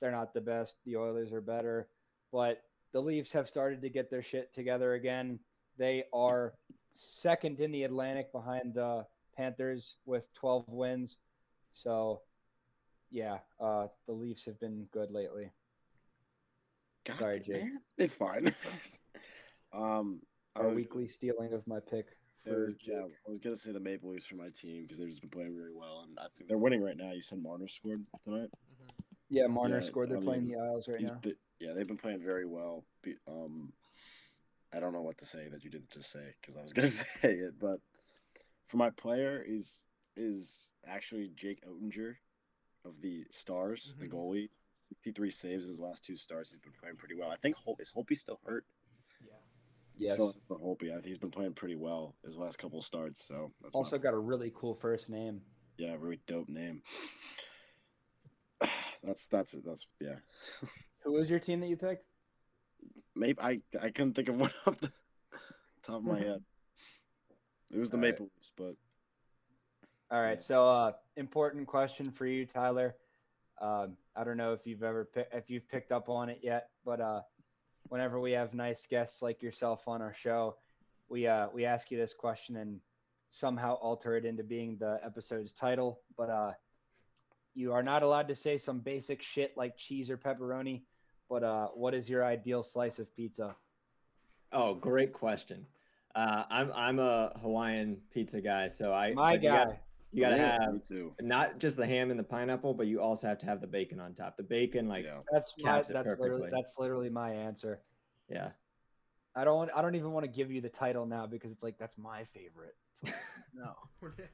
[0.00, 0.74] They're not the best.
[0.84, 1.88] The Oilers are better,
[2.32, 2.62] but
[2.92, 5.38] the Leafs have started to get their shit together again.
[5.78, 6.54] They are
[6.92, 9.06] second in the Atlantic behind the
[9.36, 11.16] Panthers with 12 wins.
[11.72, 12.20] So,
[13.10, 15.50] yeah, uh, the Leafs have been good lately.
[17.06, 17.62] God Sorry, Jake.
[17.62, 17.80] man.
[17.96, 18.54] It's fine.
[19.72, 20.20] um,
[20.54, 22.08] Our weekly gonna stealing of my pick
[22.44, 25.08] It for yeah, I was gonna say the Maple Leafs for my team because they've
[25.08, 27.12] just been playing really well, and I think they're winning right now.
[27.12, 28.50] You said Marner scored tonight.
[28.80, 28.88] hmm
[29.28, 30.10] Yeah, Marner Yeah, scored.
[30.10, 31.18] They're I playing mean, the Isles right now.
[31.22, 32.84] been- yeah, they've been playing very well.
[33.28, 33.72] Um,
[34.72, 36.88] I don't know what to say that you didn't just say because I was gonna
[36.88, 37.80] say it, but
[38.68, 39.70] for my player is
[40.16, 40.52] is
[40.86, 42.16] actually Jake Oettinger
[42.84, 44.10] of the Stars, the Mhm.
[44.12, 44.50] goalie.
[44.88, 46.50] 63 saves in his last two starts.
[46.50, 47.30] He's been playing pretty well.
[47.30, 48.64] I think Hol- is Holtby still hurt?
[49.96, 50.14] Yeah.
[50.18, 50.32] Yes.
[50.48, 50.90] for Holtby.
[50.90, 53.24] I think he's been playing pretty well his last couple of starts.
[53.26, 55.40] So that's Also got a really cool first name.
[55.78, 56.82] Yeah, really dope name.
[59.04, 59.64] That's that's it.
[59.66, 60.14] That's yeah.
[61.02, 62.04] Who was your team that you picked?
[63.16, 64.92] Maybe I I couldn't think of one off the
[65.84, 66.44] top of my head.
[67.72, 68.02] It was the All.
[68.02, 68.76] Maple Leafs, but
[70.10, 70.38] All right.
[70.38, 70.44] Yeah.
[70.44, 72.94] So, uh, important question for you, Tyler.
[73.60, 76.68] Um, I don't know if you've ever pi- if you've picked up on it yet,
[76.84, 77.22] but uh,
[77.92, 80.56] whenever we have nice guests like yourself on our show,
[81.10, 82.80] we uh, we ask you this question and
[83.28, 86.00] somehow alter it into being the episode's title.
[86.16, 86.52] But uh,
[87.54, 90.80] you are not allowed to say some basic shit like cheese or pepperoni.
[91.28, 93.54] But uh, what is your ideal slice of pizza?
[94.52, 95.66] Oh, great question.
[96.14, 99.78] Uh, I'm I'm a Hawaiian pizza guy, so I My guy.
[100.20, 101.14] Gotta- You gotta Yeah, have too.
[101.20, 103.98] not just the ham and the pineapple, but you also have to have the bacon
[104.00, 104.36] on top.
[104.36, 105.20] The bacon, like, yeah, yeah.
[105.32, 106.50] That's my, caps it literally perfectly.
[106.52, 107.80] that's literally my answer.
[108.28, 108.50] Yeah,
[109.34, 111.78] I don't I don't even want to give you the title now because it's like
[111.78, 112.76] that's my favorite.
[113.02, 113.14] Like,
[113.54, 113.72] no.
[114.02, 114.28] It's like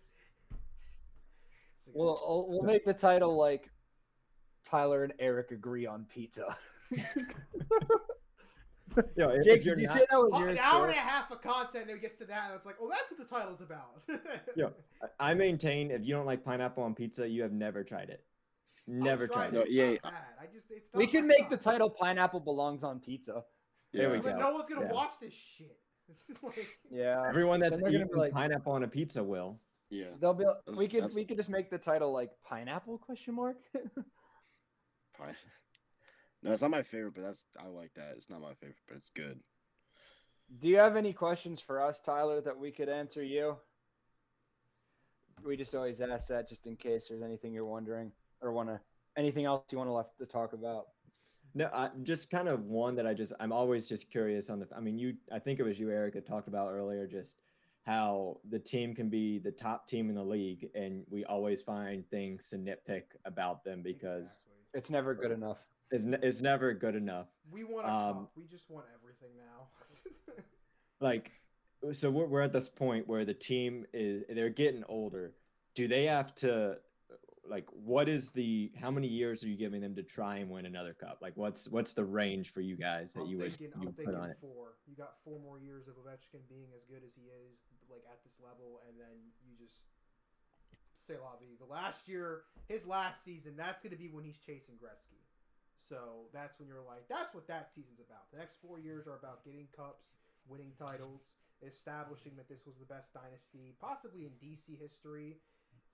[1.94, 3.70] a- We'll we'll- we'll make the title like
[4.64, 6.56] Tyler and Eric agree on pizza.
[8.96, 10.50] you know, if, Jake, if you're did you not, say that was Oh, yours?
[10.52, 10.90] an hour too?
[10.90, 13.10] and a half of content, and it gets to that, and it's like, oh, that's
[13.10, 14.02] what the title's about.
[14.56, 14.68] Yeah.
[15.20, 18.24] I maintain if you don't like pineapple on pizza, you have never tried it.
[18.86, 19.58] Never I've tried tried it.
[19.58, 20.12] No, yeah, not bad.
[20.40, 23.44] I just it's not We can my make the title "Pineapple Belongs on Pizza."
[23.92, 24.22] There we Yeah.
[24.22, 24.38] But go.
[24.38, 24.92] no one's gonna Yeah.
[24.92, 25.76] watch this shit.
[26.42, 29.60] like, Yeah, Everyone that's Then gonna eating be like- pineapple on a pizza will.
[29.90, 30.06] Yeah.
[30.20, 30.44] they'll be.
[30.44, 33.56] That's- We could we could just make the title like "Pineapple?" question mark.
[35.16, 35.34] Pie.
[36.42, 38.14] No, it's not my favorite, but that's I like that.
[38.16, 39.40] It's not my favorite, but it's good.
[40.60, 43.56] Do you have any questions for us, Tyler, that we could answer you?
[45.44, 48.80] We just always ask that just in case there's anything you're wondering or want to
[49.16, 50.86] anything else you want to left to talk about.
[51.54, 54.68] No, I, just kind of one that I just I'm always just curious on the.
[54.76, 57.40] I mean, you I think it was you, Eric, that talked about earlier just
[57.84, 62.08] how the team can be the top team in the league, and we always find
[62.10, 64.57] things to nitpick about them because exactly.
[64.74, 65.58] It's never good enough.
[65.90, 67.26] it's, ne- it's never good enough.
[67.50, 68.32] we want a um, cup.
[68.36, 69.68] We just want everything now.
[71.00, 71.30] Like,
[71.92, 75.32] so we're we're at this point where the team is they're getting older.
[75.76, 76.78] Do they have to?
[77.48, 78.72] Like, what is the?
[78.80, 81.18] How many years are you giving them to try and win another cup?
[81.22, 83.94] Like, what's what's the range for you guys that I'm you would thinking, you I'm
[83.94, 84.38] put thinking on it?
[84.40, 84.74] four.
[84.88, 88.18] You got four more years of Ovechkin being as good as he is, like at
[88.24, 89.14] this level, and then
[89.46, 89.84] you just
[91.08, 91.56] say la vie.
[91.56, 95.24] The last year, his last season, that's going to be when he's chasing Gretzky.
[95.80, 98.28] So that's when you're like, that's what that season's about.
[98.28, 102.84] The next four years are about getting cups, winning titles, establishing that this was the
[102.84, 105.40] best dynasty, possibly in DC history.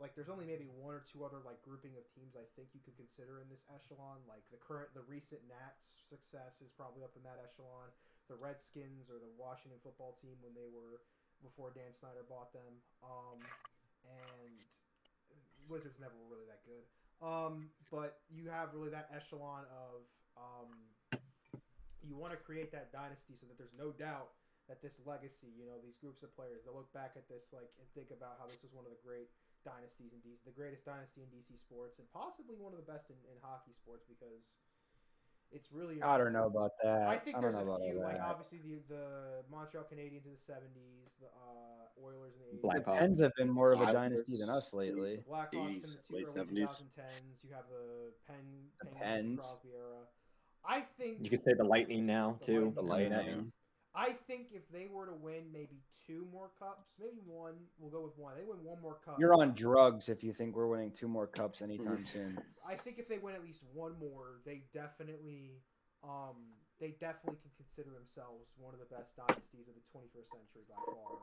[0.02, 2.82] Like, there's only maybe one or two other like grouping of teams I think you
[2.82, 4.26] could consider in this echelon.
[4.26, 7.94] Like the current, the recent Nats success is probably up in that echelon.
[8.26, 11.04] The Redskins or the Washington football team when they were
[11.44, 12.82] before Dan Snyder bought them.
[13.04, 13.38] Um,
[14.08, 14.58] and
[15.68, 16.84] Wizards never were really that good.
[17.22, 20.04] Um, but you have really that echelon of
[20.36, 20.70] um,
[22.04, 24.34] you want to create that dynasty so that there's no doubt
[24.68, 27.68] that this legacy, you know, these groups of players, they'll look back at this like
[27.76, 29.28] and think about how this was one of the great
[29.64, 33.12] dynasties in DC, the greatest dynasty in DC sports, and possibly one of the best
[33.12, 34.60] in, in hockey sports because
[35.54, 36.02] it's really.
[36.02, 37.08] I don't know about that.
[37.08, 38.22] I think don't there's know a about few, all like that.
[38.26, 39.06] obviously the the
[39.50, 43.32] Montreal Canadiens in the '70s, the uh, Oilers in the '80s, Black the Pens have
[43.36, 45.16] been more of a dynasty than us lately.
[45.24, 46.82] the Blackhawks in the late early 70s.
[46.82, 47.44] 2010s.
[47.44, 48.36] You have the Penn,
[48.80, 49.38] The Penguins, Pens.
[49.40, 50.02] Crosby era.
[50.66, 52.72] I think You could say the Lightning now The too.
[52.74, 53.52] The Lightning.
[53.94, 54.18] Lightning.
[54.18, 58.02] I think if they were to win maybe two more cups, maybe one, we'll go
[58.02, 58.34] with one.
[58.36, 59.18] They win one more cup.
[59.18, 62.38] You're on drugs if you think we're winning two more cups anytime soon.
[62.68, 65.62] I think if they win at least one more, they definitely,
[66.02, 70.66] um, they definitely can consider themselves one of the best dynasties of the 21st century
[70.68, 71.22] by far.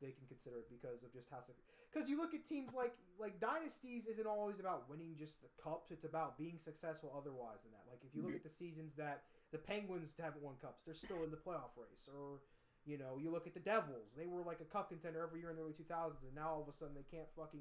[0.00, 1.42] They can consider it because of just how
[1.90, 5.90] because you look at teams like like dynasties isn't always about winning just the cups.
[5.90, 7.82] It's about being successful otherwise in that.
[7.90, 11.24] Like if you look at the seasons that the Penguins haven't won cups, they're still
[11.24, 12.08] in the playoff race.
[12.08, 12.40] Or
[12.84, 15.50] you know, you look at the Devils; they were like a cup contender every year
[15.50, 17.60] in the early 2000s, and now all of a sudden they can't fucking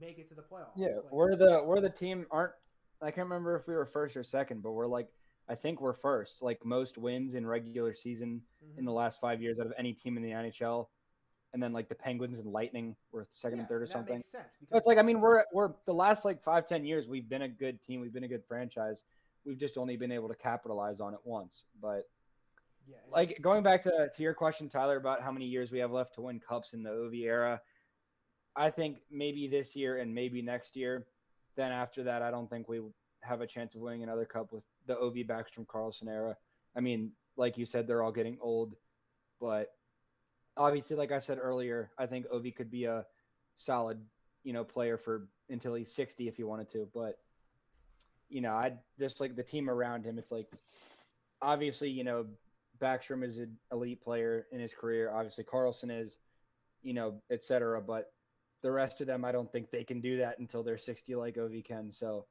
[0.00, 0.76] make it to the playoffs.
[0.76, 2.26] Yeah, Like, we're the we're the team.
[2.30, 2.52] Aren't
[3.02, 5.08] I can't remember if we were first or second, but we're like
[5.48, 6.42] I think we're first.
[6.42, 8.78] Like most wins in regular season mhm.
[8.78, 10.88] in the last five years out of any team in the NHL,
[11.52, 14.16] and then like the Penguins and Lightning were second and third or something.
[14.16, 16.84] makes sense So because it's like I mean we're we're the last like five ten
[16.84, 18.00] years we've been a good team.
[18.00, 19.04] We've been a good franchise.
[19.46, 21.64] We've just only been able to capitalize on it once.
[21.80, 22.08] But
[22.86, 25.92] yeah, like going back to to your question, Tyler, about how many years we have
[25.92, 27.60] left to win cups in the OV era.
[28.56, 31.06] I think maybe this year and maybe next year.
[31.56, 32.80] Then after that, I don't think we
[33.20, 36.36] have a chance of winning another cup with the OV Backstrom Carlson era.
[36.76, 38.74] I mean, like you said, they're all getting old,
[39.40, 39.72] but
[40.56, 43.04] obviously, like I said earlier, I think Ovi could be a
[43.56, 44.00] solid,
[44.44, 46.88] you know, player for until he's 60 if he wanted to.
[46.94, 47.18] But
[48.28, 50.18] you know, I just like the team around him.
[50.18, 50.48] It's like
[51.42, 52.26] obviously, you know,
[52.80, 55.10] Backstrom is an elite player in his career.
[55.12, 56.18] Obviously, Carlson is,
[56.82, 57.80] you know, et cetera.
[57.80, 58.12] But
[58.62, 61.36] the rest of them, I don't think they can do that until they're 60 like
[61.36, 61.90] Ovi can.
[61.90, 62.26] So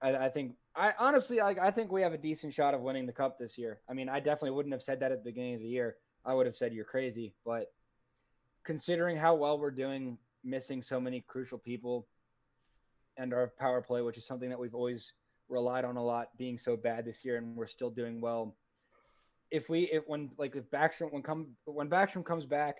[0.00, 3.06] I, I think I honestly I, I think we have a decent shot of winning
[3.06, 3.80] the cup this year.
[3.88, 5.96] I mean, I definitely wouldn't have said that at the beginning of the year.
[6.24, 7.72] I would have said you're crazy, but
[8.64, 12.06] considering how well we're doing, missing so many crucial people,
[13.18, 15.12] and our power play, which is something that we've always
[15.48, 18.56] relied on a lot, being so bad this year, and we're still doing well.
[19.50, 22.76] If we, if when like if Backstrom when come when Backstrom comes back,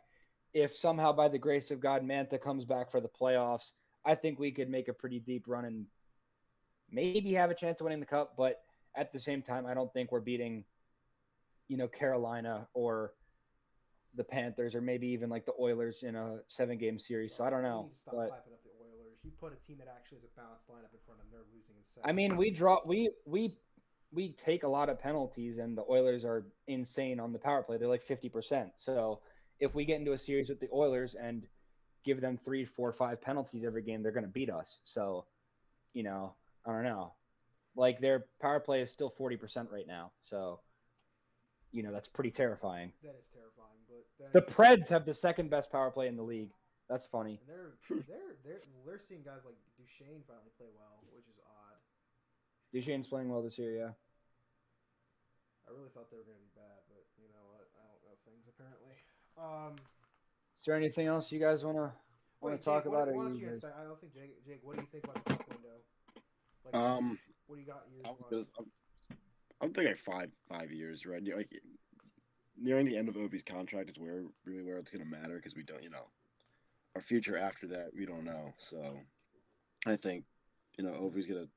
[0.55, 3.71] if somehow by the grace of God Mantha comes back for the playoffs,
[4.05, 5.87] I think we could make a pretty deep run and
[6.91, 8.35] maybe have a chance of winning the cup.
[8.37, 8.63] But
[8.97, 10.65] at the same time, I don't think we're beating,
[11.69, 13.13] you know, Carolina or
[14.15, 17.35] the Panthers or maybe even like the Oilers in a seven game series.
[17.35, 17.85] So I don't know.
[17.85, 18.45] need to stop But
[19.25, 19.49] hyping up the Oilers.
[19.49, 21.55] You put a team that actually has a balanced lineup in front of them, they're
[21.55, 22.09] losing in seven.
[22.09, 23.57] I mean, we draw we we
[24.13, 27.79] we take a lot of penalties, and the Oilers are insane on the power play.
[27.79, 28.73] They're like fifty percent.
[28.77, 29.21] So
[29.61, 31.47] if we get into a series with the Oilers and
[32.05, 34.81] give them three, four, five penalties every game, they're going to beat us.
[34.85, 35.25] So,
[35.95, 36.35] you know,
[36.65, 37.13] I don't know.
[37.77, 40.13] Like their power play is still forty percent right now.
[40.23, 40.61] So,
[41.73, 42.93] you know, that's pretty terrifying.
[43.03, 43.69] that is terrifying.
[44.21, 46.51] But The Preds have the second best power play in the league.
[46.89, 47.39] That's funny.
[47.41, 47.73] and they're
[48.09, 51.79] they're they're they're seeing guys like Duchene finally play well, which is odd.
[52.73, 53.93] Duchene's playing well this year, yeah.
[55.69, 57.69] I really thought they were going to be bad, but you know what?
[57.77, 58.97] I don't know things apparently.
[59.37, 59.77] Um,
[60.57, 61.93] Is there anything else you guys want to
[62.41, 63.07] want wait, to talk Jake, about?
[63.09, 64.33] What, or why don't you you guys- I don't think Jake.
[64.47, 65.77] Jake, what do you think about the cup window?
[66.65, 68.31] Like, Um, what do you got years I'm, wise?
[68.49, 68.67] just, I'm,
[69.61, 71.23] I'm thinking like five five years, right?
[71.23, 71.53] You know, Like
[72.57, 75.63] nearing the end of Ovi's contract is where really where it's gonna matter because we
[75.65, 76.09] don't, you know,
[76.95, 78.53] our future after that we don't know.
[78.59, 78.99] So
[79.87, 80.25] I think
[80.77, 81.49] you know Ovi's gonna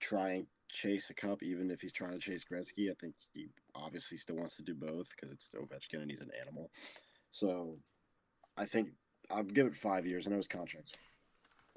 [0.00, 2.90] try and chase a cup, even if he's trying to chase Gretzky.
[2.90, 6.30] I think he obviously still wants to do both because it's Ovechkin and he's an
[6.40, 6.70] animal.
[7.32, 7.76] So
[8.56, 8.88] I think
[9.30, 10.26] I'll give it five years.
[10.26, 10.92] I know his contract's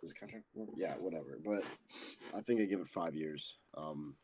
[0.03, 0.45] is it contract?
[0.75, 1.39] Yeah, whatever.
[1.43, 1.63] But
[2.35, 3.55] I think I give it five years.
[3.77, 4.15] Um,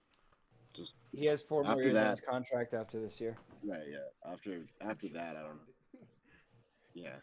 [0.76, 3.38] just He has four more After years on his contract after this year.
[3.64, 4.32] right, yeah.
[4.32, 6.00] After after that, I don't know.
[6.96, 7.16] Yeah,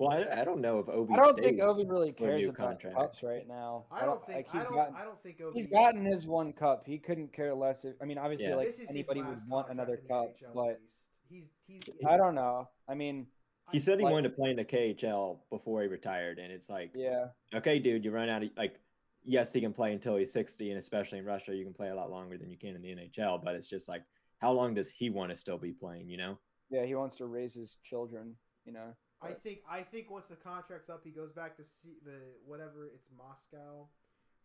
[0.00, 1.12] Well, I, I don't know if Ovi.
[1.12, 2.96] I don't think Ovi really cares about contract.
[2.96, 3.84] cups right now.
[3.92, 6.26] I don't think like I he's don't gotten I don't think Ovi he's gotten his
[6.26, 6.84] one cup.
[6.86, 7.84] He couldn't care less.
[7.84, 8.54] If, I mean, obviously, Yeah.
[8.56, 10.80] like this is his anybody would want another cup, NHL but
[11.28, 12.68] he's he's I don't know.
[12.88, 13.26] I mean,
[13.72, 16.70] He said he Like- wanted to play in the KHL before he retired, and it's
[16.70, 18.80] like, yeah, okay, dude, you run out of like.
[19.22, 21.94] Yes, he can play until he's 60, and especially in Russia, you can play a
[21.94, 23.44] lot longer than you can in the NHL.
[23.44, 24.02] But it's just like,
[24.38, 26.08] how long does he want to still be playing?
[26.08, 26.38] You know?
[26.70, 28.34] yeah, he wants to raise his children.
[28.64, 31.96] You know, I think I think once the contract's up, he goes back to see
[32.04, 33.86] the whatever it's Moscow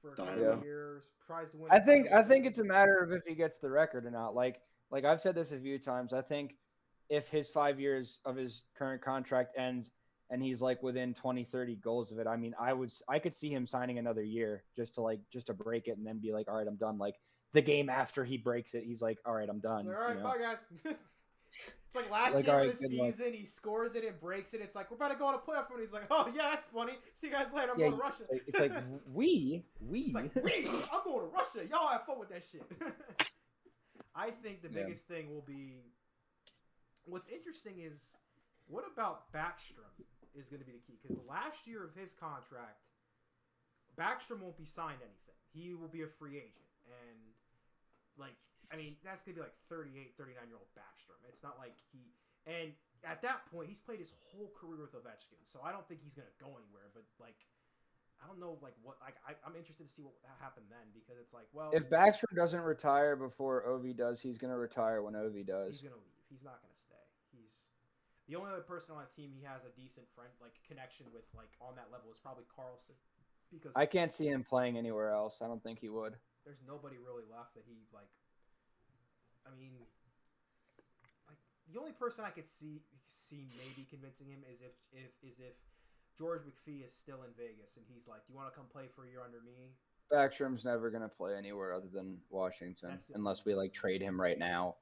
[0.01, 0.49] for a couple Yeah.
[0.49, 1.05] of years.
[1.25, 1.71] Tries to win.
[1.71, 2.19] I a think title.
[2.19, 4.35] I think it's a matter of if he gets the record or not.
[4.35, 4.61] Like
[4.91, 6.13] like I've said this a few times.
[6.13, 6.57] I think
[7.09, 9.91] if his five years of his current contract ends
[10.31, 13.33] and he's like within 20, 30 goals of it, I mean, I was I could
[13.35, 16.33] see him signing another year just to like just to break it and then be
[16.33, 16.97] like, all right, I'm done.
[16.97, 17.15] Like
[17.53, 19.87] the game after he breaks it, he's like, all right, I'm done.
[19.87, 20.23] All right, you know?
[20.23, 20.65] bye guys.
[21.87, 23.13] it's like last Like, game alright, of the good luck.
[23.13, 24.61] season, he scores it and breaks it.
[24.61, 25.79] It's like we're about to go on a playoff run.
[25.79, 26.93] He's like, oh yeah, that's funny.
[27.13, 27.71] See you guys later.
[27.73, 28.23] I'm Yeah, going to Russia.
[28.47, 28.71] It's like,
[29.13, 31.65] we we It's like, "Wee, I'm going to Russia.
[31.69, 32.63] Y'all have fun with that shit.
[34.15, 34.83] I think the Yeah.
[34.83, 35.83] biggest thing will be.
[37.05, 38.15] What's interesting is,
[38.67, 39.93] what about Backstrom
[40.33, 42.81] is going to be the key because the last year of his contract,
[43.95, 45.35] Backstrom won't be signed anything.
[45.53, 47.19] He will be a free agent, and
[48.17, 48.35] like,
[48.71, 51.19] I mean, that's going to be like 38, 39 year old Backstrom.
[51.29, 52.13] It's not like he
[52.45, 56.01] and at that point he's played his whole career with Ovechkin, so I don't think
[56.01, 56.89] he's going to go anywhere.
[56.93, 57.37] But like.
[58.23, 58.95] I don't know, like what.
[59.03, 62.31] Like, I, I'm interested to see what happened then because it's like, well, if Backstrom
[62.33, 65.75] doesn't retire before Ovi does, he's gonna retire when Ovi does.
[65.75, 66.23] he's gonna leave.
[66.31, 67.05] He's not gonna stay.
[67.35, 67.75] He's
[68.31, 71.27] the only other person on the team he has a decent friend like connection with,
[71.35, 72.95] like on that level, is probably Carlson.
[73.53, 75.43] Because I can't see him playing anywhere else.
[75.43, 76.15] I don't think he would.
[76.47, 78.09] there's nobody really left that he like.
[79.45, 79.73] I mean,
[81.27, 81.37] like
[81.71, 85.53] the only person I could see see maybe convincing him is if if is if
[86.17, 89.05] George McPhee is still in Vegas and he's like, "You want to come play for
[89.05, 89.75] a year under me?"
[90.11, 94.37] Backstrom's never gonna play anywhere other than Washington, the unless we like trade him right
[94.37, 94.75] now.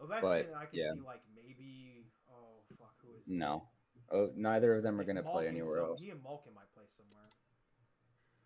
[0.00, 0.92] Oh, Ovechkin, But, I can yeah.
[0.94, 2.06] see like maybe.
[2.30, 3.26] Oh fuck, who is?
[3.26, 3.34] he?
[3.34, 3.68] No,
[4.10, 6.00] oh, neither of them are gonna play anywhere some- else.
[6.00, 7.28] He and Malkin might play somewhere.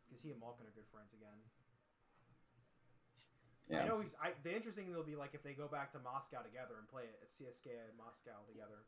[0.06, 1.38] Because he and Malkin are good friends again.
[3.72, 4.14] I know he's.
[4.20, 6.88] I, the interesting thing will be like if they go back to Moscow together and
[6.88, 8.84] play it at CSKA in Moscow together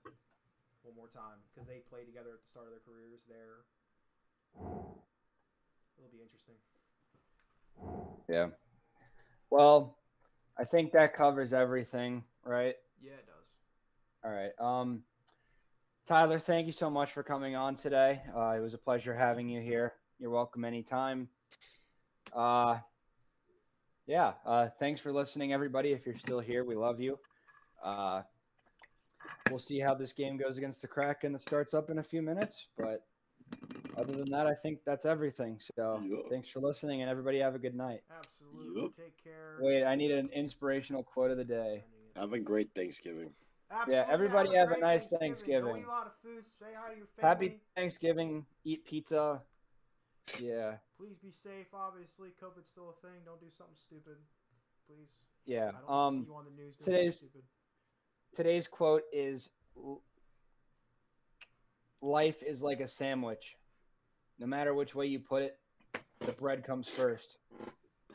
[0.84, 3.64] one more time because they played together at the start of their careers there.
[5.98, 6.54] It'll be interesting.
[8.28, 8.48] yeah.
[9.50, 9.96] Well,
[10.58, 12.74] I think that covers everything, right?
[13.02, 13.46] Yeah, it does.
[14.24, 14.52] All right.
[14.60, 15.02] Um,
[16.06, 18.22] Tyler, thank you so much for coming on today.
[18.34, 19.94] Uh, it was a pleasure having you here.
[20.18, 21.28] You're welcome anytime.
[22.32, 22.78] Uh,
[24.06, 24.32] yeah.
[24.44, 25.92] Uh, thanks for listening, everybody.
[25.92, 27.18] If you're still here, we love you.
[27.82, 28.22] Uh,
[29.50, 32.22] we'll see how this game goes against the Kraken that starts up in a few
[32.22, 32.66] minutes.
[32.76, 33.04] But
[33.96, 35.58] other than that, I think that's everything.
[35.76, 36.28] So Yeah.
[36.30, 38.02] thanks for listening, and everybody have a good night.
[38.16, 38.82] Absolutely.
[38.82, 38.92] Yup.
[38.96, 39.58] Take care.
[39.60, 41.84] Wait, I need an inspirational quote of the day.
[41.86, 42.20] I need it.
[42.20, 43.32] Have a great Thanksgiving.
[43.70, 43.94] Absolutely.
[43.96, 45.78] Yeah, everybody have a great nice Don't Thanksgiving.
[45.78, 46.46] eat a lot of food.
[46.46, 47.28] Say hi to your family.
[47.48, 48.46] Happy Thanksgiving.
[48.64, 49.42] Eat pizza.
[50.38, 50.76] Yeah.
[50.98, 51.66] Please be safe.
[51.74, 53.20] Obviously, COVID's still a thing.
[53.24, 54.16] Don't do something stupid,
[54.86, 55.10] please.
[55.44, 55.68] Yeah.
[55.68, 57.42] I don't wanna see Um, you on the news today's- stupid.
[58.34, 59.50] today's quote is
[62.00, 63.56] life is like a sandwich.
[64.38, 65.60] No matter which way you put it,
[66.20, 67.38] the bread comes first.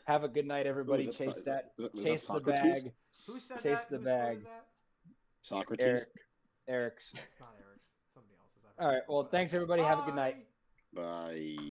[0.06, 1.04] Have a good night, everybody.
[1.04, 1.24] Who is that?
[1.24, 1.76] Chase that.
[1.76, 2.94] that- was that Chase the bag.
[3.26, 3.88] Who said chase that?
[3.90, 4.38] the Whose bag.
[4.38, 4.66] is that?
[5.42, 5.84] Socrates.
[5.86, 6.08] Eric.
[6.68, 7.12] Eric's.
[7.14, 7.86] It's not Eric's.
[8.12, 8.78] Somebody else's.
[8.78, 9.02] All right.
[9.08, 9.82] Well, thanks, everybody.
[9.82, 10.44] Have a good night.
[10.92, 11.02] Bye.
[11.02, 11.70] Bye.